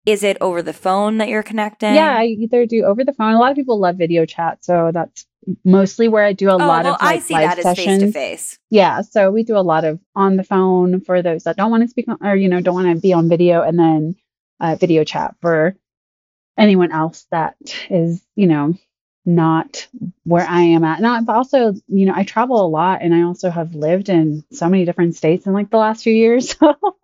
Is 0.06 0.22
it 0.22 0.38
over 0.40 0.62
the 0.62 0.72
phone 0.72 1.18
that 1.18 1.28
you're 1.28 1.42
connecting? 1.42 1.94
Yeah, 1.94 2.16
I 2.16 2.24
either 2.24 2.64
do 2.64 2.84
over 2.84 3.04
the 3.04 3.12
phone. 3.12 3.34
A 3.34 3.38
lot 3.38 3.50
of 3.50 3.56
people 3.56 3.78
love 3.78 3.96
video 3.96 4.24
chat, 4.24 4.64
so 4.64 4.90
that's 4.92 5.26
mostly 5.64 6.08
where 6.08 6.24
I 6.24 6.32
do 6.32 6.48
a 6.48 6.54
oh, 6.54 6.56
lot 6.56 6.84
well, 6.84 6.94
of 6.94 7.02
like, 7.02 7.16
I 7.16 7.18
see 7.18 7.34
live 7.34 7.56
that 7.56 7.62
sessions. 7.62 8.02
face 8.02 8.08
to 8.08 8.12
face. 8.12 8.58
Yeah, 8.70 9.02
so 9.02 9.30
we 9.30 9.42
do 9.42 9.56
a 9.56 9.60
lot 9.60 9.84
of 9.84 10.00
on 10.14 10.36
the 10.36 10.44
phone 10.44 11.00
for 11.00 11.22
those 11.22 11.44
that 11.44 11.56
don't 11.56 11.70
want 11.70 11.82
to 11.82 11.88
speak 11.88 12.08
on, 12.08 12.18
or 12.22 12.34
you 12.34 12.48
know 12.48 12.60
don't 12.60 12.74
want 12.74 12.94
to 12.94 13.00
be 13.00 13.12
on 13.12 13.28
video, 13.28 13.62
and 13.62 13.78
then 13.78 14.16
uh, 14.58 14.76
video 14.76 15.04
chat 15.04 15.36
for 15.40 15.76
anyone 16.58 16.92
else 16.92 17.26
that 17.30 17.56
is 17.90 18.22
you 18.36 18.46
know 18.46 18.74
not 19.24 19.86
where 20.24 20.46
I 20.46 20.62
am 20.62 20.84
at. 20.84 21.04
I've 21.04 21.28
also, 21.28 21.74
you 21.88 22.06
know, 22.06 22.14
I 22.14 22.24
travel 22.24 22.64
a 22.64 22.68
lot 22.68 23.02
and 23.02 23.14
I 23.14 23.22
also 23.22 23.50
have 23.50 23.74
lived 23.74 24.08
in 24.08 24.44
so 24.52 24.68
many 24.68 24.84
different 24.84 25.14
states 25.14 25.46
in 25.46 25.52
like 25.52 25.70
the 25.70 25.76
last 25.76 26.02
few 26.02 26.14
years. 26.14 26.56
So 26.64 26.96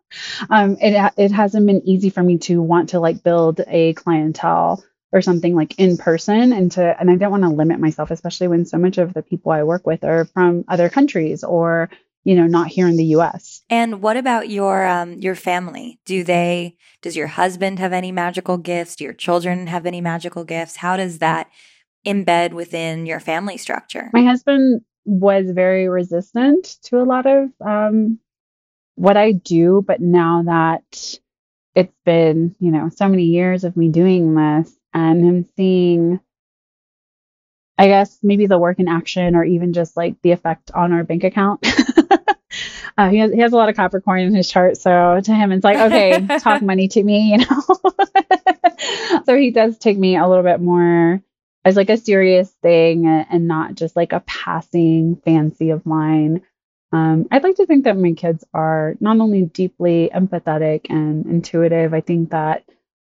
um, 0.51 0.77
it, 0.81 1.13
it 1.17 1.33
hasn't 1.33 1.67
been 1.67 1.83
easy 1.85 2.11
for 2.11 2.23
me 2.23 2.39
to 2.39 2.63
want 2.63 2.91
to 2.91 3.01
like 3.01 3.23
build 3.23 3.61
a 3.67 3.93
clientele 3.95 4.83
or 5.13 5.21
something 5.21 5.55
like 5.55 5.79
in 5.79 5.97
person 5.97 6.53
and 6.53 6.71
to, 6.73 6.97
and 6.99 7.11
I 7.11 7.17
don't 7.17 7.31
want 7.31 7.43
to 7.43 7.49
limit 7.49 7.81
myself, 7.81 8.11
especially 8.11 8.49
when 8.49 8.67
so 8.67 8.79
much 8.79 8.99
of 8.99 9.15
the 9.15 9.23
people 9.23 9.53
I 9.53 9.65
work 9.65 9.87
with 9.87 10.05
are 10.05 10.25
from 10.27 10.65
other 10.69 10.89
countries 10.89 11.43
or, 11.43 11.91
you 12.25 12.35
know, 12.35 12.47
not 12.47 12.69
here 12.69 12.89
in 12.89 12.97
the 12.97 13.05
US. 13.17 13.63
And 13.69 14.01
what 14.01 14.17
about 14.17 14.49
your, 14.49 14.87
um, 14.87 15.15
your 15.15 15.35
family? 15.35 16.01
Do 16.05 16.23
they, 16.25 16.77
does 17.03 17.17
your 17.17 17.29
husband 17.29 17.79
have 17.79 17.93
any 17.93 18.13
magical 18.13 18.59
gifts? 18.59 18.97
Do 18.97 19.05
your 19.05 19.13
children 19.13 19.67
have 19.67 19.87
any 19.87 20.01
magical 20.01 20.45
gifts? 20.45 20.77
How 20.77 20.97
does 20.97 21.19
that, 21.19 21.49
embed 22.07 22.53
within 22.53 23.07
your 23.07 23.21
family 23.21 23.57
structure? 23.57 24.11
My 24.13 24.25
husband 24.25 24.83
was 25.05 25.51
very 25.51 25.89
resistant 25.89 26.79
to 26.83 27.01
a 27.01 27.05
lot 27.05 27.27
of 27.27 27.51
um, 27.65 28.19
what 28.97 29.17
I 29.17 29.33
do, 29.33 29.85
but 29.87 30.01
now 30.01 30.43
that 30.47 31.19
it's 31.75 31.95
been, 32.05 32.57
you 32.59 32.73
know, 32.73 32.89
so 32.89 33.09
many 33.09 33.25
years 33.25 33.65
of 33.65 33.77
me 33.77 33.91
doing 33.91 34.35
this 34.35 34.75
and 34.95 35.25
him 35.25 35.49
seeing, 35.57 36.21
I 37.77 37.87
guess, 37.87 38.19
maybe 38.23 38.47
the 38.47 38.59
work 38.59 38.81
in 38.81 38.89
action 38.89 39.37
or 39.37 39.45
even 39.45 39.75
just 39.75 39.97
like 39.97 40.17
the 40.23 40.33
effect 40.33 40.71
on 40.75 40.93
our 40.93 41.05
bank 41.05 41.23
account. 41.23 41.67
uh, 42.99 43.11
he, 43.11 43.19
has, 43.19 43.33
he 43.33 43.41
has 43.41 43.53
a 43.53 43.57
lot 43.57 43.69
of 43.69 43.77
Capricorn 43.77 44.23
in 44.23 44.35
his 44.35 44.49
chart. 44.49 44.79
So 44.79 45.21
to 45.23 45.35
him, 45.35 45.53
it's 45.53 45.65
like, 45.65 45.77
okay, 45.77 46.27
talk 46.39 46.63
money 46.63 46.89
to 46.89 47.03
me, 47.03 47.33
you 47.33 47.39
know? 47.39 49.23
so 49.27 49.37
he 49.37 49.51
does 49.51 49.77
take 49.77 49.99
me 49.99 50.17
a 50.17 50.27
little 50.27 50.45
bit 50.45 50.61
more 50.61 51.23
as 51.67 51.75
like 51.75 51.91
a 51.91 51.97
serious 51.97 52.49
thing 52.63 53.09
and 53.09 53.49
not 53.49 53.75
just 53.75 53.97
like 53.97 54.13
a 54.13 54.21
passing 54.21 55.17
fancy 55.25 55.71
of 55.71 55.85
mine. 55.85 56.43
Um, 56.93 57.27
I'd 57.33 57.43
like 57.43 57.57
to 57.57 57.67
think 57.67 57.85
that 57.85 57.99
my 57.99 58.13
kids 58.13 58.45
are 58.55 58.95
not 59.01 59.19
only 59.19 59.43
deeply 59.43 60.09
empathetic 60.15 60.87
and 60.91 61.27
intuitive, 61.27 61.93
I 61.93 62.03
think 62.03 62.31
that 62.31 62.63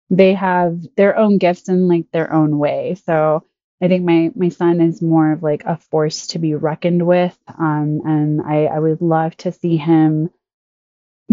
they 0.10 0.34
have 0.34 0.78
their 0.98 1.16
own 1.18 1.38
gifts 1.38 1.70
in 1.70 1.88
like 1.88 2.12
their 2.12 2.34
own 2.34 2.60
way. 2.60 2.98
So 3.06 3.46
I 3.82 3.88
think 3.88 4.04
my 4.04 4.32
my 4.36 4.50
son 4.50 4.82
is 4.82 5.02
more 5.02 5.32
of 5.32 5.42
like 5.42 5.64
a 5.64 5.78
force 5.78 6.28
to 6.28 6.40
be 6.40 6.54
reckoned 6.54 7.08
with. 7.08 7.38
Um, 7.48 8.02
and 8.04 8.42
I, 8.42 8.66
I 8.66 8.80
would 8.80 9.02
love 9.02 9.38
to 9.38 9.54
see 9.54 9.78
him 9.78 10.32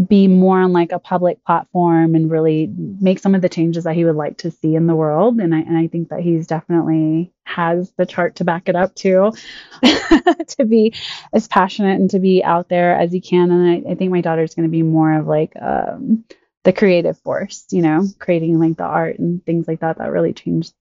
be 0.09 0.29
more 0.29 0.61
on 0.61 0.73
like 0.73 0.93
a 0.93 0.99
public 0.99 1.43
platform 1.45 2.15
and 2.15 2.31
really 2.31 2.71
make 2.77 3.19
some 3.19 3.35
of 3.35 3.43
the 3.43 3.49
changes 3.49 3.85
that 3.85 3.95
he 3.95 4.05
would 4.05 4.17
like 4.17 4.39
to 4.39 4.51
see 4.51 4.75
in 4.75 4.87
the 4.87 4.95
world. 4.95 5.39
And 5.39 5.55
I 5.55 5.61
and 5.61 5.77
I 5.77 5.87
think 5.87 6.11
that 6.11 6.21
he's 6.21 6.47
definitely 6.47 7.33
has 7.45 7.93
the 7.97 8.07
chart 8.07 8.37
to 8.37 8.45
back 8.45 8.69
it 8.69 8.77
up 8.77 8.95
too 8.95 9.33
to 9.83 10.65
be 10.67 10.93
as 11.33 11.49
passionate 11.49 11.99
and 11.99 12.11
to 12.11 12.19
be 12.19 12.45
out 12.45 12.69
there 12.69 12.99
as 12.99 13.13
he 13.13 13.21
can. 13.21 13.51
And 13.51 13.87
I, 13.87 13.93
I 13.93 13.95
think 13.95 14.11
my 14.11 14.21
daughter's 14.21 14.55
going 14.55 14.69
to 14.69 14.71
be 14.71 14.83
more 14.83 15.19
of 15.19 15.27
like 15.27 15.53
um, 15.61 16.25
the 16.67 16.73
creative 16.73 17.17
force 17.21 17.65
you 17.71 17.81
know 17.81 18.05
creating 18.19 18.59
like 18.59 18.77
the 18.77 18.83
art 18.83 19.21
and 19.21 19.43
things 19.47 19.69
like 19.69 19.81
that 19.81 19.99
that 19.99 20.11
really 20.11 20.33
change 20.33 20.73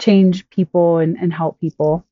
change 0.00 0.48
people 0.48 0.98
and, 0.98 1.16
and 1.18 1.32
help 1.32 1.60
people 1.60 2.06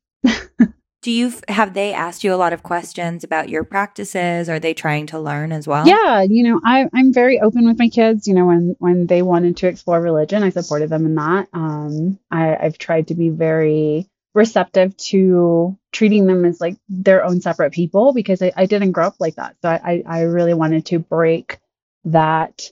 do 1.07 1.13
you 1.13 1.31
have 1.47 1.73
they 1.73 1.93
asked 1.93 2.25
you 2.25 2.33
a 2.33 2.35
lot 2.35 2.51
of 2.51 2.63
questions 2.63 3.23
about 3.23 3.47
your 3.47 3.63
practices? 3.63 4.49
Are 4.49 4.59
they 4.59 4.73
trying 4.73 5.07
to 5.07 5.17
learn 5.17 5.53
as 5.53 5.65
well? 5.65 5.87
Yeah 5.87 6.21
you 6.23 6.43
know 6.43 6.59
I, 6.65 6.89
i'm 6.93 7.13
very 7.13 7.39
open 7.39 7.65
with 7.65 7.79
my 7.79 7.87
kids 7.87 8.27
you 8.27 8.33
know 8.33 8.45
when 8.45 8.75
when 8.79 9.07
they 9.07 9.21
wanted 9.21 9.55
to 9.57 9.67
explore 9.69 10.01
religion 10.01 10.43
i 10.43 10.49
supported 10.49 10.89
them 10.89 11.05
in 11.05 11.15
that. 11.15 11.47
Um, 11.53 12.19
I, 12.29 12.57
i've 12.57 12.77
tried 12.77 13.07
to 13.07 13.15
be 13.15 13.29
very 13.29 14.09
receptive 14.33 14.97
to 15.11 15.77
treating 15.93 16.25
them 16.25 16.43
as 16.43 16.59
like 16.59 16.75
their 16.89 17.23
own 17.23 17.39
separate 17.39 17.71
people 17.71 18.11
because 18.11 18.41
i, 18.41 18.51
I 18.57 18.65
didn't 18.65 18.91
grow 18.91 19.07
up 19.07 19.15
like 19.17 19.35
that. 19.35 19.55
So 19.61 19.69
I, 19.69 20.03
I 20.05 20.23
really 20.23 20.55
wanted 20.55 20.87
to 20.87 20.99
break 20.99 21.59
that 22.03 22.69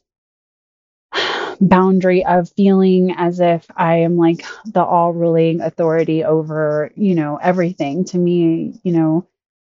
boundary 1.62 2.26
of 2.26 2.50
feeling 2.52 3.14
as 3.18 3.40
if 3.40 3.66
I 3.76 3.98
am 3.98 4.18
like 4.18 4.46
the 4.66 4.84
all 4.84 5.14
ruling 5.14 5.62
authority 5.62 6.24
over, 6.24 6.92
you 6.96 7.16
know, 7.16 7.38
everything. 7.42 8.06
To 8.06 8.18
me, 8.18 8.80
you 8.84 8.92
know, 8.94 9.28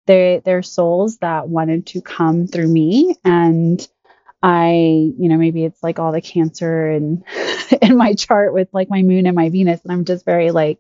they 0.08 0.42
they're 0.44 0.64
souls 0.64 1.18
that 1.20 1.50
wanted 1.50 1.88
to 1.88 2.02
come 2.02 2.48
through 2.48 2.68
me 2.68 3.16
and 3.24 3.88
I, 4.46 4.74
you 4.74 5.30
know, 5.30 5.38
maybe 5.38 5.64
it's 5.64 5.82
like 5.82 6.00
all 6.00 6.12
the 6.12 6.20
cancer 6.20 6.90
and 6.90 7.24
in 7.82 7.96
my 7.96 8.14
chart 8.14 8.54
with 8.54 8.68
like 8.74 8.90
my 8.90 9.02
moon 9.02 9.26
and 9.26 9.36
my 9.38 9.50
Venus. 9.50 9.80
And 9.84 9.92
I'm 9.94 10.04
just 10.04 10.26
very 10.26 10.52
like, 10.52 10.80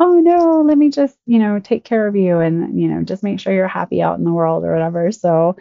oh 0.00 0.14
no, 0.14 0.62
let 0.62 0.78
me 0.78 0.88
just, 0.88 1.14
you 1.26 1.38
know, 1.38 1.58
take 1.58 1.84
care 1.84 2.06
of 2.06 2.16
you 2.16 2.38
and, 2.38 2.80
you 2.80 2.88
know, 2.88 3.02
just 3.02 3.22
make 3.22 3.38
sure 3.38 3.52
you're 3.52 3.68
happy 3.68 4.00
out 4.00 4.16
in 4.16 4.24
the 4.24 4.32
world 4.32 4.64
or 4.64 4.72
whatever. 4.72 5.12
So 5.12 5.56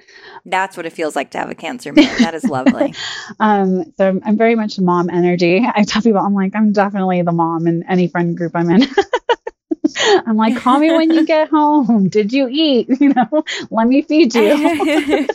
that's 0.46 0.78
what 0.78 0.86
it 0.86 0.94
feels 0.94 1.14
like 1.14 1.32
to 1.32 1.40
have 1.40 1.50
a 1.50 1.56
cancer 1.56 1.92
moon. 1.92 2.08
That 2.20 2.36
is 2.36 2.46
lovely. 2.46 2.94
um, 3.42 3.92
so 3.98 4.08
I'm, 4.08 4.22
I'm 4.26 4.38
very 4.38 4.56
much 4.56 4.80
mom 4.80 5.10
energy. 5.10 5.62
I 5.62 5.84
tell 5.84 6.02
people, 6.02 6.22
I'm 6.22 6.34
like, 6.34 6.56
I'm 6.56 6.72
definitely 6.72 7.22
the 7.22 7.34
mom 7.34 7.68
in 7.68 7.84
any 7.90 8.08
friend 8.08 8.38
group 8.38 8.54
I'm 8.56 8.70
in. 8.70 8.84
I'm 10.26 10.38
like, 10.38 10.58
call 10.58 10.80
me 10.80 10.92
when 10.92 11.12
you 11.12 11.26
get 11.26 11.50
home. 11.50 12.10
Did 12.10 12.32
you 12.34 12.48
eat? 12.50 12.90
You 13.02 13.14
know, 13.16 13.44
let 13.72 13.88
me 13.88 14.04
feed 14.04 14.36
you. 14.36 14.42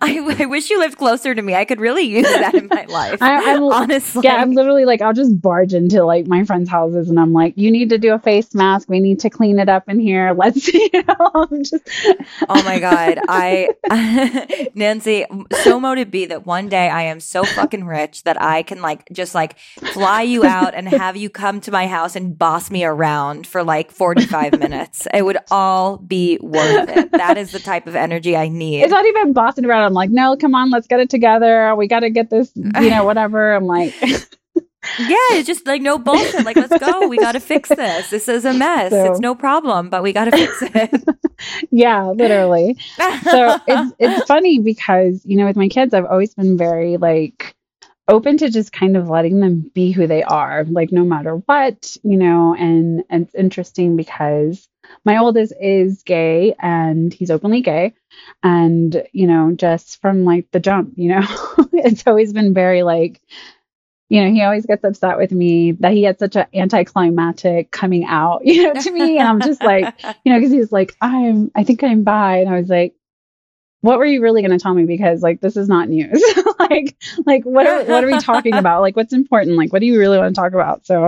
I, 0.00 0.36
I, 0.38 0.46
wish 0.46 0.70
you 0.70 0.78
lived 0.78 0.96
closer 0.96 1.34
to 1.34 1.42
me. 1.42 1.56
I 1.56 1.64
could 1.64 1.80
really 1.80 2.02
use 2.02 2.28
that 2.28 2.54
in 2.54 2.68
my 2.68 2.84
life. 2.84 3.20
I, 3.20 3.40
am 3.50 3.64
honestly. 3.64 4.20
Yeah, 4.22 4.36
I'm 4.36 4.52
literally 4.52 4.84
like, 4.84 5.02
I'll 5.02 5.12
just 5.12 5.40
barge 5.40 5.74
into 5.74 6.04
like 6.04 6.28
my 6.28 6.44
friends' 6.44 6.68
houses 6.68 7.10
and 7.10 7.18
I'm 7.18 7.32
like, 7.32 7.54
you 7.56 7.72
need 7.72 7.90
to 7.90 7.98
do 7.98 8.14
a 8.14 8.20
face 8.20 8.54
mask. 8.54 8.88
We 8.88 9.00
need 9.00 9.18
to 9.20 9.30
clean 9.30 9.58
it 9.58 9.68
up 9.68 9.88
in 9.88 9.98
here. 9.98 10.32
Let's, 10.32 10.68
you 10.72 10.90
know, 10.92 11.30
I'm 11.34 11.64
just. 11.64 11.88
oh 12.48 12.62
my 12.62 12.78
God. 12.78 13.18
I, 13.28 14.70
Nancy, 14.74 15.26
so 15.64 15.80
motive 15.80 16.12
be 16.12 16.26
that 16.26 16.46
one 16.46 16.68
day 16.68 16.88
I 16.88 17.02
am 17.02 17.18
so 17.18 17.42
fucking 17.42 17.84
rich 17.84 18.22
that 18.24 18.40
I 18.40 18.62
can 18.62 18.80
like 18.80 19.08
just 19.12 19.34
like 19.34 19.58
fly 19.58 20.22
you 20.22 20.44
out 20.44 20.74
and 20.74 20.86
have 20.88 21.16
you 21.16 21.30
come 21.30 21.60
to 21.62 21.72
my 21.72 21.88
house 21.88 22.14
and 22.14 22.38
boss 22.38 22.70
me 22.70 22.84
around 22.84 23.01
for 23.46 23.62
like 23.62 23.90
45 23.90 24.58
minutes. 24.58 25.06
It 25.12 25.24
would 25.24 25.38
all 25.50 25.98
be 25.98 26.38
worth 26.40 26.88
it. 26.88 27.12
That 27.12 27.38
is 27.38 27.52
the 27.52 27.58
type 27.58 27.86
of 27.86 27.96
energy 27.96 28.36
I 28.36 28.48
need. 28.48 28.82
It's 28.82 28.90
not 28.90 29.04
even 29.06 29.32
bossing 29.32 29.64
around. 29.64 29.84
I'm 29.84 29.92
like, 29.92 30.10
no, 30.10 30.36
come 30.36 30.54
on, 30.54 30.70
let's 30.70 30.86
get 30.86 31.00
it 31.00 31.10
together. 31.10 31.74
We 31.74 31.88
got 31.88 32.00
to 32.00 32.10
get 32.10 32.30
this, 32.30 32.52
you 32.54 32.90
know, 32.90 33.04
whatever. 33.04 33.54
I'm 33.54 33.66
like, 33.66 33.94
yeah, 34.98 35.16
it's 35.32 35.46
just 35.46 35.66
like 35.66 35.80
no 35.82 35.98
bullshit. 35.98 36.44
Like, 36.44 36.56
let's 36.56 36.78
go. 36.78 37.06
We 37.08 37.16
got 37.16 37.32
to 37.32 37.40
fix 37.40 37.68
this. 37.68 38.10
This 38.10 38.28
is 38.28 38.44
a 38.44 38.52
mess. 38.52 38.90
So, 38.90 39.10
it's 39.12 39.20
no 39.20 39.34
problem, 39.34 39.90
but 39.90 40.02
we 40.02 40.12
got 40.12 40.26
to 40.26 40.30
fix 40.32 40.62
it. 40.62 41.04
yeah, 41.70 42.06
literally. 42.08 42.76
So 43.22 43.58
it's 43.66 43.92
it's 43.98 44.26
funny 44.26 44.58
because 44.58 45.24
you 45.24 45.36
know, 45.36 45.46
with 45.46 45.56
my 45.56 45.68
kids, 45.68 45.94
I've 45.94 46.06
always 46.06 46.34
been 46.34 46.58
very 46.58 46.96
like 46.96 47.54
open 48.08 48.38
to 48.38 48.50
just 48.50 48.72
kind 48.72 48.96
of 48.96 49.08
letting 49.08 49.40
them 49.40 49.70
be 49.74 49.92
who 49.92 50.06
they 50.06 50.22
are, 50.22 50.64
like 50.64 50.92
no 50.92 51.04
matter 51.04 51.36
what, 51.36 51.96
you 52.02 52.16
know. 52.16 52.54
And, 52.54 53.04
and 53.08 53.24
it's 53.24 53.34
interesting 53.34 53.96
because 53.96 54.68
my 55.04 55.18
oldest 55.18 55.52
is 55.60 56.02
gay 56.02 56.54
and 56.58 57.12
he's 57.12 57.30
openly 57.30 57.60
gay, 57.60 57.94
and 58.42 59.06
you 59.12 59.26
know, 59.26 59.52
just 59.52 60.00
from 60.00 60.24
like 60.24 60.50
the 60.50 60.60
jump, 60.60 60.94
you 60.96 61.08
know, 61.08 61.26
it's 61.72 62.06
always 62.06 62.32
been 62.32 62.54
very 62.54 62.82
like 62.82 63.20
you 64.12 64.22
know, 64.22 64.30
he 64.30 64.42
always 64.42 64.66
gets 64.66 64.84
upset 64.84 65.16
with 65.16 65.32
me 65.32 65.72
that 65.72 65.94
he 65.94 66.02
had 66.02 66.18
such 66.18 66.36
an 66.36 66.44
anticlimactic 66.52 67.70
coming 67.70 68.04
out, 68.04 68.42
you 68.44 68.64
know, 68.64 68.78
to 68.78 68.90
me. 68.90 69.16
And 69.16 69.26
I'm 69.26 69.40
just 69.40 69.62
like, 69.62 70.02
you 70.22 70.30
know, 70.30 70.38
because 70.38 70.52
he's 70.52 70.70
like, 70.70 70.94
I'm, 71.00 71.50
I 71.54 71.64
think 71.64 71.82
I'm 71.82 72.04
bi. 72.04 72.40
And 72.40 72.50
I 72.50 72.60
was 72.60 72.68
like, 72.68 72.94
what 73.80 73.96
were 73.98 74.04
you 74.04 74.20
really 74.22 74.42
going 74.42 74.56
to 74.56 74.62
tell 74.62 74.74
me? 74.74 74.84
Because 74.84 75.22
like, 75.22 75.40
this 75.40 75.56
is 75.56 75.66
not 75.66 75.88
news. 75.88 76.22
like, 76.70 76.96
like 77.26 77.44
what 77.44 77.66
are, 77.66 77.84
what 77.84 78.04
are 78.04 78.06
we 78.06 78.18
talking 78.18 78.54
about? 78.54 78.80
Like, 78.80 78.96
what's 78.96 79.12
important? 79.12 79.56
Like, 79.56 79.72
what 79.72 79.80
do 79.80 79.86
you 79.86 79.98
really 79.98 80.18
want 80.18 80.34
to 80.34 80.40
talk 80.40 80.52
about? 80.52 80.86
So 80.86 81.06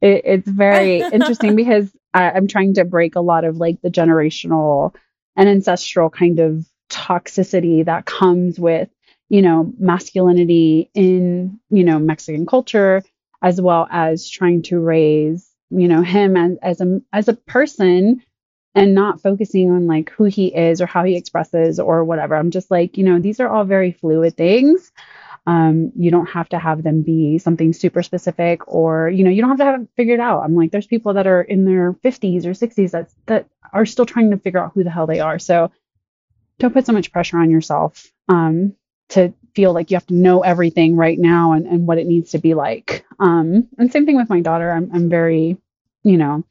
it, 0.00 0.22
it's 0.24 0.48
very 0.48 1.00
interesting 1.12 1.56
because 1.56 1.90
I, 2.14 2.30
I'm 2.30 2.48
trying 2.48 2.74
to 2.74 2.84
break 2.84 3.16
a 3.16 3.20
lot 3.20 3.44
of 3.44 3.56
like 3.56 3.80
the 3.82 3.90
generational 3.90 4.94
and 5.36 5.48
ancestral 5.48 6.10
kind 6.10 6.38
of 6.38 6.66
toxicity 6.90 7.84
that 7.84 8.06
comes 8.06 8.58
with 8.58 8.88
you 9.28 9.42
know, 9.42 9.72
masculinity 9.78 10.90
in, 10.94 11.58
you 11.70 11.84
know, 11.84 11.98
Mexican 11.98 12.46
culture, 12.46 13.02
as 13.42 13.60
well 13.60 13.86
as 13.90 14.28
trying 14.28 14.62
to 14.62 14.78
raise, 14.78 15.48
you 15.70 15.88
know, 15.88 16.02
him 16.02 16.36
as, 16.36 16.56
as 16.62 16.80
a 16.80 17.00
as 17.12 17.28
a 17.28 17.34
person 17.34 18.22
and 18.76 18.94
not 18.94 19.22
focusing 19.22 19.70
on 19.70 19.86
like 19.86 20.10
who 20.10 20.24
he 20.24 20.54
is 20.54 20.80
or 20.80 20.86
how 20.86 21.02
he 21.04 21.16
expresses 21.16 21.80
or 21.80 22.04
whatever. 22.04 22.36
I'm 22.36 22.50
just 22.50 22.70
like, 22.70 22.96
you 22.98 23.04
know, 23.04 23.18
these 23.18 23.40
are 23.40 23.48
all 23.48 23.64
very 23.64 23.92
fluid 23.92 24.36
things. 24.36 24.92
Um, 25.46 25.92
you 25.96 26.10
don't 26.10 26.26
have 26.26 26.48
to 26.50 26.58
have 26.58 26.82
them 26.82 27.02
be 27.02 27.38
something 27.38 27.72
super 27.72 28.02
specific 28.02 28.66
or, 28.68 29.08
you 29.08 29.24
know, 29.24 29.30
you 29.30 29.40
don't 29.40 29.50
have 29.50 29.58
to 29.58 29.64
have 29.64 29.80
it 29.82 29.88
figured 29.96 30.20
out. 30.20 30.42
I'm 30.42 30.56
like, 30.56 30.72
there's 30.72 30.86
people 30.86 31.14
that 31.14 31.26
are 31.26 31.40
in 31.40 31.64
their 31.64 31.92
50s 31.92 32.44
or 32.44 32.50
60s 32.50 32.90
that, 32.90 33.10
that 33.26 33.48
are 33.72 33.86
still 33.86 34.06
trying 34.06 34.30
to 34.32 34.38
figure 34.38 34.62
out 34.62 34.72
who 34.74 34.84
the 34.84 34.90
hell 34.90 35.06
they 35.06 35.20
are. 35.20 35.38
So 35.38 35.70
don't 36.58 36.74
put 36.74 36.86
so 36.86 36.92
much 36.92 37.12
pressure 37.12 37.38
on 37.38 37.50
yourself. 37.50 38.10
Um, 38.28 38.74
to 39.10 39.32
feel 39.54 39.72
like 39.72 39.90
you 39.90 39.96
have 39.96 40.06
to 40.06 40.14
know 40.14 40.40
everything 40.40 40.96
right 40.96 41.18
now 41.18 41.52
and, 41.52 41.66
and 41.66 41.86
what 41.86 41.98
it 41.98 42.06
needs 42.06 42.32
to 42.32 42.38
be 42.38 42.54
like. 42.54 43.06
Um, 43.20 43.68
and 43.78 43.90
same 43.92 44.04
thing 44.04 44.16
with 44.16 44.28
my 44.28 44.40
daughter. 44.40 44.70
I'm, 44.70 44.90
I'm 44.92 45.08
very, 45.08 45.56
you 46.02 46.16
know, 46.16 46.44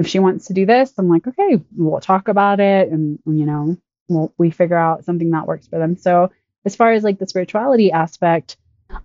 if 0.00 0.08
she 0.08 0.18
wants 0.18 0.46
to 0.46 0.54
do 0.54 0.64
this, 0.64 0.94
I'm 0.96 1.08
like, 1.10 1.26
okay, 1.26 1.62
we'll 1.76 2.00
talk 2.00 2.28
about 2.28 2.58
it 2.58 2.88
and, 2.88 3.18
you 3.26 3.44
know, 3.44 3.76
we'll, 4.08 4.32
we 4.38 4.50
figure 4.50 4.78
out 4.78 5.04
something 5.04 5.30
that 5.30 5.46
works 5.46 5.68
for 5.68 5.78
them. 5.78 5.96
So 5.96 6.32
as 6.64 6.74
far 6.74 6.92
as 6.92 7.04
like 7.04 7.18
the 7.18 7.28
spirituality 7.28 7.92
aspect, 7.92 8.56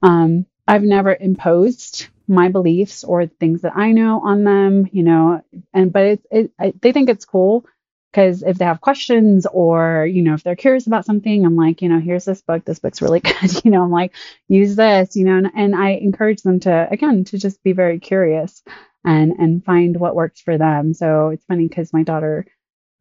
um, 0.02 0.46
I've 0.66 0.84
never 0.84 1.14
imposed 1.14 2.08
my 2.30 2.48
beliefs 2.48 3.04
or 3.04 3.28
things 3.28 3.62
that 3.62 3.76
I 3.76 3.92
know 3.92 4.22
on 4.22 4.46
them, 4.46 4.88
you 4.94 5.04
know, 5.04 5.42
and, 5.74 5.92
but 5.92 6.06
it's, 6.06 6.26
it, 6.32 6.82
they 6.82 6.94
think 6.94 7.10
it's 7.10 7.26
cool 7.26 7.66
because 8.10 8.42
if 8.42 8.58
they 8.58 8.64
have 8.64 8.80
questions 8.80 9.46
or 9.46 10.08
you 10.10 10.22
know 10.22 10.36
if 10.36 10.44
they're 10.44 10.56
curious 10.56 10.88
about 10.88 11.06
something 11.06 11.46
i'm 11.46 11.58
like 11.58 11.82
you 11.82 11.90
know 11.90 12.00
here's 12.00 12.24
this 12.24 12.42
book 12.42 12.64
this 12.64 12.80
book's 12.80 13.02
really 13.02 13.20
good 13.20 13.66
you 13.66 13.72
know 13.72 13.84
i'm 13.84 13.92
like 13.92 14.14
use 14.48 14.78
this 14.78 15.18
you 15.18 15.26
know 15.26 15.36
and, 15.36 15.52
and 15.54 15.76
i 15.76 15.90
encourage 15.90 16.42
them 16.42 16.62
to 16.62 16.88
again 16.90 17.26
to 17.26 17.38
just 17.38 17.62
be 17.62 17.74
very 17.74 18.00
curious 18.00 18.64
and 19.06 19.34
and 19.38 19.64
find 19.64 19.98
what 19.98 20.16
works 20.16 20.42
for 20.42 20.58
them. 20.58 20.94
So 20.94 21.30
it's 21.30 21.46
funny 21.46 21.68
because 21.68 21.94
my 21.94 22.04
daughter 22.04 22.46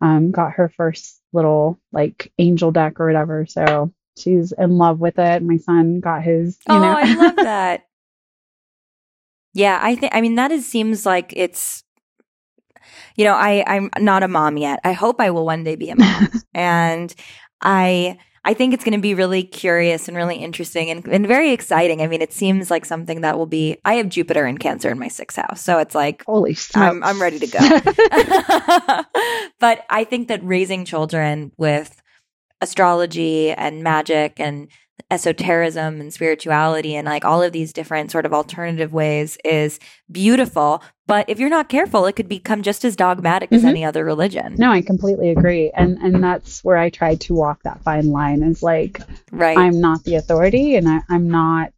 um, 0.01 0.31
got 0.31 0.53
her 0.53 0.69
first 0.69 1.21
little 1.33 1.79
like 1.93 2.33
angel 2.39 2.71
deck 2.73 3.01
or 3.01 3.07
whatever. 3.07 3.47
So 3.47 3.93
she's 4.17 4.53
in 4.53 4.79
love 4.79 5.01
with 5.01 5.19
it. 5.19 5.43
My 5.43 5.57
son 5.57 6.01
got 6.01 6.23
his 6.23 6.59
you 6.69 6.75
oh 6.75 6.79
know. 6.79 6.97
I 6.97 7.15
love 7.15 7.37
that. 7.43 7.87
Yeah 9.57 9.79
i 9.81 9.95
think 9.95 10.13
i 10.13 10.21
mean 10.21 10.35
that 10.35 10.51
is 10.51 10.67
seems 10.67 11.07
like 11.07 11.33
it's 11.37 11.85
you 13.17 13.25
know, 13.25 13.35
I, 13.35 13.65
I'm 13.67 13.91
not 13.99 14.23
a 14.23 14.29
mom 14.29 14.57
yet. 14.57 14.81
I 14.85 14.93
hope 14.93 15.21
I 15.21 15.31
will 15.31 15.45
one 15.45 15.65
day 15.65 15.77
be 15.77 15.91
a 15.91 15.97
mom. 15.97 16.29
and 16.55 17.15
I, 17.61 18.19
I 18.47 18.53
think 18.55 18.75
it's 18.75 18.85
going 18.85 18.95
to 18.95 19.01
be 19.01 19.15
really 19.15 19.43
curious 19.43 20.07
and 20.07 20.17
really 20.17 20.37
interesting 20.37 20.91
and, 20.91 21.07
and 21.07 21.27
very 21.27 21.53
exciting. 21.53 22.03
I 22.03 22.07
mean, 22.07 22.21
it 22.21 22.33
seems 22.33 22.71
like 22.71 22.85
something 22.85 23.23
that 23.23 23.39
will 23.39 23.47
be. 23.47 23.79
I 23.85 23.95
have 23.95 24.09
Jupiter 24.09 24.45
and 24.45 24.61
Cancer 24.61 24.91
in 24.91 24.99
my 24.99 25.09
sixth 25.09 25.39
house, 25.39 25.63
so 25.63 25.79
it's 25.79 25.95
like 25.95 26.25
holy, 26.27 26.57
I'm 26.75 27.03
I'm 27.03 27.21
ready 27.21 27.39
to 27.39 27.47
go. 27.47 27.59
but 29.61 29.85
I 29.89 30.05
think 30.05 30.29
that 30.29 30.45
raising 30.45 30.85
children 30.85 31.53
with 31.57 32.01
astrology 32.61 33.51
and 33.51 33.83
magic 33.83 34.39
and 34.39 34.69
esotericism 35.11 36.01
and 36.01 36.13
spirituality 36.13 36.95
and 36.97 37.07
like 37.07 37.25
all 37.25 37.43
of 37.43 37.53
these 37.53 37.73
different 37.73 38.11
sort 38.11 38.27
of 38.27 38.33
alternative 38.33 38.93
ways 38.93 39.39
is 39.45 39.79
beautiful. 40.11 40.83
But 41.07 41.29
if 41.29 41.39
you're 41.39 41.51
not 41.51 41.69
careful, 41.69 42.07
it 42.07 42.15
could 42.15 42.29
become 42.29 42.63
just 42.63 42.85
as 42.85 42.97
dogmatic 42.97 43.51
mm-hmm. 43.51 43.57
as 43.57 43.65
any 43.65 43.85
other 43.85 44.05
religion. 44.05 44.57
No, 44.59 44.71
I 44.71 44.83
completely 44.83 45.31
agree. 45.31 45.71
And 45.75 45.99
and 45.99 46.23
that's 46.23 46.65
where 46.65 46.79
I 46.79 46.91
try 46.91 47.17
to 47.17 47.35
walk 47.35 47.63
that 47.65 47.83
fine 47.83 48.11
line 48.11 48.43
is 48.43 48.63
like 48.63 49.01
right. 49.31 49.57
I'm 49.57 49.81
not 49.81 50.05
the 50.05 50.17
authority 50.17 50.77
and 50.77 50.89
I, 50.89 51.01
I'm 51.09 51.29
not 51.29 51.73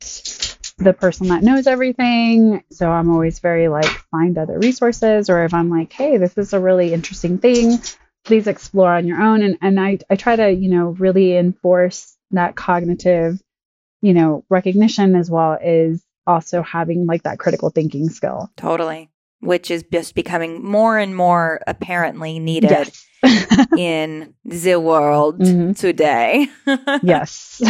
the 0.78 0.92
person 0.92 1.28
that 1.28 1.42
knows 1.42 1.66
everything. 1.66 2.62
So 2.70 2.90
I'm 2.90 3.10
always 3.10 3.38
very 3.38 3.68
like 3.68 3.86
find 4.10 4.36
other 4.38 4.58
resources 4.58 5.30
or 5.30 5.44
if 5.44 5.54
I'm 5.54 5.70
like, 5.70 5.92
hey, 5.92 6.18
this 6.18 6.36
is 6.36 6.52
a 6.52 6.60
really 6.60 6.92
interesting 6.92 7.38
thing, 7.38 7.78
please 8.24 8.46
explore 8.46 8.92
on 8.92 9.06
your 9.06 9.20
own. 9.20 9.42
And 9.42 9.58
and 9.62 9.80
I, 9.80 9.98
I 10.10 10.16
try 10.16 10.36
to, 10.36 10.50
you 10.50 10.68
know, 10.70 10.88
really 10.90 11.36
enforce 11.36 12.15
that 12.30 12.56
cognitive, 12.56 13.40
you 14.02 14.14
know, 14.14 14.44
recognition 14.48 15.14
as 15.14 15.30
well 15.30 15.58
is 15.62 16.02
also 16.26 16.62
having 16.62 17.06
like 17.06 17.22
that 17.22 17.38
critical 17.38 17.70
thinking 17.70 18.08
skill. 18.08 18.50
Totally. 18.56 19.10
Which 19.40 19.70
is 19.70 19.84
just 19.92 20.14
becoming 20.14 20.64
more 20.64 20.98
and 20.98 21.14
more 21.14 21.60
apparently 21.66 22.38
needed 22.38 22.70
yes. 22.70 23.06
in 23.78 24.34
the 24.44 24.76
world 24.76 25.40
mm-hmm. 25.40 25.72
today. 25.72 26.48
yes. 27.02 27.62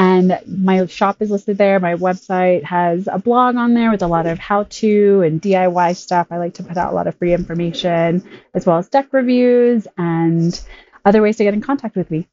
And 0.00 0.40
my 0.46 0.86
shop 0.86 1.20
is 1.20 1.30
listed 1.30 1.58
there. 1.58 1.78
My 1.78 1.94
website 1.94 2.64
has 2.64 3.06
a 3.06 3.18
blog 3.18 3.56
on 3.56 3.74
there 3.74 3.90
with 3.90 4.00
a 4.00 4.06
lot 4.06 4.26
of 4.26 4.38
how 4.38 4.62
to 4.62 5.20
and 5.20 5.42
DIY 5.42 5.94
stuff. 5.94 6.28
I 6.30 6.38
like 6.38 6.54
to 6.54 6.62
put 6.62 6.78
out 6.78 6.90
a 6.90 6.96
lot 6.96 7.06
of 7.06 7.16
free 7.16 7.34
information 7.34 8.26
as 8.54 8.64
well 8.64 8.78
as 8.78 8.88
deck 8.88 9.08
reviews 9.12 9.86
and 9.98 10.58
other 11.04 11.20
ways 11.20 11.36
to 11.36 11.44
get 11.44 11.52
in 11.52 11.60
contact 11.60 11.96
with 11.96 12.10
me. 12.10 12.26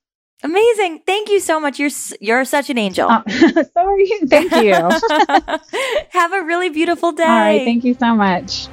Amazing. 0.44 1.02
Thank 1.06 1.30
you 1.30 1.42
so 1.42 1.60
much. 1.60 1.78
You're 1.78 1.90
you're 2.22 2.46
such 2.46 2.70
an 2.70 2.78
angel. 2.78 3.10
Oh, 3.12 3.24
so 3.28 3.70
are 3.76 4.00
you. 4.00 4.28
Thank 4.28 4.54
you. 4.54 4.72
Have 6.12 6.32
a 6.32 6.44
really 6.44 6.70
beautiful 6.70 7.12
day. 7.12 7.24
All 7.24 7.30
right. 7.30 7.66
Thank 7.66 7.84
you 7.84 7.96
so 7.96 8.16
much. 8.16 8.70